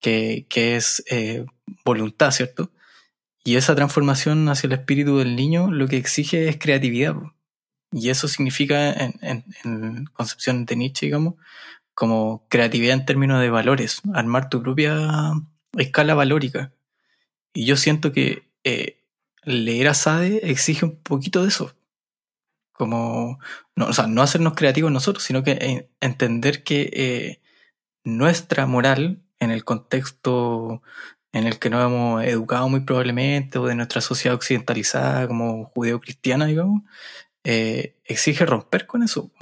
que, 0.00 0.46
que 0.48 0.76
es 0.76 1.02
eh, 1.10 1.46
voluntad, 1.84 2.30
¿cierto? 2.30 2.70
Y 3.44 3.56
esa 3.56 3.74
transformación 3.74 4.48
hacia 4.48 4.66
el 4.66 4.72
espíritu 4.74 5.18
del 5.18 5.36
niño 5.36 5.70
lo 5.70 5.88
que 5.88 5.98
exige 5.98 6.48
es 6.48 6.58
creatividad. 6.58 7.14
Y 7.92 8.08
eso 8.10 8.26
significa, 8.26 8.92
en, 8.92 10.06
concepción 10.14 10.64
de 10.66 10.76
Nietzsche, 10.76 11.06
digamos, 11.06 11.34
como 11.94 12.46
creatividad 12.48 12.94
en 12.94 13.06
términos 13.06 13.40
de 13.40 13.50
valores, 13.50 14.00
armar 14.14 14.48
tu 14.48 14.62
propia 14.62 15.32
escala 15.78 16.14
valórica. 16.14 16.72
Y 17.54 17.64
yo 17.64 17.76
siento 17.76 18.12
que 18.12 18.42
eh, 18.64 18.98
leer 19.44 19.88
a 19.88 19.94
Sade 19.94 20.50
exige 20.50 20.84
un 20.84 20.96
poquito 20.96 21.42
de 21.42 21.48
eso. 21.48 21.74
Como, 22.72 23.38
no, 23.76 23.86
o 23.86 23.92
sea, 23.92 24.08
no 24.08 24.20
hacernos 24.20 24.54
creativos 24.54 24.90
nosotros, 24.90 25.24
sino 25.24 25.44
que 25.44 25.52
eh, 25.52 25.88
entender 26.00 26.64
que 26.64 26.90
eh, 26.92 27.40
nuestra 28.02 28.66
moral, 28.66 29.22
en 29.38 29.50
el 29.50 29.64
contexto 29.64 30.82
en 31.32 31.46
el 31.46 31.58
que 31.58 31.70
nos 31.70 31.84
hemos 31.84 32.24
educado 32.24 32.68
muy 32.68 32.80
probablemente, 32.80 33.58
o 33.58 33.66
de 33.66 33.74
nuestra 33.74 34.00
sociedad 34.00 34.36
occidentalizada 34.36 35.26
como 35.26 35.66
judeo-cristiana, 35.66 36.46
digamos, 36.46 36.82
eh, 37.44 37.96
exige 38.04 38.46
romper 38.46 38.86
con 38.86 39.02
eso. 39.02 39.32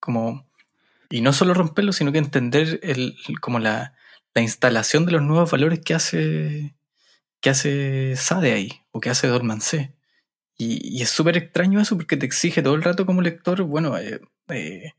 Como, 0.00 0.46
y 1.10 1.20
no 1.20 1.32
solo 1.32 1.54
romperlo, 1.54 1.92
sino 1.92 2.12
que 2.12 2.18
entender 2.18 2.80
el, 2.82 3.16
como 3.40 3.58
la, 3.58 3.94
la 4.34 4.42
instalación 4.42 5.06
de 5.06 5.12
los 5.12 5.22
nuevos 5.22 5.50
valores 5.50 5.80
que 5.80 5.94
hace, 5.94 6.74
que 7.40 7.50
hace 7.50 8.16
Sade 8.16 8.52
ahí, 8.52 8.82
o 8.90 9.00
que 9.00 9.10
hace 9.10 9.26
Dormancé. 9.28 9.94
Y, 10.56 10.80
y 10.98 11.02
es 11.02 11.10
súper 11.10 11.36
extraño 11.36 11.80
eso 11.80 11.96
porque 11.96 12.16
te 12.16 12.26
exige 12.26 12.62
todo 12.62 12.74
el 12.74 12.82
rato 12.82 13.06
como 13.06 13.22
lector, 13.22 13.62
bueno, 13.62 13.96
eh, 13.96 14.20
eh, 14.48 14.92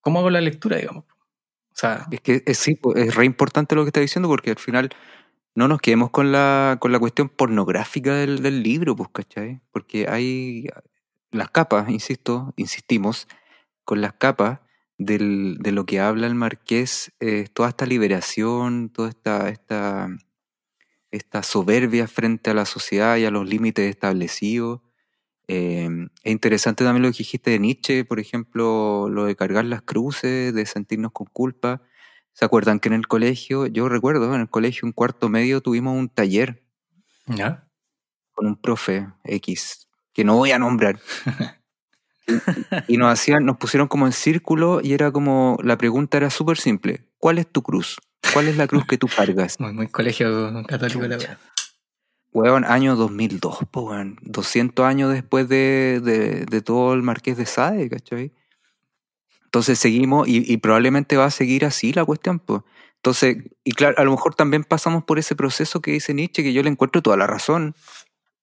¿cómo 0.00 0.18
hago 0.18 0.30
la 0.30 0.40
lectura, 0.40 0.76
digamos? 0.76 1.04
O 1.04 1.80
sea, 1.80 2.06
es 2.10 2.20
que 2.20 2.42
es, 2.44 2.58
sí, 2.58 2.74
pues, 2.74 2.96
es 2.96 3.14
re 3.14 3.24
importante 3.24 3.76
lo 3.76 3.84
que 3.84 3.90
está 3.90 4.00
diciendo 4.00 4.28
porque 4.28 4.50
al 4.50 4.58
final 4.58 4.90
no 5.54 5.68
nos 5.68 5.80
quedemos 5.80 6.10
con 6.10 6.32
la, 6.32 6.78
con 6.80 6.90
la 6.92 6.98
cuestión 6.98 7.28
pornográfica 7.28 8.14
del, 8.14 8.42
del 8.42 8.62
libro, 8.62 8.96
pues, 8.96 9.10
¿cachai? 9.12 9.60
Porque 9.70 10.08
hay, 10.08 10.66
las 11.30 11.50
capas, 11.50 11.88
insisto, 11.90 12.52
insistimos, 12.56 13.28
con 13.84 14.00
las 14.00 14.14
capas 14.14 14.60
del, 14.98 15.58
de 15.60 15.72
lo 15.72 15.86
que 15.86 16.00
habla 16.00 16.26
el 16.26 16.34
marqués, 16.34 17.12
eh, 17.20 17.48
toda 17.52 17.70
esta 17.70 17.86
liberación, 17.86 18.90
toda 18.90 19.08
esta, 19.08 19.48
esta, 19.48 20.08
esta 21.10 21.42
soberbia 21.42 22.06
frente 22.06 22.50
a 22.50 22.54
la 22.54 22.64
sociedad 22.64 23.16
y 23.16 23.24
a 23.24 23.30
los 23.30 23.48
límites 23.48 23.88
establecidos. 23.90 24.80
Eh, 25.48 25.88
es 26.22 26.32
interesante 26.32 26.84
también 26.84 27.02
lo 27.02 27.10
que 27.10 27.18
dijiste 27.18 27.50
de 27.50 27.58
Nietzsche, 27.58 28.04
por 28.04 28.20
ejemplo, 28.20 29.08
lo 29.08 29.24
de 29.24 29.34
cargar 29.36 29.64
las 29.64 29.82
cruces, 29.82 30.52
de 30.54 30.66
sentirnos 30.66 31.12
con 31.12 31.26
culpa. 31.32 31.82
¿Se 32.32 32.44
acuerdan 32.44 32.80
que 32.80 32.88
en 32.88 32.94
el 32.94 33.08
colegio, 33.08 33.66
yo 33.66 33.88
recuerdo, 33.88 34.32
en 34.34 34.42
el 34.42 34.50
colegio, 34.50 34.86
en 34.86 34.92
cuarto 34.92 35.28
medio, 35.28 35.60
tuvimos 35.60 35.96
un 35.96 36.08
taller 36.08 36.62
¿Ya? 37.26 37.68
con 38.32 38.46
un 38.46 38.56
profe 38.56 39.08
X, 39.24 39.88
que 40.12 40.24
no 40.24 40.36
voy 40.36 40.52
a 40.52 40.58
nombrar. 40.58 41.00
y 42.88 42.96
nos 42.96 43.12
hacían, 43.12 43.44
nos 43.44 43.56
pusieron 43.56 43.88
como 43.88 44.06
en 44.06 44.12
círculo 44.12 44.80
y 44.82 44.92
era 44.92 45.10
como, 45.10 45.58
la 45.62 45.78
pregunta 45.78 46.18
era 46.18 46.30
súper 46.30 46.58
simple. 46.58 47.08
¿Cuál 47.18 47.38
es 47.38 47.50
tu 47.50 47.62
cruz? 47.62 47.98
¿Cuál 48.32 48.48
es 48.48 48.56
la 48.56 48.66
cruz 48.66 48.86
que 48.86 48.98
tú 48.98 49.08
cargas? 49.08 49.58
Muy, 49.60 49.72
muy 49.72 49.88
colegio 49.88 50.62
católico 50.66 51.02
la 51.02 51.38
Weón, 52.30 52.64
año 52.64 52.94
2002, 52.94 53.60
po, 53.70 53.82
weón. 53.82 54.18
200 54.22 54.84
años 54.84 55.12
después 55.12 55.48
de, 55.48 56.00
de, 56.48 56.60
todo 56.60 56.92
el 56.92 57.02
Marqués 57.02 57.36
de 57.36 57.46
Sade, 57.46 57.88
¿cachai? 57.88 58.32
Entonces 59.46 59.78
seguimos 59.78 60.28
y, 60.28 60.56
probablemente 60.58 61.16
va 61.16 61.24
a 61.24 61.30
seguir 61.30 61.64
así 61.64 61.92
la 61.92 62.04
cuestión, 62.04 62.38
pues. 62.38 62.62
Entonces, 62.96 63.38
y 63.64 63.72
claro, 63.72 63.94
a 63.98 64.04
lo 64.04 64.10
mejor 64.10 64.34
también 64.34 64.64
pasamos 64.64 65.04
por 65.04 65.18
ese 65.18 65.36
proceso 65.36 65.80
que 65.80 65.92
dice 65.92 66.12
Nietzsche, 66.12 66.42
que 66.42 66.52
yo 66.52 66.62
le 66.62 66.68
encuentro 66.68 67.00
toda 67.00 67.16
la 67.16 67.26
razón. 67.26 67.74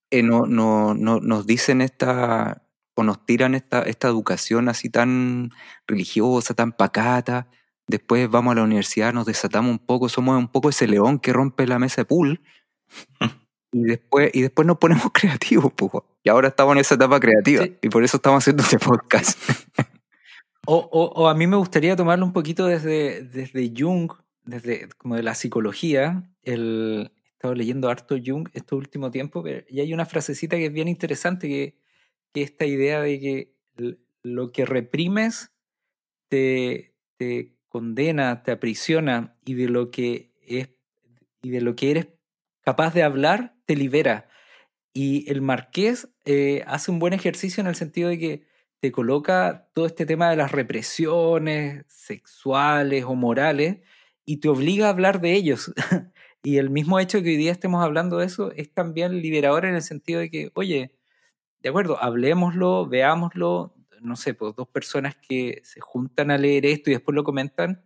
Eh, 0.10 0.24
no, 0.24 0.48
no, 0.48 0.96
no, 0.96 1.20
nos 1.20 1.46
dicen 1.46 1.82
esta, 1.82 2.64
o 2.96 3.04
nos 3.04 3.24
tiran 3.26 3.54
esta, 3.54 3.84
esta 3.84 4.08
educación 4.08 4.68
así 4.68 4.90
tan 4.90 5.52
religiosa, 5.88 6.56
tan 6.56 6.72
pacata. 6.72 7.48
Después 7.88 8.30
vamos 8.30 8.54
a 8.54 8.56
la 8.56 8.64
universidad, 8.64 9.14
nos 9.14 9.26
desatamos 9.26 9.72
un 9.72 9.80
poco, 9.80 10.10
somos 10.10 10.38
un 10.38 10.48
poco 10.48 10.70
ese 10.70 10.88
león 10.88 11.20
que 11.20 11.34
rompe 11.34 11.68
la 11.68 11.80
mesa 11.80 12.02
de 12.02 12.06
pool. 12.06 12.42
y 13.72 13.84
después, 13.84 14.32
y 14.34 14.42
después 14.42 14.68
nos 14.68 14.78
ponemos 14.78 15.08
creativos, 15.14 15.72
pues. 15.74 15.92
Y 16.24 16.30
ahora 16.30 16.48
estamos 16.48 16.74
en 16.74 16.82
esa 16.82 16.96
etapa 16.96 17.20
creativa. 17.20 17.66
Y 17.82 17.90
por 17.90 18.04
eso 18.04 18.18
estamos 18.18 18.44
haciendo 18.44 18.64
este 18.64 18.80
podcast. 18.80 19.40
o, 20.66 20.78
o, 20.78 21.06
o, 21.22 21.28
a 21.28 21.36
mí 21.36 21.46
me 21.46 21.58
gustaría 21.58 21.96
tomarlo 21.96 22.26
un 22.26 22.34
poquito 22.34 22.66
desde, 22.66 23.24
desde 23.24 23.72
Jung, 23.78 24.12
desde 24.44 24.90
como 24.98 25.16
de 25.16 25.24
la 25.24 25.36
psicología, 25.36 26.24
el, 26.42 27.12
estado 27.46 27.56
leyendo 27.56 27.90
harto 27.90 28.16
Jung 28.24 28.50
este 28.54 28.76
último 28.76 29.12
tiempo 29.12 29.44
y 29.68 29.80
hay 29.80 29.94
una 29.94 30.06
frasecita 30.06 30.56
que 30.56 30.66
es 30.66 30.74
bien 30.74 30.88
interesante, 30.88 31.48
que, 31.48 31.78
que 32.34 32.42
esta 32.42 32.66
idea 32.66 33.02
de 33.02 33.20
que 33.20 33.56
lo 34.24 34.52
que 34.52 34.66
reprimes 34.66 35.52
te, 36.30 36.96
te 37.18 37.55
condena, 37.76 38.42
te 38.42 38.54
aprisiona 38.54 39.36
y 39.44 39.56
de 39.56 39.68
lo 39.68 39.92
que 39.92 40.32
es 40.48 40.70
y 41.42 41.50
de 41.50 41.60
lo 41.60 41.76
que 41.76 41.92
eres 41.92 42.08
capaz 42.62 42.94
de 42.94 43.04
hablar 43.04 43.54
te 43.66 43.76
libera. 43.76 44.30
Y 44.94 45.30
el 45.30 45.42
marqués 45.42 46.08
eh, 46.24 46.64
hace 46.68 46.90
un 46.90 47.00
buen 47.00 47.12
ejercicio 47.12 47.60
en 47.60 47.68
el 47.68 47.76
sentido 47.76 48.08
de 48.08 48.18
que 48.18 48.48
te 48.80 48.94
coloca 48.94 49.68
todo 49.74 49.88
este 49.88 50.06
tema 50.06 50.30
de 50.30 50.38
las 50.38 50.54
represiones 50.54 51.84
sexuales 51.90 53.04
o 53.04 53.14
morales 53.14 53.80
y 54.24 54.38
te 54.38 54.48
obliga 54.48 54.86
a 54.86 54.92
hablar 54.92 55.20
de 55.20 55.34
ellos. 55.34 55.74
Y 56.44 56.60
el 56.60 56.70
mismo 56.70 57.00
hecho 57.00 57.18
de 57.18 57.24
que 57.24 57.30
hoy 57.32 57.38
día 57.38 57.52
estemos 57.52 57.84
hablando 57.84 58.20
de 58.20 58.28
eso 58.28 58.52
es 58.52 58.72
también 58.72 59.20
liberador 59.20 59.66
en 59.66 59.74
el 59.74 59.82
sentido 59.82 60.20
de 60.20 60.30
que, 60.30 60.52
oye, 60.54 60.92
de 61.60 61.70
acuerdo, 61.70 62.02
hablemoslo, 62.02 62.86
veámoslo, 62.86 63.75
no 64.06 64.16
sé, 64.16 64.34
pues 64.34 64.56
dos 64.56 64.68
personas 64.68 65.16
que 65.16 65.62
se 65.64 65.80
juntan 65.82 66.32
a 66.32 66.38
leer 66.38 66.66
esto 66.66 66.90
y 66.90 66.94
después 66.94 67.16
lo 67.16 67.24
comentan, 67.24 67.84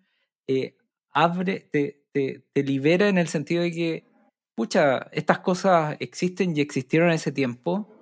eh, 0.48 0.76
abre, 1.12 1.68
te, 1.72 2.04
te, 2.12 2.44
te, 2.54 2.64
libera 2.64 3.08
en 3.08 3.18
el 3.18 3.28
sentido 3.28 3.64
de 3.64 3.72
que, 3.72 4.04
pucha, 4.56 5.08
estas 5.12 5.40
cosas 5.40 5.96
existen 6.00 6.56
y 6.56 6.62
existieron 6.62 7.10
en 7.10 7.16
ese 7.16 7.32
tiempo 7.32 7.96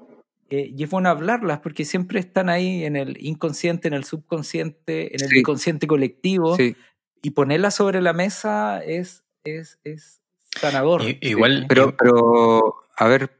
eh, 0.49 0.71
y 0.75 0.83
es 0.83 0.89
bueno 0.89 1.09
hablarlas 1.09 1.59
porque 1.59 1.83
siempre 1.85 2.19
están 2.19 2.49
ahí 2.49 2.85
en 2.85 2.95
el 2.95 3.17
inconsciente, 3.23 3.87
en 3.89 3.93
el 3.93 4.03
subconsciente, 4.05 5.13
en 5.15 5.21
el 5.23 5.29
Sí. 5.29 5.39
inconsciente 5.39 5.87
colectivo. 5.87 6.55
Sí, 6.55 6.75
Y 7.21 7.31
ponerlas 7.31 7.75
sobre 7.75 7.99
la 8.01 8.13
mesa 8.13 8.81
es, 8.83 9.23
es, 9.43 9.79
es 9.83 10.21
sanador. 10.59 11.01
I- 11.03 11.17
igual, 11.21 11.65
pero, 11.67 11.95
pero, 11.97 12.75
a 12.95 13.07
ver, 13.07 13.31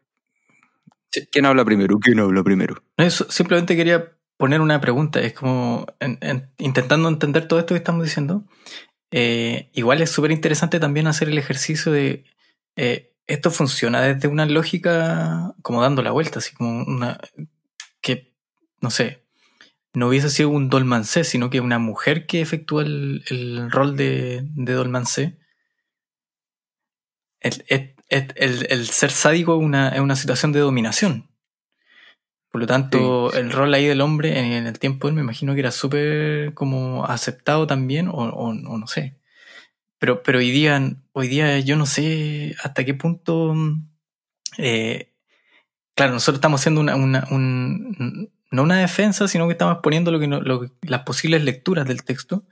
Sí. 1.11 1.25
¿quién 1.31 1.45
habla 1.45 1.63
primero? 1.63 1.97
¿Quién 1.99 2.19
habla 2.19 2.43
primero? 2.43 2.83
No, 2.97 3.05
eso, 3.05 3.25
simplemente 3.31 3.75
quería 3.77 4.16
poner 4.37 4.61
una 4.61 4.79
pregunta. 4.81 5.19
Es 5.21 5.33
como 5.33 5.85
en- 5.99 6.17
en- 6.21 6.51
intentando 6.57 7.09
entender 7.09 7.47
todo 7.47 7.59
esto 7.59 7.73
que 7.73 7.79
estamos 7.79 8.03
diciendo. 8.03 8.45
eh, 9.11 9.69
igual 9.73 10.01
es 10.01 10.11
súper 10.11 10.31
interesante 10.31 10.79
también 10.81 11.07
hacer 11.07 11.29
el 11.29 11.37
ejercicio 11.37 11.91
de 11.93 12.25
eh, 12.77 13.13
esto 13.27 13.51
funciona 13.51 14.01
desde 14.01 14.27
una 14.29 14.45
lógica 14.47 15.55
como 15.63 15.81
dando 15.81 16.01
la 16.03 16.11
vuelta, 16.11 16.39
así 16.39 16.53
como 16.55 16.83
una 16.85 17.19
que 18.01 18.33
no 18.81 18.89
sé, 18.91 19.23
no 19.93 20.07
hubiese 20.09 20.29
sido 20.29 20.49
un 20.49 20.69
dolmancé, 20.69 21.23
sino 21.25 21.49
que 21.49 21.61
una 21.61 21.79
mujer 21.79 22.27
que 22.27 22.41
efectúa 22.41 22.83
el, 22.83 23.23
el 23.29 23.71
rol 23.71 23.97
de, 23.97 24.41
de 24.55 24.73
dolmancé. 24.73 25.37
El- 27.39 27.63
el- 28.35 28.67
el 28.69 28.87
ser 28.87 29.11
sádico 29.11 29.57
es 29.59 29.63
una, 29.65 29.89
es 29.89 29.99
una 29.99 30.15
situación 30.15 30.51
de 30.51 30.59
dominación. 30.59 31.26
Por 32.57 32.61
lo 32.63 32.67
tanto, 32.67 33.29
Sí. 33.31 33.37
el 33.37 33.51
rol 33.51 33.71
ahí 33.75 33.85
del 33.85 34.01
hombre 34.01 34.39
en, 34.39 34.65
el 34.65 34.79
tiempo 34.79 35.07
él 35.07 35.13
me 35.13 35.21
imagino 35.21 35.53
que 35.53 35.59
era 35.59 35.69
súper 35.69 36.55
como 36.55 37.05
aceptado 37.05 37.67
también, 37.67 38.07
o, 38.07 38.13
o- 38.13 38.49
o 38.49 38.77
no 38.79 38.87
sé. 38.87 39.13
Pero, 39.99 40.23
pero 40.23 40.39
hoy 40.39 40.49
día, 40.49 40.95
hoy 41.13 41.27
día 41.27 41.59
yo 41.59 41.75
no 41.75 41.85
sé 41.85 42.55
hasta 42.63 42.83
qué 42.83 42.95
punto. 42.95 43.53
eh, 44.57 45.13
claro, 45.93 46.13
nosotros 46.13 46.37
estamos 46.39 46.61
haciendo 46.61 46.81
una, 46.81 46.95
una- 46.95 47.27
un- 47.29 48.31
no 48.49 48.63
una 48.63 48.79
defensa, 48.79 49.27
sino 49.27 49.45
que 49.45 49.51
estamos 49.51 49.77
poniendo 49.83 50.11
lo 50.11 50.19
que 50.19 50.27
lo 50.27 50.71
las 50.81 51.01
posibles 51.03 51.43
lecturas 51.43 51.87
del 51.87 52.03
texto. 52.03 52.43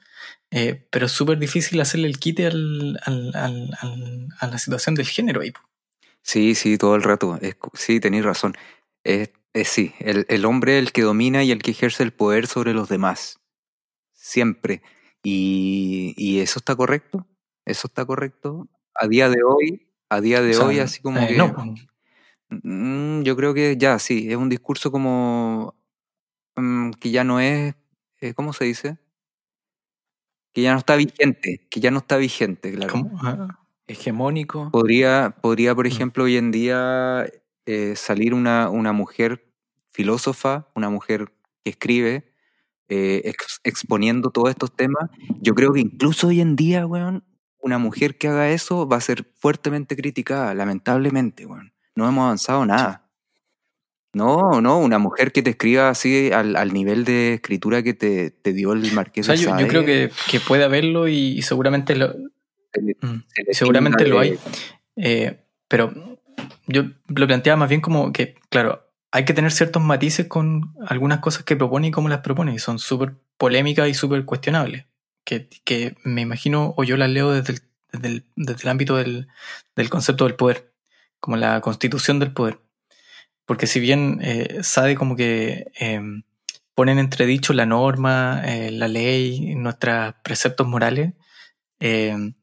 eh, 0.52 0.86
pero 0.92 1.08
es 1.08 1.12
súper 1.12 1.40
difícil 1.40 1.82
hacerle 1.82 2.08
el 2.08 2.20
quite 2.20 2.46
al, 2.46 3.00
al- 3.06 3.34
al- 3.34 4.28
a 4.40 4.48
la 4.48 4.58
situación 4.60 4.94
del 4.94 5.08
género 5.08 5.42
ahí. 5.42 5.52
Sí, 6.22 6.54
sí, 6.54 6.78
todo 6.78 6.96
el 6.96 7.02
rato. 7.02 7.40
Es, 7.42 7.58
sí, 7.74 8.00
tenéis 8.00 8.24
razón. 8.24 8.54
Es, 9.04 9.32
es 9.56 9.70
sí, 9.70 9.94
el, 10.00 10.26
el 10.30 10.46
hombre 10.46 10.78
es 10.80 10.84
el 10.86 10.92
que 10.94 11.02
domina 11.04 11.44
y 11.44 11.52
el 11.52 11.64
que 11.64 11.72
ejerce 11.72 12.04
el 12.04 12.14
poder 12.14 12.48
sobre 12.48 12.74
los 12.76 12.90
demás. 12.90 13.40
Siempre. 14.14 14.82
Y, 15.24 16.14
y 16.18 16.40
eso 16.42 16.60
está 16.60 16.76
correcto. 16.76 17.28
Eso 17.66 17.88
está 17.88 18.06
correcto. 18.06 18.68
A 18.96 19.08
día 19.08 19.30
de 19.30 19.44
hoy, 19.44 19.88
a 20.10 20.22
día 20.22 20.42
de 20.42 20.52
O 20.52 20.54
sea, 20.54 20.66
hoy, 20.68 20.80
así 20.80 21.02
como 21.02 21.20
eh, 21.22 21.28
que. 21.30 21.38
no. 21.38 21.56
Mm, 22.50 23.24
yo 23.24 23.36
creo 23.36 23.54
que 23.54 23.78
ya, 23.78 24.00
sí, 24.00 24.32
es 24.32 24.38
un 24.38 24.50
discurso 24.50 24.92
como 24.92 25.76
mm, 26.58 26.92
que 26.92 27.12
ya 27.12 27.24
no 27.24 27.40
es, 27.40 27.76
eh, 28.22 28.34
¿cómo 28.36 28.54
se 28.54 28.66
dice? 28.66 28.98
Que 30.54 30.62
ya 30.62 30.72
no 30.74 30.80
está 30.80 30.96
vigente, 30.96 31.68
que 31.70 31.80
ya 31.82 31.92
no 31.92 32.00
está 32.00 32.18
vigente, 32.18 32.72
claro. 32.74 32.92
¿Cómo? 32.92 33.12
Ah, 33.22 33.60
Hegemónico. 33.88 34.72
Podría, 34.72 35.36
podría, 35.42 35.76
por 35.76 35.86
Mm. 35.86 35.88
ejemplo, 35.92 36.24
hoy 36.24 36.38
en 36.38 36.52
día 36.52 37.28
eh, 37.66 37.96
salir 37.96 38.34
una, 38.34 38.70
una 38.70 38.94
mujer 38.94 39.45
filósofa, 39.96 40.68
una 40.76 40.90
mujer 40.90 41.32
que 41.64 41.72
escribe, 41.72 42.32
eh, 42.90 43.22
ex- 43.26 43.62
exponiendo 43.64 44.30
todos 44.30 44.50
estos 44.50 44.76
temas. 44.76 45.10
Yo 45.42 45.56
creo 45.56 45.74
que 45.74 45.80
incluso 45.80 46.28
hoy 46.28 46.42
en 46.42 46.56
día, 46.56 46.86
weón, 46.86 47.24
una 47.60 47.78
mujer 47.80 48.18
que 48.18 48.28
haga 48.28 48.50
eso 48.52 48.88
va 48.88 48.98
a 48.98 49.02
ser 49.02 49.26
fuertemente 49.40 49.96
criticada, 49.96 50.54
lamentablemente, 50.54 51.46
weón. 51.46 51.74
No 51.96 52.08
hemos 52.08 52.24
avanzado 52.26 52.66
nada. 52.66 53.10
No, 54.14 54.62
no, 54.62 54.78
una 54.80 54.98
mujer 54.98 55.32
que 55.34 55.42
te 55.42 55.50
escriba 55.50 55.90
así 55.90 56.32
al, 56.32 56.56
al 56.56 56.74
nivel 56.74 57.04
de 57.04 57.34
escritura 57.34 57.84
que 57.84 57.94
te, 57.94 58.32
te 58.32 58.54
dio 58.54 58.72
el 58.72 58.90
O 58.90 58.94
Marqués 58.94 59.26
sea, 59.26 59.36
de 59.36 59.42
yo, 59.42 59.68
creo 59.68 59.84
que, 59.84 60.10
que 60.32 60.40
puede 60.40 60.64
haberlo 60.64 61.08
y, 61.10 61.38
y 61.38 61.42
seguramente 61.42 61.96
lo, 61.98 62.14
se 62.74 62.82
le- 62.82 62.98
mm, 63.02 63.24
se 63.28 63.44
le 63.44 63.54
seguramente 63.54 64.08
lo 64.08 64.20
hay. 64.20 64.38
Eh, 64.96 65.42
pero 65.68 65.92
yo 66.68 66.84
lo 67.08 67.28
planteaba 67.28 67.58
más 67.58 67.68
bien 67.70 67.82
como 67.82 68.14
que, 68.14 68.36
claro, 68.50 68.85
hay 69.16 69.24
que 69.24 69.34
tener 69.34 69.54
ciertos 69.54 69.82
matices 69.82 70.28
con 70.28 70.76
algunas 70.86 71.20
cosas 71.20 71.44
que 71.46 71.56
propone 71.56 71.88
y 71.88 71.92
cómo 71.92 72.10
las 72.10 72.20
propone, 72.20 72.54
y 72.54 72.60
son 72.60 72.80
súper 72.80 73.14
polémicas 73.38 73.88
y 73.88 73.94
súper 73.94 74.26
cuestionables. 74.26 74.88
Que, 75.24 75.48
que 75.64 75.96
me 76.04 76.20
imagino, 76.20 76.74
o 76.76 76.84
yo 76.84 76.98
las 76.98 77.10
leo 77.10 77.32
desde 77.32 77.54
el, 77.54 77.62
desde 77.94 78.24
desde 78.36 78.64
el 78.64 78.68
ámbito 78.68 78.98
del, 78.98 79.30
del 79.74 79.90
concepto 79.90 80.26
del 80.26 80.36
poder, 80.36 80.74
como 81.22 81.38
la 81.38 81.62
constitución 81.62 82.20
del 82.20 82.34
poder. 82.34 82.60
Porque 83.46 83.68
si 83.68 83.80
bien 83.80 84.20
eh, 84.22 84.60
Sade 84.64 84.96
como 84.96 85.16
que 85.16 85.72
eh, 85.80 86.02
pone 86.74 86.92
en 86.92 87.00
entredicho 87.00 87.54
la 87.54 87.66
norma, 87.66 88.42
eh, 88.44 88.70
la 88.70 88.90
ley, 88.90 89.56
nuestros 89.56 90.14
preceptos 90.26 90.68
morales, 90.68 91.14
eh, 91.80 92.34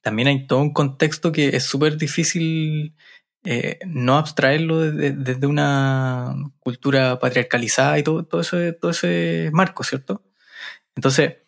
también 0.00 0.26
hay 0.26 0.48
todo 0.48 0.58
un 0.58 0.72
contexto 0.72 1.30
que 1.30 1.56
es 1.56 1.64
súper 1.64 1.96
difícil 1.96 2.96
eh, 3.44 3.80
no 3.86 4.18
abstraerlo 4.18 4.80
desde, 4.80 5.46
una 5.46 6.34
cultura 6.60 7.18
patriarcalizada 7.18 7.98
y 7.98 8.04
todo, 8.04 8.24
todo, 8.24 8.40
ese, 8.40 8.72
todo 8.72 8.92
ese 8.92 9.50
marco, 9.52 9.82
¿cierto? 9.82 10.22
Entonces, 10.94 11.38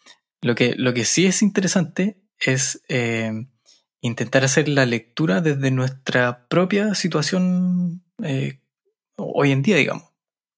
lo 0.40 0.54
que, 0.54 0.74
lo 0.76 0.92
que 0.92 1.04
sí 1.04 1.26
es 1.26 1.42
interesante 1.42 2.18
es 2.38 2.82
eh, 2.88 3.46
intentar 4.00 4.44
hacer 4.44 4.68
la 4.68 4.86
lectura 4.86 5.40
desde 5.40 5.70
nuestra 5.70 6.46
propia 6.48 6.94
situación 6.94 8.02
eh, 8.22 8.60
hoy 9.16 9.52
en 9.52 9.62
día, 9.62 9.76
digamos. 9.76 10.04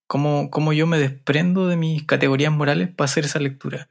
Cómo, 0.08 0.50
cómo 0.50 0.72
yo 0.72 0.86
me 0.86 0.98
desprendo 0.98 1.66
de 1.66 1.76
mis 1.76 2.04
categorías 2.04 2.52
morales 2.52 2.88
para 2.88 3.06
hacer 3.06 3.24
esa 3.24 3.40
lectura. 3.40 3.90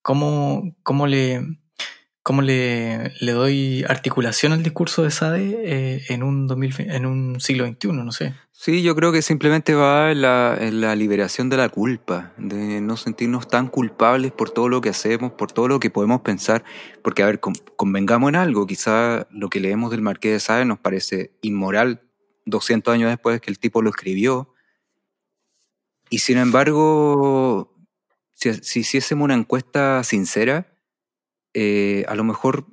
Cómo, 0.00 0.74
cómo 0.82 1.06
le, 1.06 1.58
cómo 2.24 2.40
le, 2.42 3.12
le 3.20 3.32
doy 3.32 3.84
articulación 3.86 4.52
al 4.52 4.62
discurso 4.62 5.02
de 5.02 5.10
Sade 5.10 5.60
eh, 5.62 6.04
en, 6.08 6.22
un 6.22 6.46
2000 6.48 6.74
en 6.90 7.04
un 7.06 7.38
siglo 7.38 7.66
XXI, 7.66 7.88
no 7.92 8.10
sé. 8.12 8.34
Sí, 8.50 8.82
yo 8.82 8.96
creo 8.96 9.12
que 9.12 9.20
simplemente 9.20 9.74
va 9.74 10.10
en 10.10 10.22
la, 10.22 10.56
en 10.58 10.80
la 10.80 10.96
liberación 10.96 11.50
de 11.50 11.58
la 11.58 11.68
culpa, 11.68 12.32
de 12.38 12.80
no 12.80 12.96
sentirnos 12.96 13.46
tan 13.48 13.68
culpables 13.68 14.32
por 14.32 14.50
todo 14.50 14.70
lo 14.70 14.80
que 14.80 14.88
hacemos, 14.88 15.32
por 15.32 15.52
todo 15.52 15.68
lo 15.68 15.78
que 15.78 15.90
podemos 15.90 16.22
pensar. 16.22 16.64
Porque, 17.02 17.22
a 17.22 17.26
ver, 17.26 17.40
con- 17.40 17.56
convengamos 17.76 18.30
en 18.30 18.36
algo, 18.36 18.66
quizá 18.66 19.26
lo 19.30 19.50
que 19.50 19.60
leemos 19.60 19.90
del 19.90 20.00
Marqués 20.00 20.32
de 20.32 20.40
Sade 20.40 20.64
nos 20.64 20.78
parece 20.78 21.32
inmoral 21.42 22.00
200 22.46 22.94
años 22.94 23.10
después 23.10 23.38
que 23.42 23.50
el 23.50 23.58
tipo 23.58 23.82
lo 23.82 23.90
escribió. 23.90 24.54
Y 26.08 26.20
sin 26.20 26.38
embargo, 26.38 27.76
si, 28.32 28.54
si 28.54 28.80
hiciésemos 28.80 29.24
una 29.26 29.34
encuesta 29.34 30.02
sincera, 30.04 30.73
eh, 31.54 32.04
a 32.08 32.14
lo 32.16 32.24
mejor 32.24 32.66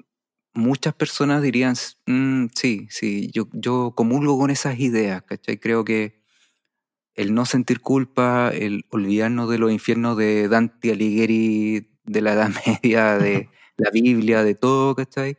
muchas 0.53 0.93
personas 0.95 1.41
dirían, 1.41 1.75
"Mm, 2.07 2.47
sí, 2.55 2.87
sí, 2.91 3.31
yo, 3.33 3.47
yo 3.53 3.93
comulgo 3.95 4.37
con 4.39 4.51
esas 4.51 4.79
ideas, 4.79 5.23
¿cachai? 5.23 5.59
Creo 5.59 5.85
que 5.85 6.21
el 7.15 7.33
no 7.33 7.45
sentir 7.45 7.81
culpa, 7.81 8.51
el 8.53 8.85
olvidarnos 8.89 9.49
de 9.49 9.57
los 9.59 9.71
infiernos 9.71 10.17
de 10.17 10.47
Dante 10.47 10.91
Alighieri, 10.91 11.89
de 12.05 12.21
la 12.21 12.33
Edad 12.33 12.51
Media, 12.83 13.17
de 13.17 13.49
la 13.77 13.91
Biblia, 13.91 14.43
de 14.43 14.55
todo, 14.55 14.95
¿cachai? 14.95 15.37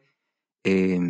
Eh, 0.65 1.01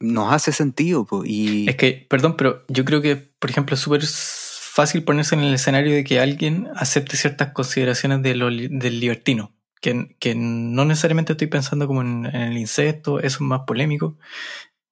nos 0.00 0.32
hace 0.32 0.52
sentido, 0.52 1.06
po, 1.06 1.22
y 1.24 1.68
Es 1.68 1.76
que, 1.76 2.06
perdón, 2.08 2.36
pero 2.36 2.64
yo 2.68 2.84
creo 2.84 3.00
que, 3.00 3.16
por 3.16 3.50
ejemplo, 3.50 3.74
es 3.74 3.80
súper 3.80 4.02
fácil 4.04 5.04
ponerse 5.04 5.34
en 5.34 5.42
el 5.42 5.54
escenario 5.54 5.94
de 5.94 6.04
que 6.04 6.20
alguien 6.20 6.68
acepte 6.74 7.16
ciertas 7.16 7.52
consideraciones 7.52 8.22
de 8.22 8.34
lo 8.34 8.46
del 8.50 9.00
libertino. 9.00 9.52
Que, 9.84 10.16
que 10.18 10.34
no 10.34 10.86
necesariamente 10.86 11.32
estoy 11.32 11.48
pensando 11.48 11.86
como 11.86 12.00
en, 12.00 12.24
en 12.24 12.40
el 12.40 12.56
incesto, 12.56 13.18
eso 13.18 13.26
es 13.36 13.40
más 13.42 13.60
polémico, 13.66 14.16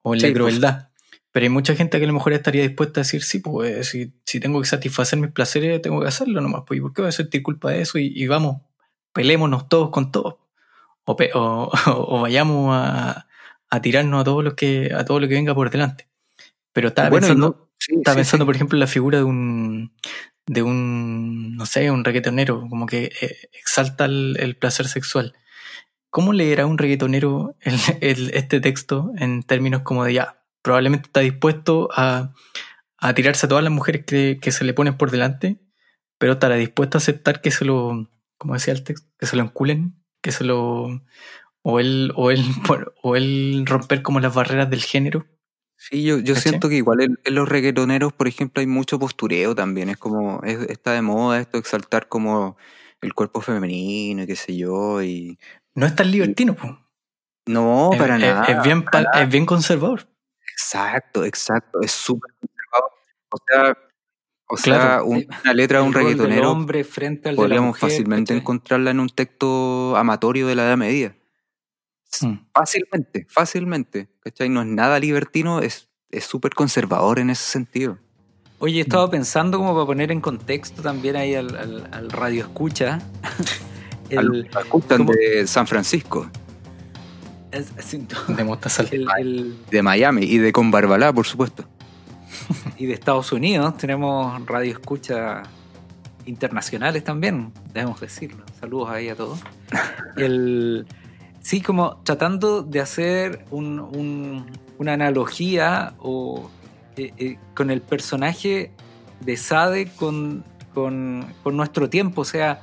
o 0.03 0.13
en 0.13 0.21
Sí, 0.21 0.27
la 0.27 0.33
pues. 0.33 0.39
crueldad. 0.43 0.89
Pero 1.31 1.45
hay 1.45 1.49
mucha 1.49 1.73
gente 1.75 1.97
que 1.97 2.03
a 2.03 2.07
lo 2.07 2.13
mejor 2.13 2.33
estaría 2.33 2.61
dispuesta 2.61 2.99
a 2.99 3.03
decir, 3.03 3.23
sí, 3.23 3.39
pues 3.39 3.87
si, 3.87 4.13
si 4.23 4.39
tengo 4.39 4.61
que 4.61 4.67
satisfacer 4.67 5.17
mis 5.17 5.31
placeres, 5.31 5.81
tengo 5.81 5.99
que 5.99 6.07
hacerlo 6.07 6.41
nomás. 6.41 6.61
Pues, 6.67 6.77
¿y 6.77 6.81
por 6.81 6.93
qué 6.93 7.01
voy 7.01 7.09
a 7.09 7.11
sentir 7.11 7.41
culpa 7.41 7.71
de 7.71 7.81
eso? 7.81 7.97
Y, 7.97 8.13
y 8.15 8.27
vamos, 8.27 8.61
pelémonos 9.13 9.67
todos 9.67 9.89
con 9.89 10.11
todos. 10.11 10.35
O, 11.05 11.15
pe- 11.15 11.31
o, 11.33 11.71
o 11.87 12.21
vayamos 12.21 12.69
a, 12.75 13.27
a 13.71 13.81
tirarnos 13.81 14.21
a 14.21 14.23
todo 14.23 14.43
lo 14.43 14.55
que 14.55 14.91
a 14.93 15.05
todo 15.05 15.19
lo 15.19 15.27
que 15.27 15.33
venga 15.33 15.55
por 15.55 15.71
delante. 15.71 16.07
Pero 16.71 16.89
estaba 16.89 17.09
bueno, 17.09 17.25
pensando, 17.25 17.47
no- 17.49 17.69
sí, 17.79 17.95
estaba 17.95 18.13
sí, 18.13 18.19
pensando 18.19 18.45
por 18.45 18.55
ejemplo, 18.55 18.75
en 18.75 18.81
la 18.81 18.87
figura 18.87 19.17
de 19.17 19.23
un 19.23 19.91
de 20.47 20.61
un 20.63 21.55
no 21.55 21.65
sé, 21.65 21.91
un 21.91 22.03
reggaetonero, 22.03 22.67
como 22.69 22.85
que 22.85 23.05
eh, 23.21 23.37
exalta 23.53 24.05
el, 24.05 24.57
placer 24.59 24.87
sexual. 24.87 25.33
¿Cómo 26.09 26.33
leerá 26.33 26.65
un 26.65 26.77
reggaetonero 26.77 27.55
el- 28.01 28.31
este 28.33 28.61
texto 28.61 29.11
en 29.17 29.43
términos 29.43 29.81
como 29.83 30.03
de 30.05 30.13
ya? 30.15 30.43
Probablemente 30.61 31.07
está 31.07 31.21
dispuesto 31.21 31.89
a, 31.95 32.33
a 32.97 33.13
tirarse 33.13 33.45
a 33.45 33.49
todas 33.49 33.63
las 33.63 33.73
mujeres 33.73 34.05
que, 34.05 34.39
que 34.41 34.51
se 34.51 34.63
le 34.65 34.73
ponen 34.73 34.97
por 34.97 35.11
delante, 35.11 35.59
pero 36.17 36.33
estará 36.33 36.55
dispuesto 36.55 36.97
a 36.97 36.99
aceptar 36.99 37.41
que 37.41 37.51
se 37.51 37.65
lo, 37.65 38.09
como 38.37 38.53
decía 38.53 38.73
el 38.73 38.83
texto, 38.83 39.07
que 39.19 39.25
se 39.25 39.35
lo 39.35 39.43
enculen, 39.43 39.95
que 40.21 40.31
se 40.31 40.43
lo. 40.45 41.01
O 41.63 41.79
él, 41.79 42.11
o 42.15 42.31
él, 42.31 42.43
o 43.03 43.15
él 43.15 43.63
romper 43.67 44.01
como 44.01 44.19
las 44.19 44.33
barreras 44.33 44.69
del 44.69 44.83
género. 44.83 45.25
Sí, 45.89 46.03
yo, 46.03 46.17
yo 46.19 46.35
siento 46.35 46.69
que 46.69 46.75
igual 46.75 47.01
en, 47.01 47.19
en 47.25 47.35
los 47.35 47.49
reggaetoneros, 47.49 48.13
por 48.13 48.27
ejemplo, 48.29 48.61
hay 48.61 48.67
mucho 48.67 48.99
postureo 48.99 49.53
también. 49.53 49.89
Es 49.89 49.97
como, 49.97 50.41
es- 50.43 50.69
está 50.69 50.93
de 50.93 51.01
moda 51.01 51.39
esto 51.41 51.57
exaltar 51.57 52.07
como 52.07 52.55
el 53.01 53.13
cuerpo 53.13 53.41
femenino 53.41 54.23
y 54.23 54.27
qué 54.27 54.35
sé 54.37 54.55
yo. 54.55 55.01
Y 55.03 55.37
No 55.75 55.85
es 55.85 55.93
tan 55.95 56.09
libertino, 56.09 56.55
po. 56.55 56.79
no, 57.47 57.89
Es- 57.91 57.99
para 57.99 58.15
es, 58.15 58.21
nada. 58.21 58.45
es 58.45 58.63
bien, 58.63 58.83
para 58.85 59.03
nada. 59.03 59.23
es 59.23 59.29
bien 59.29 59.45
conservador. 59.45 60.07
Exacto, 60.53 61.25
exacto. 61.25 61.81
Es 61.81 61.91
súper 61.91 62.31
conservador. 62.39 62.91
O 63.29 63.37
sea, 63.45 63.77
o 64.47 64.57
sea, 64.57 65.03
un- 65.03 65.25
una 65.43 65.53
letra 65.53 65.79
de 65.79 65.85
un 65.85 65.93
reggaetonero 65.93 66.49
hombre 66.51 66.83
frente 66.85 67.27
al 67.29 67.35
de 67.35 67.41
la 67.41 67.43
podríamos 67.43 67.67
mujer, 67.69 67.89
fácilmente 67.89 68.29
¿cachai? 68.29 68.37
encontrarla 68.37 68.91
en 68.91 68.99
un 69.01 69.09
texto 69.09 69.97
amatorio 69.97 70.47
de 70.47 70.55
la 70.55 70.63
Edad 70.63 70.77
Media. 70.77 71.17
Mm. 72.21 72.33
Fácilmente, 72.53 73.25
fácilmente. 73.29 74.09
¿Cachai? 74.19 74.49
No 74.49 74.61
es 74.61 74.67
nada 74.67 74.99
libertino, 74.99 75.59
es 75.59 75.89
es 76.11 76.25
súper 76.25 76.53
conservador 76.53 77.17
en 77.17 77.31
ese 77.31 77.43
sentido. 77.43 77.97
Oye, 78.59 78.77
he 78.77 78.81
estado 78.81 79.09
pensando 79.09 79.57
como 79.57 79.73
para 79.73 79.85
poner 79.87 80.11
en 80.11 80.21
contexto 80.21 80.83
también 80.83 81.15
ahí 81.15 81.33
al, 81.33 81.55
al, 81.57 81.89
al 81.91 82.11
radio 82.11 82.41
escucha. 82.43 82.99
Al- 84.15 84.35
el, 84.35 84.45
escuchan 84.45 84.97
¿cómo? 84.99 85.11
de 85.13 85.47
San 85.47 85.65
Francisco, 85.65 86.29
es- 87.51 87.71
es- 87.77 87.91
De 88.27 88.43
el- 88.91 89.07
el- 89.17 89.57
de 89.71 89.81
Miami 89.81 90.23
y 90.25 90.37
de 90.37 90.51
Con 90.53 90.69
Barbalá, 90.69 91.11
por 91.11 91.25
supuesto. 91.25 91.65
y 92.77 92.85
de 92.85 92.93
Estados 92.93 93.31
Unidos 93.31 93.75
tenemos 93.77 94.45
radio 94.45 94.73
escucha 94.73 95.41
internacionales 96.25 97.03
también, 97.03 97.51
debemos 97.73 97.99
decirlo. 97.99 98.43
Saludos 98.59 98.89
ahí 98.91 99.09
a 99.09 99.15
todos. 99.15 99.39
El, 100.15 100.85
sí, 101.43 101.61
como 101.61 101.97
tratando 102.03 102.63
de 102.63 102.79
hacer 102.79 103.45
un- 103.51 103.79
un- 103.79 104.45
una 104.79 104.93
analogía 104.93 105.93
o, 105.99 106.49
eh, 106.97 107.13
eh, 107.17 107.37
con 107.53 107.69
el 107.69 107.81
personaje 107.81 108.71
de 109.19 109.37
Sade 109.37 109.91
con, 109.95 110.43
con, 110.73 111.25
con 111.43 111.55
nuestro 111.55 111.89
tiempo. 111.89 112.21
O 112.21 112.25
sea, 112.25 112.61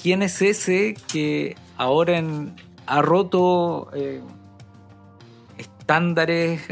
¿quién 0.00 0.22
es 0.22 0.40
ese 0.42 0.94
que 1.12 1.56
ahora 1.76 2.16
en- 2.18 2.54
ha 2.86 3.02
roto 3.02 3.90
eh, 3.94 4.22
estándares 5.58 6.62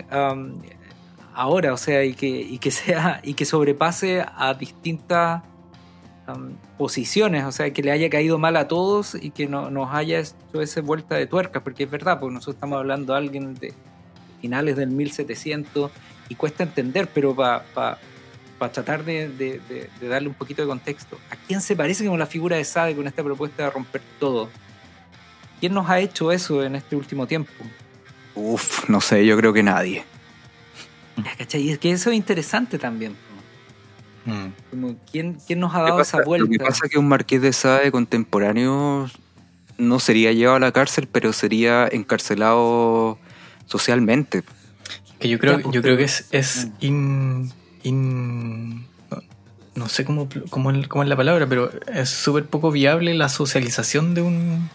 ahora? 1.34 1.72
O 1.72 1.76
sea, 1.76 2.05
y 2.05 2.14
que, 2.14 2.28
y 2.28 2.59
que 2.59 2.70
sea 2.70 3.20
y 3.22 3.34
que 3.34 3.45
sobrepase 3.45 4.24
a 4.36 4.55
distintas 4.55 5.43
posiciones, 6.83 7.45
o 7.45 7.53
sea, 7.53 7.72
que 7.72 7.80
le 7.80 7.93
haya 7.93 8.11
caído 8.11 8.39
mal 8.39 8.57
a 8.57 8.66
todos 8.66 9.14
y 9.14 9.30
que 9.30 9.47
no, 9.47 9.70
nos 9.70 9.95
haya 9.95 10.18
hecho 10.18 10.61
esa 10.61 10.80
vuelta 10.80 11.14
de 11.14 11.26
tuerca, 11.28 11.62
porque 11.62 11.85
es 11.85 11.91
verdad, 11.93 12.18
porque 12.18 12.35
nosotros 12.35 12.57
estamos 12.57 12.76
hablando 12.76 13.12
de 13.12 13.18
alguien 13.20 13.55
de 13.55 13.72
finales 14.41 14.74
del 14.74 14.89
1700 14.91 15.93
y 16.28 16.35
cuesta 16.35 16.64
entender, 16.64 17.09
pero 17.14 17.37
para 17.37 17.64
tratar 18.72 19.05
de, 19.05 19.28
de- 19.28 19.61
de- 19.68 19.89
de 20.01 20.09
darle 20.09 20.26
un 20.26 20.35
poquito 20.35 20.61
de 20.62 20.66
contexto, 20.66 21.16
¿a 21.30 21.37
quién 21.37 21.61
se 21.61 21.76
parece 21.76 22.05
como 22.05 22.18
la 22.18 22.26
figura 22.26 22.57
de 22.57 22.64
Sade 22.64 22.97
con 22.97 23.07
esta 23.07 23.22
propuesta 23.22 23.62
de 23.62 23.70
romper 23.70 24.03
todo? 24.18 24.49
¿Quién 25.61 25.72
nos 25.74 25.89
ha 25.89 26.01
hecho 26.01 26.33
eso 26.33 26.64
en 26.64 26.74
este 26.74 26.97
último 26.97 27.28
tiempo? 27.28 27.53
Uf, 28.35 28.89
no 28.89 29.01
sé, 29.01 29.24
yo 29.24 29.37
creo 29.37 29.53
que 29.53 29.62
nadie. 29.62 30.03
¿Cachai? 31.39 31.62
Y 31.62 31.70
es 31.70 31.78
que 31.78 31.93
eso 31.93 32.11
es 32.11 32.16
interesante 32.16 32.76
también. 32.76 33.14
Mm. 34.25 34.47
Como, 34.70 34.97
¿quién, 35.11 35.39
¿Quién 35.47 35.61
nos 35.61 35.75
ha 35.75 35.83
dado 35.83 35.99
pasa- 35.99 36.18
esa 36.18 36.25
vuelta? 36.27 36.45
Lo 36.47 36.51
que 36.51 36.64
pasa 36.64 36.87
es 36.87 36.91
que 36.93 36.99
un 36.99 37.09
marqués 37.09 37.43
de 37.43 37.53
Sade 37.53 37.91
contemporáneo 37.91 39.11
no 39.79 39.99
sería 39.99 40.33
llevado 40.33 40.57
a 40.57 40.61
la 40.61 40.73
cárcel, 40.73 41.09
pero 41.11 41.33
sería 41.33 41.89
encarcelado 41.91 43.18
socialmente. 43.66 44.43
Que 45.18 45.29
yo 45.29 45.39
creo, 45.39 45.61
pues, 45.61 45.75
yo 45.75 45.83
creo 45.83 45.97
que 45.97 46.05
es, 46.05 46.27
es 46.31 46.68
in, 46.81 47.51
in- 47.83 48.81
no, 49.11 49.23
no 49.75 49.89
sé 49.89 50.05
cómo, 50.05 50.29
cómo, 50.51 50.70
es- 50.70 50.89
cómo 50.89 51.03
es 51.03 51.09
la 51.09 51.16
palabra, 51.16 51.47
pero 51.49 51.70
es 51.93 52.09
súper 52.11 52.45
poco 52.47 52.70
viable 52.70 53.14
la 53.14 53.29
socialización 53.29 54.14
de 54.14 54.23
un 54.23 54.68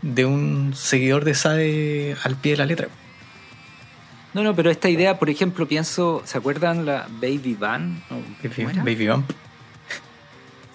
de 0.00 0.24
un 0.24 0.74
seguidor 0.76 1.24
de 1.24 1.34
Sade 1.34 2.16
al 2.22 2.36
pie 2.36 2.52
de 2.52 2.58
la 2.58 2.66
letra. 2.66 2.88
No, 4.38 4.44
no, 4.44 4.54
pero 4.54 4.70
esta 4.70 4.88
idea, 4.88 5.18
por 5.18 5.28
ejemplo, 5.30 5.66
pienso, 5.66 6.22
¿se 6.24 6.38
acuerdan 6.38 6.86
la 6.86 7.08
Baby 7.20 7.56
Van? 7.58 8.00
No, 8.08 8.18
Baby. 8.44 8.78
Baby 8.78 9.08
Bump, 9.08 9.30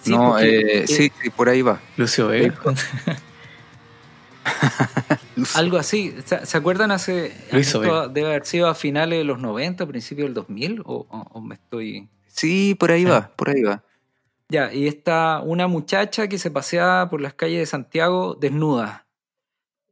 Sí, 0.02 0.10
no, 0.10 0.32
porque- 0.32 0.80
eh, 0.82 0.86
sí, 0.86 1.10
sí, 1.22 1.30
por 1.30 1.48
ahí 1.48 1.62
va. 1.62 1.80
Lucio 1.96 2.28
Vega. 2.28 2.54
Algo 5.54 5.78
así. 5.78 6.14
¿Se, 6.26 6.56
acuerdan 6.58 6.90
hace... 6.90 7.34
Esto 7.50 8.08
debe 8.10 8.28
haber 8.28 8.44
sido 8.44 8.68
a 8.68 8.74
finales 8.74 9.18
de 9.18 9.24
los 9.24 9.38
90, 9.38 9.86
principios 9.86 10.26
del 10.26 10.34
2000, 10.34 10.82
o, 10.84 11.06
o- 11.08 11.26
o 11.32 11.40
me 11.40 11.54
estoy... 11.54 12.06
Sí, 12.26 12.76
por 12.78 12.90
ahí 12.90 13.04
va, 13.04 13.30
por 13.34 13.48
ahí 13.48 13.62
va. 13.62 13.82
Ya, 14.50 14.70
y 14.74 14.88
está 14.88 15.40
una 15.42 15.68
muchacha 15.68 16.28
que 16.28 16.36
se 16.36 16.50
paseaba 16.50 17.08
por 17.08 17.22
las 17.22 17.32
calles 17.32 17.60
de 17.60 17.66
Santiago 17.66 18.36
desnuda 18.38 19.03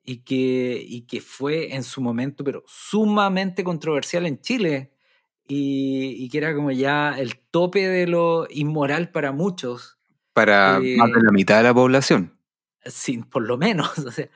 y 0.04 0.18
que, 0.18 0.84
y 0.86 1.02
que 1.02 1.20
fue 1.20 1.74
en 1.74 1.82
su 1.82 2.00
momento, 2.00 2.44
pero 2.44 2.64
sumamente 2.66 3.62
controversial 3.62 4.26
en 4.26 4.40
Chile 4.40 4.92
y, 5.46 6.16
y 6.18 6.28
que 6.28 6.38
era 6.38 6.54
como 6.54 6.70
ya 6.70 7.14
el 7.18 7.38
tope 7.38 7.88
de 7.88 8.06
lo 8.06 8.46
inmoral 8.50 9.10
para 9.10 9.32
muchos, 9.32 9.98
Para 10.32 10.78
Eh, 10.78 10.96
más 10.96 11.12
de 11.12 11.22
la 11.22 11.30
mitad 11.30 11.58
de 11.58 11.64
la 11.64 11.74
población. 11.74 12.38
sin, 12.84 13.24
por 13.24 13.42
lo 13.42 13.58
menos. 13.58 13.98
o 13.98 14.10
sea. 14.10 14.28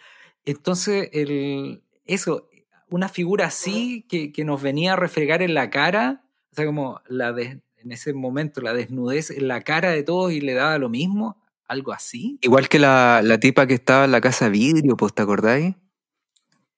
entonces, 0.44 1.08
el, 1.12 1.82
eso, 2.04 2.48
una 2.88 3.08
figura 3.08 3.46
así 3.46 4.06
que, 4.08 4.32
que 4.32 4.44
nos 4.44 4.62
venía 4.62 4.92
a 4.92 4.96
refregar 4.96 5.42
en 5.42 5.54
la 5.54 5.70
cara, 5.70 6.24
o 6.52 6.54
sea, 6.54 6.66
como 6.66 7.00
la 7.08 7.32
de, 7.32 7.62
en 7.78 7.92
ese 7.92 8.12
momento 8.12 8.60
la 8.60 8.74
desnudez 8.74 9.30
en 9.30 9.48
la 9.48 9.62
cara 9.62 9.90
de 9.90 10.02
todos 10.02 10.32
y 10.32 10.40
le 10.40 10.54
daba 10.54 10.78
lo 10.78 10.88
mismo, 10.88 11.40
algo 11.68 11.92
así. 11.92 12.38
Igual 12.42 12.68
que 12.68 12.78
la, 12.78 13.20
la 13.22 13.38
tipa 13.40 13.66
que 13.66 13.74
estaba 13.74 14.04
en 14.04 14.12
la 14.12 14.20
casa 14.20 14.48
vidrio, 14.48 14.96
pues, 14.96 15.12
¿te 15.14 15.22
acordáis? 15.22 15.74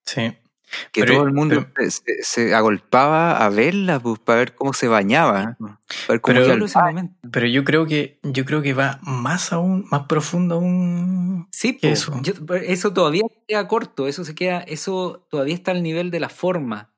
Sí. 0.04 0.34
Que 0.92 1.00
Pero- 1.00 1.14
todo 1.14 1.26
el 1.26 1.32
mundo 1.32 1.66
pero- 1.74 1.90
se, 1.90 2.22
se 2.22 2.54
agolpaba 2.54 3.38
a 3.44 3.48
verla, 3.48 4.00
pues, 4.00 4.18
para 4.18 4.40
ver 4.40 4.54
cómo 4.54 4.74
se 4.74 4.86
bañaba. 4.86 5.56
Para 5.58 5.78
ver 6.08 6.20
cómo 6.20 6.38
Pero- 6.40 6.64
ese 6.66 6.78
momento. 6.78 7.14
Pero 7.32 7.46
yo 7.46 7.64
creo 7.64 7.86
que 7.86 8.18
yo 8.22 8.44
creo 8.44 8.60
que 8.60 8.74
va 8.74 9.00
más 9.02 9.52
aún, 9.52 9.86
más 9.90 10.02
profundo 10.06 10.56
aún. 10.56 11.48
Sí, 11.52 11.78
¿Qué 11.78 11.88
po, 11.88 11.92
eso? 11.94 12.20
yo- 12.22 12.54
eso 12.56 12.92
todavía 12.92 13.22
queda 13.46 13.66
corto, 13.66 14.08
eso 14.08 14.24
se 14.24 14.34
queda, 14.34 14.60
eso 14.60 15.26
todavía 15.30 15.54
está 15.54 15.70
al 15.70 15.82
nivel 15.82 16.10
de 16.10 16.20
la 16.20 16.28
forma. 16.28 16.92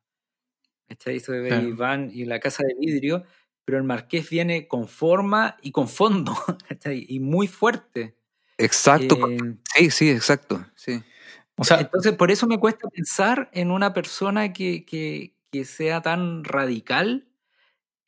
Eso 0.89 1.31
de 1.33 1.47
Claro. 1.49 1.77
Van 1.77 2.11
y 2.13 2.25
la 2.25 2.41
casa 2.41 2.65
de 2.67 2.75
vidrio, 2.77 3.23
pero 3.71 3.79
el 3.79 3.85
marqués 3.87 4.29
viene 4.29 4.67
con 4.67 4.89
forma 4.89 5.57
y 5.63 5.71
con 5.71 5.87
fondo, 5.87 6.35
¿cachai? 6.69 7.07
y 7.09 7.21
muy 7.21 7.47
fuerte. 7.47 8.17
Exacto. 8.59 9.17
Eh, 9.29 9.39
Sí, 9.77 9.91
sí, 9.93 10.11
exacto. 10.11 10.67
Sí. 10.75 11.01
O 11.55 11.63
sea, 11.63 11.79
entonces, 11.81 12.15
por 12.15 12.33
eso 12.33 12.49
me 12.49 12.59
cuesta 12.59 12.89
pensar 12.89 13.49
en 13.53 13.71
una 13.71 13.93
persona 13.95 14.53
que, 14.53 14.85
que- 14.85 15.37
que 15.53 15.65
sea 15.65 16.01
tan 16.03 16.43
radical 16.43 17.29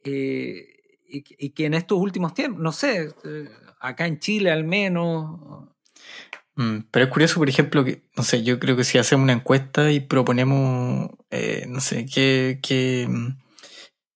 eh, 0.05 0.67
y, 1.09 1.23
que- 1.23 1.37
y 1.39 1.51
que 1.51 1.67
en 1.67 1.75
estos 1.75 1.97
últimos 1.99 2.35
tiempos, 2.35 2.61
no 2.61 2.73
sé, 2.73 3.15
eh, 3.25 3.49
acá 3.81 4.07
en 4.09 4.19
Chile 4.19 4.51
al 4.51 4.65
menos, 4.65 5.69
Mm, 6.57 6.81
Pero 6.91 7.07
es 7.07 7.11
curioso, 7.11 7.37
por 7.39 7.49
ejemplo, 7.49 7.83
que, 7.83 8.03
no 8.15 8.23
sé, 8.25 8.43
yo 8.43 8.59
creo 8.59 8.77
que 8.77 8.85
si 8.85 8.99
hacemos 8.99 9.23
una 9.25 9.33
encuesta 9.33 9.91
y 9.91 10.01
proponemos, 10.01 11.11
eh, 11.31 11.65
no 11.67 11.81
sé, 11.81 12.05
qué, 12.05 12.59
qué, 12.63 13.09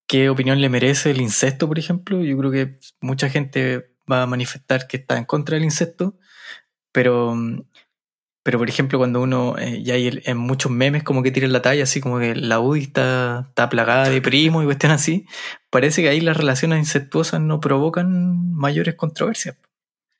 qué 0.06 0.28
opinión 0.30 0.60
le 0.60 0.68
merece 0.68 1.10
el 1.10 1.20
incesto, 1.20 1.66
por 1.68 1.78
ejemplo, 1.78 2.22
yo 2.22 2.36
creo 2.38 2.50
que 2.50 2.78
mucha 3.00 3.28
gente 3.28 3.90
va 4.10 4.22
a 4.22 4.26
manifestar 4.26 4.86
que 4.86 4.98
está 4.98 5.18
en 5.18 5.24
contra 5.24 5.54
del 5.56 5.64
incesto, 5.64 6.16
pero, 6.92 7.36
pero 8.42 8.58
por 8.58 8.68
ejemplo, 8.68 8.98
cuando 8.98 9.20
uno, 9.20 9.58
eh, 9.58 9.82
ya 9.82 9.94
hay 9.94 10.06
el- 10.06 10.22
en 10.26 10.36
muchos 10.38 10.70
memes 10.70 11.02
como 11.02 11.22
que 11.22 11.32
tiran 11.32 11.52
la 11.52 11.62
talla, 11.62 11.82
así 11.82 12.00
como 12.00 12.18
que 12.20 12.34
la 12.36 12.60
UDI 12.60 12.82
está, 12.82 13.46
está 13.48 13.68
plagada 13.68 14.08
de 14.08 14.22
primos 14.22 14.62
y 14.62 14.66
cuestiones 14.66 15.00
así, 15.00 15.26
parece 15.70 16.02
que 16.02 16.08
ahí 16.08 16.20
las 16.20 16.36
relaciones 16.36 16.78
incestuosas 16.78 17.40
no 17.40 17.58
provocan 17.60 18.52
mayores 18.54 18.94
controversias. 18.94 19.56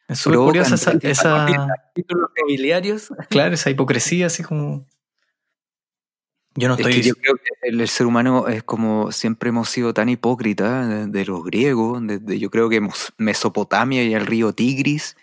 Es 0.09 0.19
súper 0.19 0.39
curiosa 0.47 0.75
esa, 1.11 1.47
títulos. 1.95 2.31
Claro, 3.29 3.55
esa 3.55 3.71
hipocresía, 3.71 4.27
así 4.27 4.43
como. 4.43 4.87
Yo 6.57 6.69
no 6.69 6.75
Es 6.75 6.81
estoy. 6.81 6.95
que 6.95 7.03
yo 7.03 7.15
creo 7.17 7.35
que 7.37 7.69
el, 7.69 7.81
el 7.81 7.89
ser 7.89 8.07
humano 8.07 8.49
es 8.49 8.63
como 8.63 9.13
siempre 9.13 9.51
hemos 9.51 9.69
sido 9.69 9.93
tan 9.95 10.09
hipócritas 10.09 10.89
de, 10.89 11.07
de 11.07 11.25
los 11.27 11.45
griegos, 11.45 12.01
desde 12.07 12.39
yo 12.39 12.51
creo 12.51 12.69
que 12.69 12.81
Mesopotamia 13.19 14.03
y 14.05 14.15
el 14.15 14.27
río 14.27 14.53
Tigris, 14.55 15.17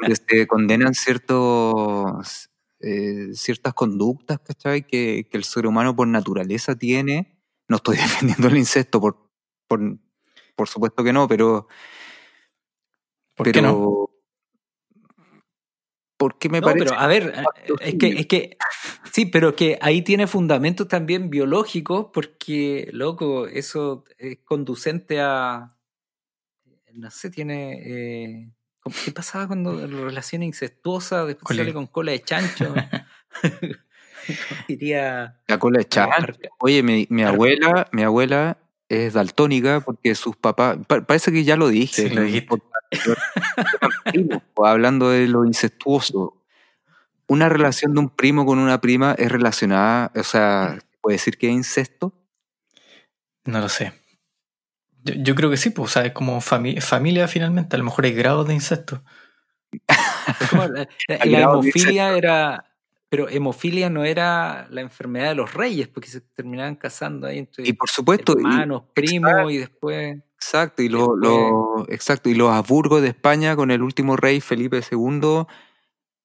donde 0.00 0.16
se 0.28 0.46
condenan 0.46 0.94
ciertos, 0.94 2.50
eh, 2.80 3.30
ciertas 3.34 3.74
conductas, 3.74 4.38
¿cachai? 4.40 4.86
Que, 4.86 5.26
que 5.30 5.36
el 5.36 5.44
ser 5.44 5.66
humano 5.66 5.96
por 5.96 6.06
naturaleza 6.08 6.76
tiene. 6.76 7.36
No 7.68 7.76
estoy 7.76 7.96
defendiendo 7.98 8.48
el 8.48 8.56
incesto, 8.58 9.00
por, 9.00 9.18
por, 9.66 9.80
por 10.54 10.68
supuesto 10.68 11.02
que 11.02 11.12
no, 11.12 11.26
pero, 11.28 11.66
¿Por 13.34 13.44
pero 13.46 13.52
qué 13.52 13.62
no? 13.62 14.10
Porque 16.16 16.48
me 16.48 16.60
No, 16.60 16.66
parece. 16.68 16.84
pero 16.84 16.98
a 16.98 17.06
ver, 17.06 17.34
es 17.80 17.94
que, 17.96 18.06
es 18.08 18.26
que, 18.26 18.56
sí, 19.10 19.26
pero 19.26 19.56
que 19.56 19.78
ahí 19.80 20.02
tiene 20.02 20.26
fundamentos 20.26 20.86
también 20.88 21.28
biológicos, 21.30 22.06
porque, 22.12 22.88
loco, 22.92 23.46
eso 23.48 24.04
es 24.18 24.38
conducente 24.44 25.20
a, 25.20 25.74
no 26.92 27.10
sé, 27.10 27.30
tiene, 27.30 27.80
eh, 27.84 28.50
¿cómo- 28.80 28.94
¿qué 29.04 29.10
pasaba 29.10 29.48
cuando 29.48 29.74
la 29.74 29.86
relación 29.86 30.42
incestuosa 30.44 31.24
después 31.24 31.56
sale 31.56 31.72
con 31.72 31.86
cola 31.88 32.12
de 32.12 32.22
chancho? 32.22 32.74
Diría... 34.68 35.40
La 35.48 35.58
cola 35.58 35.78
de 35.78 35.88
chancho. 35.88 36.32
Oye, 36.58 36.82
mi, 36.82 37.22
abuela, 37.22 37.88
mi 37.92 38.02
abuela 38.02 38.56
es 38.88 39.14
daltónica 39.14 39.80
porque 39.80 40.14
sus 40.14 40.36
papás, 40.36 40.78
pa- 40.86 41.00
parece 41.06 41.32
que 41.32 41.44
ya 41.44 41.56
lo 41.56 41.68
dije. 41.68 42.08
Sí, 42.08 42.14
lo 42.14 42.22
dijiste. 42.22 42.56
hablando 44.64 45.10
de 45.10 45.26
lo 45.28 45.44
incestuoso. 45.44 46.40
Una 47.26 47.48
relación 47.48 47.94
de 47.94 48.00
un 48.00 48.10
primo 48.10 48.44
con 48.44 48.58
una 48.58 48.80
prima 48.80 49.14
es 49.18 49.32
relacionada, 49.32 50.12
o 50.14 50.22
sea, 50.22 50.78
puede 51.00 51.14
decir 51.16 51.38
que 51.38 51.48
es 51.48 51.52
incesto. 51.54 52.12
No 53.44 53.60
lo 53.60 53.68
sé. 53.68 53.92
Yo, 55.02 55.14
yo 55.16 55.34
creo 55.34 55.50
que 55.50 55.56
sí, 55.56 55.70
pues, 55.70 55.90
o 55.90 55.92
sea, 55.92 56.04
es 56.06 56.12
como 56.12 56.40
fami- 56.40 56.80
familia 56.80 57.26
finalmente. 57.28 57.76
A 57.76 57.78
lo 57.78 57.84
mejor 57.84 58.04
hay 58.04 58.12
grados 58.12 58.46
de 58.46 58.54
incesto. 58.54 59.02
la, 60.52 60.68
la- 61.24 61.40
hemofilia 61.40 62.16
era... 62.16 62.70
Pero 63.16 63.28
hemofilia 63.28 63.88
no 63.90 64.04
era 64.04 64.66
la 64.70 64.80
enfermedad 64.80 65.28
de 65.28 65.34
los 65.36 65.54
reyes, 65.54 65.86
porque 65.86 66.08
se 66.08 66.20
terminaban 66.20 66.74
casando 66.74 67.26
ahí 67.28 67.38
entre 67.38 67.66
Y 67.68 67.72
por 67.74 67.88
supuesto, 67.88 68.32
y- 68.36 68.40
hermanos, 68.40 68.82
primos 68.92 69.52
y 69.52 69.58
después... 69.58 70.16
Exacto, 70.34 70.82
y, 70.82 70.88
lo- 70.88 71.14
Después- 71.16 71.20
lo- 71.20 71.86
exacto, 71.88 72.28
y 72.28 72.34
los 72.34 72.50
Habsburgo 72.50 73.00
de 73.00 73.08
España 73.08 73.54
con 73.56 73.70
el 73.70 73.82
último 73.82 74.16
rey 74.16 74.40
Felipe 74.40 74.80
II, 74.90 75.44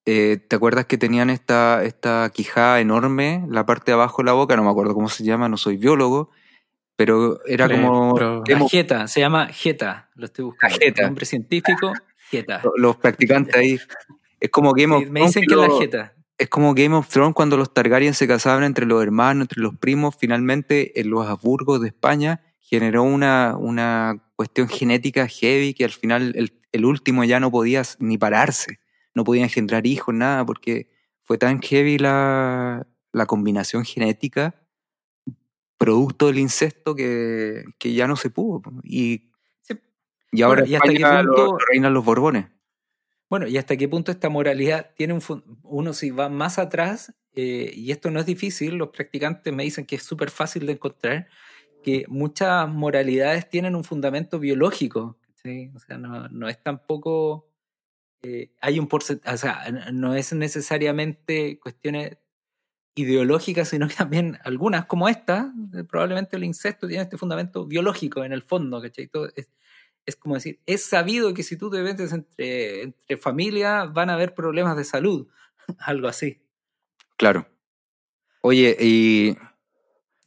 eh, 0.05 0.37
¿te 0.47 0.55
acuerdas 0.55 0.85
que 0.87 0.97
tenían 0.97 1.29
esta, 1.29 1.83
esta 1.83 2.29
quijada 2.33 2.79
enorme, 2.79 3.45
la 3.49 3.65
parte 3.65 3.91
de 3.91 3.93
abajo 3.93 4.21
de 4.21 4.25
la 4.25 4.33
boca? 4.33 4.55
No 4.55 4.63
me 4.63 4.69
acuerdo 4.71 4.93
cómo 4.95 5.09
se 5.09 5.23
llama, 5.23 5.47
no 5.47 5.57
soy 5.57 5.77
biólogo, 5.77 6.31
pero 6.95 7.39
era 7.45 7.67
Le- 7.67 7.75
como... 7.81 8.15
pero- 8.15 8.43
La 8.47 8.67
jeta, 8.67 9.07
se 9.07 9.19
llama 9.19 9.47
jeta, 9.47 10.09
lo 10.15 10.25
estoy 10.25 10.45
buscando. 10.45 10.77
jeta. 10.79 11.03
Nombre 11.03 11.25
científico, 11.25 11.93
jeta. 12.31 12.61
los 12.77 12.97
practicantes 12.97 13.55
ahí. 13.55 13.79
Es 14.39 14.49
como 14.49 14.71
of 14.71 14.77
Sí, 14.77 15.05
me 15.11 15.21
dicen 15.21 15.43
que 15.43 15.47
que 15.47 15.53
es 15.53 15.59
la 15.69 15.77
jeta. 15.79 16.13
Es 16.39 16.49
como 16.49 16.73
Game 16.73 16.95
of 16.95 17.07
Thrones 17.09 17.35
cuando 17.35 17.57
los 17.57 17.73
Targaryen 17.73 18.13
se 18.15 18.27
casaban 18.27 18.63
entre 18.63 18.85
los 18.87 19.03
hermanos, 19.03 19.41
entre 19.43 19.61
los 19.61 19.77
primos, 19.77 20.15
finalmente 20.17 20.99
en 20.99 21.09
los 21.11 21.27
Habsburgos 21.27 21.81
de 21.81 21.89
España 21.89 22.41
generó 22.59 23.03
una, 23.03 23.55
una 23.57 24.23
cuestión 24.35 24.67
genética 24.69 25.27
heavy 25.27 25.73
que 25.73 25.83
al 25.85 25.91
final 25.91 26.33
el, 26.35 26.59
el 26.71 26.85
último 26.85 27.23
ya 27.25 27.39
no 27.39 27.51
podía 27.51 27.83
ni 27.99 28.17
pararse, 28.17 28.79
no 29.13 29.23
podía 29.23 29.43
engendrar 29.43 29.85
hijos, 29.85 30.15
nada, 30.15 30.45
porque 30.45 30.89
fue 31.23 31.37
tan 31.37 31.61
heavy 31.61 31.97
la, 31.97 32.87
la 33.11 33.25
combinación 33.25 33.83
genética 33.85 34.55
producto 35.77 36.27
del 36.27 36.39
incesto 36.39 36.95
que, 36.95 37.63
que 37.77 37.93
ya 37.93 38.07
no 38.07 38.15
se 38.15 38.29
pudo. 38.29 38.61
Y, 38.83 39.31
Sí. 39.61 39.75
y 40.31 40.41
ahora 40.41 40.61
Bueno, 40.61 40.71
¿y 40.71 40.75
hasta 40.75 40.89
qué 40.93 41.25
punto- 41.25 41.45
lo 41.53 41.57
reinan 41.71 41.93
los 41.93 42.03
Borbones. 42.05 42.45
Bueno, 43.29 43.47
y 43.47 43.57
hasta 43.57 43.77
qué 43.77 43.87
punto 43.87 44.11
esta 44.11 44.27
moralidad 44.29 44.89
tiene 44.95 45.13
un 45.13 45.21
uno 45.63 45.93
si 45.93 46.09
va 46.09 46.29
más 46.29 46.57
atrás, 46.57 47.13
eh, 47.35 47.71
y 47.75 47.91
esto 47.91 48.09
no 48.09 48.19
es 48.19 48.25
difícil, 48.25 48.73
los 48.75 48.89
practicantes 48.89 49.53
me 49.53 49.63
dicen 49.63 49.85
que 49.85 49.97
es 49.97 50.03
súper 50.03 50.31
fácil 50.31 50.65
de 50.65 50.73
encontrar, 50.73 51.27
que 51.83 52.05
muchas 52.07 52.67
moralidades 52.69 53.47
tienen 53.47 53.75
un 53.75 53.83
fundamento 53.83 54.39
biológico, 54.39 55.19
¿sí? 55.35 55.71
O 55.75 55.79
sea, 55.79 55.97
no, 55.99 56.27
no 56.29 56.49
es 56.49 56.61
tampoco, 56.63 57.47
eh, 58.23 58.51
hay 58.61 58.79
un 58.79 58.87
porcentaje, 58.87 59.35
o 59.35 59.37
sea, 59.39 59.71
no 59.93 60.15
es 60.15 60.33
necesariamente 60.33 61.59
cuestiones 61.59 62.17
ideológicas, 62.95 63.69
sino 63.69 63.87
que 63.87 63.95
también 63.95 64.37
algunas 64.43 64.85
como 64.85 65.09
esta, 65.09 65.53
eh, 65.75 65.83
probablemente 65.85 66.35
el 66.37 66.43
incesto 66.43 66.87
tiene 66.87 67.03
este 67.03 67.17
fundamento 67.17 67.65
biológico 67.65 68.23
en 68.25 68.33
el 68.33 68.41
fondo, 68.43 68.81
¿cachai? 68.81 69.07
Todo 69.07 69.29
es, 69.35 69.49
es 70.09 70.15
como 70.17 70.35
decir, 70.35 70.59
es 70.65 70.83
sabido 70.85 71.33
que 71.33 71.43
si 71.43 71.55
tú 71.57 71.69
te 71.69 71.81
metes 71.81 72.11
entre, 72.13 72.81
entre 72.83 73.17
familia 73.17 73.85
van 73.85 74.09
a 74.09 74.13
haber 74.15 74.33
problemas 74.35 74.75
de 74.75 74.83
salud, 74.83 75.27
algo 75.79 76.07
así. 76.07 76.41
Claro. 77.17 77.47
Oye, 78.41 78.75
y 78.79 79.37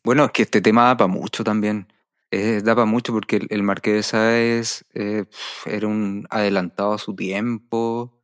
bueno, 0.04 0.24
es 0.26 0.30
que 0.32 0.42
este 0.42 0.60
tema 0.60 0.84
da 0.84 0.96
para 0.96 1.08
mucho 1.08 1.44
también. 1.44 1.92
Eh, 2.30 2.60
da 2.64 2.74
para 2.74 2.86
mucho 2.86 3.12
porque 3.12 3.36
el, 3.36 3.46
el 3.50 3.62
Marqués 3.62 3.94
de 3.94 4.02
Sade 4.02 4.62
eh, 4.94 5.24
era 5.66 5.86
un 5.86 6.26
adelantado 6.30 6.94
a 6.94 6.98
su 6.98 7.14
tiempo. 7.14 8.18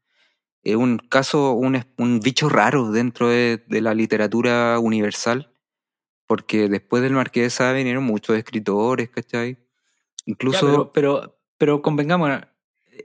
Es 0.62 0.76
un 0.76 0.98
caso, 0.98 1.52
un, 1.52 1.76
es- 1.76 1.86
un 1.98 2.20
bicho 2.20 2.48
raro 2.48 2.90
dentro 2.90 3.28
de, 3.28 3.62
de 3.66 3.80
la 3.80 3.94
literatura 3.94 4.78
universal. 4.78 5.52
Porque 6.26 6.68
después 6.68 7.02
del 7.02 7.12
Marqués 7.14 7.44
de 7.44 7.50
Sade 7.50 7.78
vinieron 7.78 8.04
muchos 8.04 8.36
escritores, 8.36 9.08
¿cachai? 9.08 9.54
Ya, 9.54 9.62
Incluso, 10.26 10.60
pero, 10.66 10.92
pero, 10.92 11.37
pero 11.58 11.82
convengamos, 11.82 12.30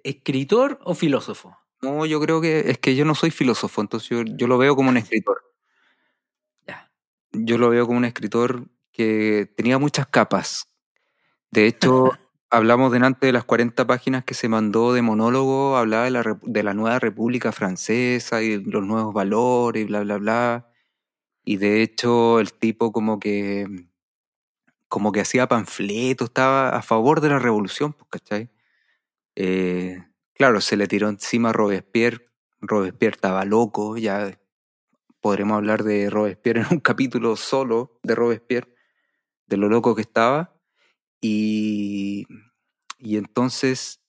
¿escritor 0.04 0.80
o 0.84 0.96
filósofo? 0.96 1.58
no, 1.84 2.06
yo 2.06 2.20
creo 2.22 2.42
que 2.42 2.72
es 2.72 2.78
que 2.80 2.96
yo 2.96 3.06
no 3.06 3.14
soy 3.14 3.30
filósofo, 3.30 3.82
entonces 3.82 4.10
yo, 4.10 4.24
yo 4.24 4.48
lo 4.48 4.58
veo 4.58 4.76
como 4.76 4.90
un 4.90 4.98
escritor. 4.98 5.44
Ya. 6.66 6.90
yo 7.34 7.58
lo 7.58 7.70
veo 7.70 7.86
como 7.86 7.98
un 7.98 8.06
escritor 8.06 8.70
que 8.92 9.52
tenía 9.58 9.78
muchas 9.78 10.08
capas. 10.08 10.68
De 11.52 11.68
hecho, 11.68 12.12
hablamos 12.50 12.92
delante 12.92 13.28
de 13.28 13.34
las 13.34 13.44
40 13.44 13.86
páginas 13.86 14.24
que 14.24 14.34
se 14.34 14.48
mandó 14.48 14.94
de 14.94 15.02
monólogo, 15.02 15.76
hablaba 15.76 16.06
de 16.06 16.12
la, 16.12 16.40
de 16.42 16.64
la 16.64 16.74
nueva 16.74 17.00
República 17.00 17.52
Francesa 17.52 18.42
y 18.42 18.64
los 18.64 18.84
nuevos 18.84 19.14
valores 19.14 19.84
y 19.84 19.86
bla, 19.86 20.02
bla, 20.02 20.18
bla. 20.18 20.70
Y 21.44 21.58
de 21.58 21.82
hecho, 21.82 22.40
el 22.40 22.54
tipo 22.54 22.94
como 22.94 23.20
que 23.20 23.68
como 24.94 25.12
que 25.12 25.22
hacía 25.22 25.48
panfletos, 25.48 26.28
estaba 26.28 26.70
a 26.70 26.84
favor 26.84 27.20
de 27.20 27.30
la 27.30 27.40
revolución, 27.40 27.94
pues, 27.94 28.12
¿cachai? 28.12 28.52
Eh, 29.36 29.98
claro, 30.36 30.62
se 30.62 30.78
le 30.78 30.86
tiró 30.86 31.10
encima 31.10 31.50
a 31.50 31.52
Robespierre. 31.52 32.28
Robespierre 32.62 33.16
estaba 33.16 33.44
loco, 33.44 33.98
ya 33.98 34.40
podremos 35.20 35.58
hablar 35.58 35.84
de 35.84 36.12
Robespierre 36.12 36.62
en 36.70 36.74
un 36.74 36.80
capítulo 36.80 37.36
solo 37.38 38.00
de 38.04 38.14
Robespierre, 38.14 38.76
de 39.48 39.58
lo 39.58 39.68
loco 39.68 39.96
que 39.96 40.04
estaba. 40.04 40.54
Y, 41.22 42.28
entonces 43.00 44.00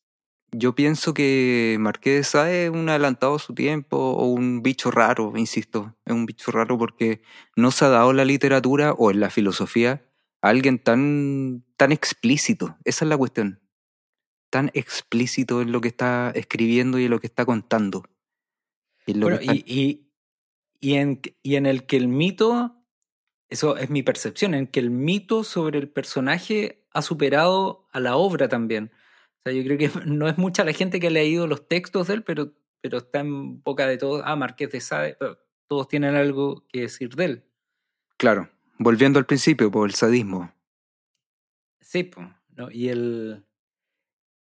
yo 0.52 0.74
pienso 0.74 1.14
que 1.14 1.78
Marqués 1.80 2.16
de 2.18 2.24
Sade 2.24 2.64
es 2.66 2.70
un 2.70 2.90
adelantado 2.90 3.36
a 3.36 3.38
su 3.38 3.54
tiempo 3.54 3.96
o 3.96 4.26
un 4.26 4.62
bicho 4.62 4.90
raro, 4.90 5.32
insisto, 5.36 5.96
es 6.04 6.12
un 6.12 6.26
bicho 6.26 6.50
raro 6.50 6.76
porque 6.76 7.22
no 7.56 7.70
se 7.70 7.86
ha 7.86 7.88
dado 7.88 8.10
en 8.10 8.18
la 8.18 8.26
literatura 8.26 8.92
o 8.92 9.10
en 9.10 9.20
la 9.20 9.30
filosofía 9.30 10.04
a 10.44 10.50
alguien 10.50 10.78
tan, 10.78 11.64
tan 11.78 11.90
explícito. 11.90 12.76
Esa 12.84 13.04
es 13.04 13.08
la 13.08 13.16
cuestión. 13.16 13.60
Tan 14.50 14.70
explícito 14.74 15.62
en 15.62 15.72
lo 15.72 15.80
que 15.80 15.88
está 15.88 16.30
escribiendo 16.34 16.98
y 16.98 17.04
en 17.06 17.10
lo 17.10 17.18
que 17.20 17.26
está 17.26 17.46
contando. 17.46 18.04
Y 19.06 19.12
en 19.12 19.20
lo 19.20 19.26
Bueno, 19.26 19.38
que 19.38 19.44
está- 19.46 19.54
y, 19.56 19.64
y, 19.66 20.10
y 20.90 20.94
en, 20.94 21.20
y 21.42 21.56
en 21.56 21.64
el 21.66 21.86
que 21.86 21.96
el 21.96 22.08
mito, 22.08 22.76
eso 23.48 23.76
es 23.78 23.88
mi 23.88 24.02
percepción, 24.02 24.52
en 24.54 24.66
que 24.66 24.80
el 24.80 24.90
mito 24.90 25.44
sobre 25.44 25.78
el 25.78 25.88
personaje 25.88 26.84
ha 26.92 27.00
superado 27.00 27.88
a 27.92 28.00
la 28.00 28.16
obra 28.16 28.48
también. 28.48 28.92
O 28.94 29.50
sea, 29.50 29.52
yo 29.52 29.64
creo 29.64 29.78
que 29.78 29.90
no 30.06 30.28
es 30.28 30.36
mucha 30.36 30.62
la 30.64 30.72
gente 30.74 31.00
que 31.00 31.06
ha 31.06 31.10
leído 31.10 31.46
los 31.46 31.66
textos 31.68 32.08
de 32.08 32.14
él, 32.14 32.22
pero, 32.22 32.52
pero 32.82 32.98
está 32.98 33.20
en 33.20 33.62
boca 33.62 33.86
de 33.86 33.96
todos. 33.96 34.22
Ah, 34.26 34.36
Marqués 34.36 34.70
de 34.70 34.80
Sade, 34.82 35.16
pero 35.18 35.38
todos 35.68 35.88
tienen 35.88 36.14
algo 36.16 36.66
que 36.68 36.82
decir 36.82 37.14
de 37.16 37.24
él. 37.24 37.44
Claro, 38.18 38.50
volviendo 38.78 39.18
al 39.18 39.26
principio, 39.26 39.70
por 39.70 39.88
el 39.88 39.94
sadismo. 39.94 40.52
Sí, 41.80 42.04
pues, 42.04 42.26
¿no? 42.56 42.70
Y 42.70 42.88
el. 42.88 43.44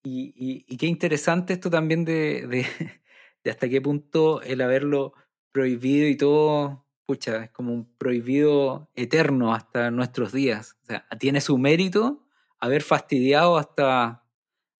Y, 0.03 0.33
y- 0.35 0.65
y 0.67 0.77
qué 0.77 0.87
interesante 0.87 1.53
esto 1.53 1.69
también 1.69 2.05
de, 2.05 2.47
de, 2.47 2.65
de 3.43 3.51
hasta 3.51 3.69
qué 3.69 3.81
punto 3.81 4.41
el 4.41 4.61
haberlo 4.61 5.13
prohibido 5.51 6.07
y 6.07 6.15
todo, 6.17 6.85
pucha, 7.05 7.43
es 7.43 7.51
como 7.51 7.73
un 7.73 7.95
prohibido 7.97 8.89
eterno 8.95 9.53
hasta 9.53 9.91
nuestros 9.91 10.31
días. 10.31 10.77
O 10.83 10.85
sea, 10.87 11.05
tiene 11.19 11.41
su 11.41 11.57
mérito 11.57 12.25
haber 12.59 12.81
fastidiado 12.83 13.57
hasta, 13.57 14.23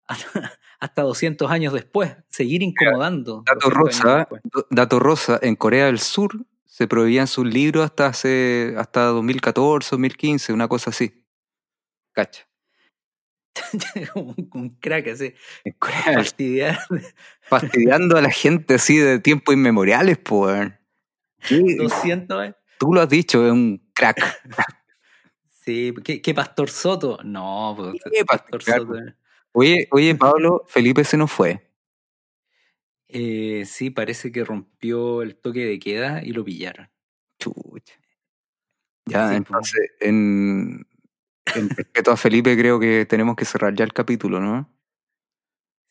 hasta 0.80 1.02
200 1.04 1.52
años 1.52 1.74
después, 1.74 2.16
seguir 2.30 2.64
incomodando. 2.64 3.44
Dato 3.46 3.70
200 3.70 4.06
años 4.06 4.28
rosa, 4.32 4.66
dato 4.72 5.00
rosa, 5.00 5.40
en 5.42 5.56
Corea 5.56 5.86
del 5.88 6.00
Sur 6.00 6.46
se 6.82 6.88
prohibían 6.88 7.28
sus 7.28 7.46
libros 7.46 7.86
hasta 7.86 8.08
hace 8.08 8.74
hasta 8.76 9.04
2014, 9.04 9.90
2015, 9.92 10.52
una 10.52 10.68
cosa 10.68 10.90
así. 10.90 11.24
Cacha. 12.12 12.48
un, 14.16 14.50
un 14.52 14.70
crack 14.80 15.10
así, 15.10 15.36
fastidiar. 15.80 16.80
fastidiando 17.44 18.18
a 18.18 18.22
la 18.24 18.32
gente 18.32 18.74
así 18.74 18.98
de 18.98 19.20
tiempos 19.20 19.54
inmemoriales, 19.54 20.18
pues. 20.18 20.72
200 21.52 22.46
eh. 22.46 22.56
Tú 22.80 22.96
lo 22.96 23.02
has 23.02 23.10
dicho, 23.10 23.46
es 23.46 23.52
un 23.52 23.80
crack. 23.94 24.18
Sí, 25.64 25.94
¿qué, 26.04 26.24
qué 26.24 26.34
Pastor 26.34 26.72
Soto? 26.72 27.20
No, 27.24 27.76
pues, 27.78 28.04
¿Qué 28.12 28.26
Pastor 28.26 28.64
Pastor 28.64 28.88
Soto. 28.88 29.00
Oye, 29.52 29.88
oye, 29.92 30.16
Pablo, 30.16 30.66
Felipe 30.68 31.04
se 31.04 31.18
nos 31.18 31.32
fue. 31.32 31.71
Eh, 33.14 33.64
sí, 33.66 33.90
parece 33.90 34.32
que 34.32 34.46
rompió 34.46 35.22
el 35.22 35.36
toque 35.36 35.66
de 35.66 35.80
queda 35.80 36.24
y 36.24 36.32
lo 36.32 36.46
pillaron. 36.46 36.90
Chucha. 37.40 37.96
Ya, 39.06 39.30
Sí, 39.30 39.36
entonces, 39.36 39.92
en, 40.00 40.88
en 41.56 41.70
respeto 41.70 42.12
a 42.12 42.18
Felipe, 42.18 42.56
creo 42.58 42.80
que 42.80 43.06
tenemos 43.06 43.36
que 43.36 43.44
cerrar 43.46 43.74
ya 43.76 43.84
el 43.84 43.92
capítulo, 43.94 44.40
¿no? 44.40 44.70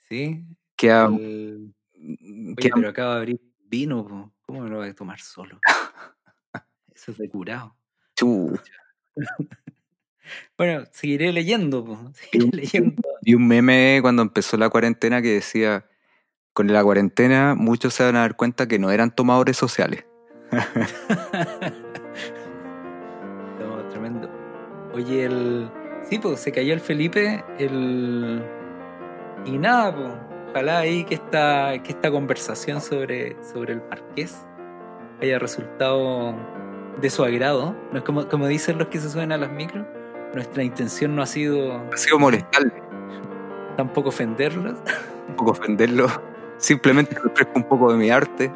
Sí. 0.09 0.45
Queda, 0.77 1.07
el- 1.07 1.75
Oye, 1.95 2.55
queda- 2.57 2.75
pero 2.77 2.89
acaba 2.89 3.15
de 3.15 3.19
abrir 3.19 3.41
vino. 3.67 4.33
¿cómo 4.47 4.63
me 4.63 4.71
lo 4.71 4.79
voy 4.79 4.89
a 4.89 4.95
tomar 4.95 5.21
solo? 5.21 5.61
Eso 6.95 7.13
es 7.13 7.19
de 7.19 7.29
curado. 7.29 7.77
chucha. 8.17 8.73
Bueno, 10.57 10.85
seguiré 10.93 11.33
leyendo, 11.33 11.85
po. 11.85 12.13
seguiré 12.15 12.57
leyendo. 12.57 13.03
Vi 13.23 13.35
un 13.35 13.49
meme 13.49 13.99
cuando 14.01 14.23
empezó 14.23 14.57
la 14.57 14.69
cuarentena 14.71 15.21
que 15.21 15.29
decía, 15.35 15.85
con 16.53 16.73
la 16.73 16.83
cuarentena 16.83 17.55
muchos 17.57 17.95
se 17.95 18.05
van 18.05 18.17
a 18.17 18.21
dar 18.21 18.37
cuenta 18.37 18.67
que 18.67 18.79
no 18.79 18.91
eran 18.91 19.15
tomadores 19.15 19.57
sociales. 19.57 20.05
No, 23.59 23.77
tremendo. 23.91 24.29
Oye, 24.95 25.25
el. 25.25 25.71
Sí, 26.09 26.19
pues 26.19 26.41
se 26.41 26.53
cayó 26.53 26.73
el 26.75 26.81
Felipe, 26.81 27.45
el. 27.59 28.43
Y 29.45 29.59
nada, 29.59 29.95
pues. 29.95 30.13
Ojalá 30.51 30.79
ahí 30.79 31.05
que 31.05 31.15
esta, 31.15 31.81
que 31.85 31.93
esta 31.93 32.11
conversación 32.11 32.81
sobre, 32.81 33.37
sobre 33.45 33.75
el 33.75 33.83
marqués 33.89 34.37
haya 35.23 35.39
resultado 35.39 36.35
de 37.01 37.09
su 37.09 37.23
agrado. 37.23 37.77
No 37.93 37.99
es 37.99 38.05
como, 38.05 38.29
como 38.29 38.49
dicen 38.49 38.77
los 38.77 38.89
que 38.89 38.99
se 38.99 39.09
suben 39.09 39.31
a 39.31 39.37
las 39.39 39.53
micros. 39.53 39.87
Nuestra 40.35 40.65
intención 40.65 41.15
no 41.15 41.23
ha 41.23 41.27
sido 41.27 41.77
Ha 41.93 41.97
sido 41.97 42.19
molestarle, 42.19 42.73
tampoco 43.77 44.09
ofenderlos. 44.09 44.77
un 45.29 45.37
poco 45.37 45.53
ofenderlo. 45.53 46.09
Simplemente 46.61 47.15
le 47.15 47.31
ofrezco 47.31 47.53
un 47.57 47.65
poco 47.65 47.91
de 47.93 47.99
mi 47.99 48.11
arte. 48.11 48.51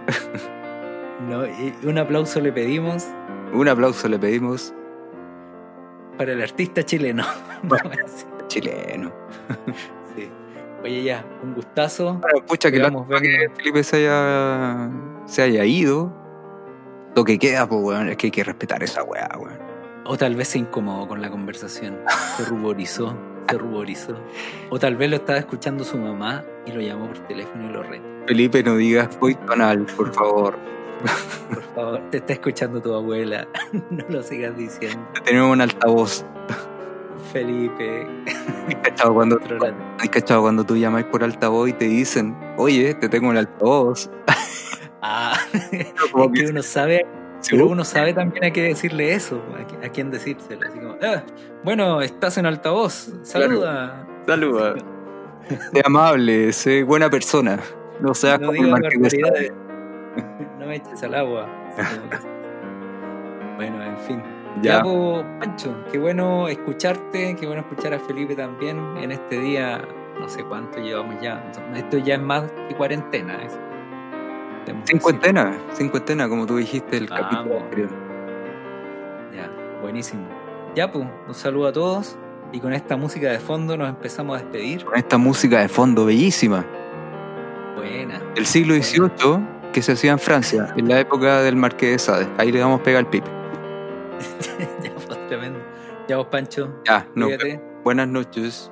No, 1.29 1.47
y 1.47 1.75
un 1.85 1.97
aplauso 1.99 2.41
le 2.41 2.53
pedimos 2.53 3.07
Un 3.53 3.67
aplauso 3.69 4.09
le 4.09 4.19
pedimos. 4.19 4.75
para 6.19 6.33
el 6.33 6.43
artista 6.43 6.83
chileno. 6.85 7.25
Chileno. 8.49 9.11
sí. 10.15 10.31
Oye, 10.83 11.03
ya, 11.03 11.25
un 11.43 11.55
gustazo. 11.55 12.15
Bueno, 12.21 12.45
pucha, 12.47 12.71
que, 12.71 12.79
que. 12.79 13.49
Felipe 13.57 13.83
se 13.83 13.97
haya, 13.97 14.91
se 15.25 15.43
haya 15.43 15.65
ido. 15.65 16.13
Lo 17.17 17.25
que 17.25 17.39
queda, 17.39 17.67
pues, 17.67 17.81
weón, 17.83 18.09
es 18.11 18.17
que 18.19 18.27
hay 18.27 18.31
que 18.31 18.45
respetar 18.45 18.83
esa 18.83 19.03
weá, 19.03 19.29
weón. 19.39 19.59
O 20.07 20.17
tal 20.19 20.35
vez 20.37 20.49
se 20.49 20.59
incomodó 20.59 21.09
con 21.09 21.23
la 21.23 21.31
conversación, 21.31 21.99
se 22.37 22.45
ruborizó, 22.45 23.17
se 23.49 23.57
ruborizó. 23.59 24.15
O 24.71 24.79
tal 24.79 24.97
vez 24.97 25.09
lo 25.11 25.17
estaba 25.17 25.39
escuchando 25.39 25.83
su 25.85 25.97
mamá 25.97 26.45
y 26.67 26.73
lo 26.73 26.81
llamó 26.81 27.07
por 27.09 27.19
teléfono 27.21 27.71
y 27.71 27.73
lo 27.73 27.83
retó. 27.83 28.05
Felipe, 28.27 28.63
no 28.63 28.77
digas 28.77 29.19
voy 29.19 29.35
canal, 29.35 29.87
por 29.97 30.13
favor. 30.13 30.59
Por 31.51 31.63
favor, 31.75 32.01
te 32.11 32.17
está 32.19 32.33
escuchando 32.33 32.81
tu 32.81 32.95
abuela, 32.95 33.47
no 33.91 34.05
lo 34.09 34.23
sigas 34.23 34.57
diciendo. 34.57 35.07
Tenemos 35.25 35.53
un 35.53 35.61
altavoz. 35.61 36.25
Felipe, 37.33 38.07
¿Has 38.69 38.75
cachado 38.77 39.13
cuando, 39.15 39.39
cachado 40.11 40.43
cuando 40.43 40.65
tú 40.65 40.77
llamas 40.77 41.05
por 41.05 41.23
altavoz 41.23 41.69
y 41.69 41.73
te 41.75 41.85
dicen, 41.87 42.35
oye, 42.57 42.95
te 42.95 43.09
tengo 43.11 43.29
un 43.29 43.37
altavoz? 43.37 44.09
Ah, 45.03 45.37
como 46.13 46.25
es 46.27 46.31
que 46.33 46.45
que- 46.45 46.51
uno 46.51 46.63
sabe, 46.63 47.07
pero 47.51 47.67
uno 47.69 47.85
sabe 47.85 48.13
también 48.15 48.45
a 48.45 48.51
qué 48.51 48.63
decirle 48.63 49.13
eso, 49.15 49.43
a, 49.59 49.67
qui- 49.67 49.85
a 49.87 49.89
quién 49.91 50.11
decírselo. 50.11 50.67
Así 50.69 50.79
como, 50.79 50.97
"Ah, 51.03 51.23
bueno, 51.63 52.01
estás 52.03 52.39
en 52.39 52.47
altavoz, 52.47 53.13
saluda. 53.23 54.07
Saluda. 54.27 54.75
Sé 55.73 55.83
amable, 55.85 56.53
sé 56.53 56.83
buena 56.85 57.11
persona. 57.11 57.59
No 58.01 58.15
seas 58.15 58.41
no 58.41 58.47
como 58.49 58.77
el 58.77 58.83
de. 58.83 59.53
No 60.59 60.67
me 60.67 60.77
eches 60.77 61.03
al 61.03 61.15
agua. 61.15 61.49
Bueno, 63.57 63.83
en 63.83 63.97
fin. 63.99 64.23
Ya. 64.63 64.83
Ya, 64.83 64.83
Pancho, 65.41 65.75
qué 65.91 65.99
bueno 65.99 66.49
escucharte, 66.49 67.37
qué 67.39 67.47
bueno 67.47 67.63
escuchar 67.63 67.95
a 67.95 67.99
Felipe 68.01 68.35
también 68.37 68.79
en 68.99 69.11
este 69.13 69.39
día, 69.41 69.81
no 70.19 70.29
sé 70.29 70.45
cuánto 70.45 70.79
llevamos 70.81 71.21
ya. 71.21 71.45
Esto 71.75 71.99
ya 71.99 72.15
es 72.15 72.21
más 72.21 72.51
que 72.69 72.75
cuarentena. 72.77 73.39
Cincuentena, 74.87 75.59
cincuentena, 75.75 76.29
como 76.29 76.47
tú 76.47 76.57
dijiste 76.57 76.97
el 76.97 77.07
Vamos. 77.07 77.27
capítulo 77.31 77.61
anterior. 77.61 77.89
Ya, 79.35 79.51
buenísimo. 79.83 80.27
Ya, 80.75 80.91
pues, 80.91 81.07
un 81.29 81.35
saludo 81.35 81.69
a 81.69 81.73
todos 81.73 82.17
y 82.53 82.61
con 82.61 82.73
esta 82.73 82.97
música 82.97 83.31
de 83.31 83.39
fondo 83.39 83.77
nos 83.77 83.89
empezamos 83.89 84.39
a 84.39 84.43
despedir. 84.43 84.85
Con 84.85 84.97
esta 84.97 85.19
música 85.19 85.61
de 85.61 85.69
fondo 85.69 86.05
bellísima. 86.05 86.65
Buena. 87.77 88.21
El 88.37 88.47
siglo 88.47 88.75
XVIII 88.75 89.55
que 89.73 89.83
se 89.83 89.93
hacía 89.93 90.13
en 90.13 90.19
Francia, 90.19 90.73
en 90.77 90.89
la 90.89 91.01
época 91.01 91.43
del 91.43 91.57
Marqués 91.57 91.93
de 91.93 91.99
Sade. 91.99 92.29
Ahí 92.39 92.53
le 92.53 92.61
damos 92.61 92.81
pega 92.81 93.01
al 93.01 93.09
pipe. 93.09 93.29
ya, 94.83 94.95
pues, 94.95 95.27
tremendo. 95.29 95.59
Ya, 96.07 96.17
vos, 96.19 96.27
Pancho, 96.27 96.71
Ya, 96.85 97.07
vemos. 97.15 97.61
Buenas 97.83 98.09
noches. 98.09 98.71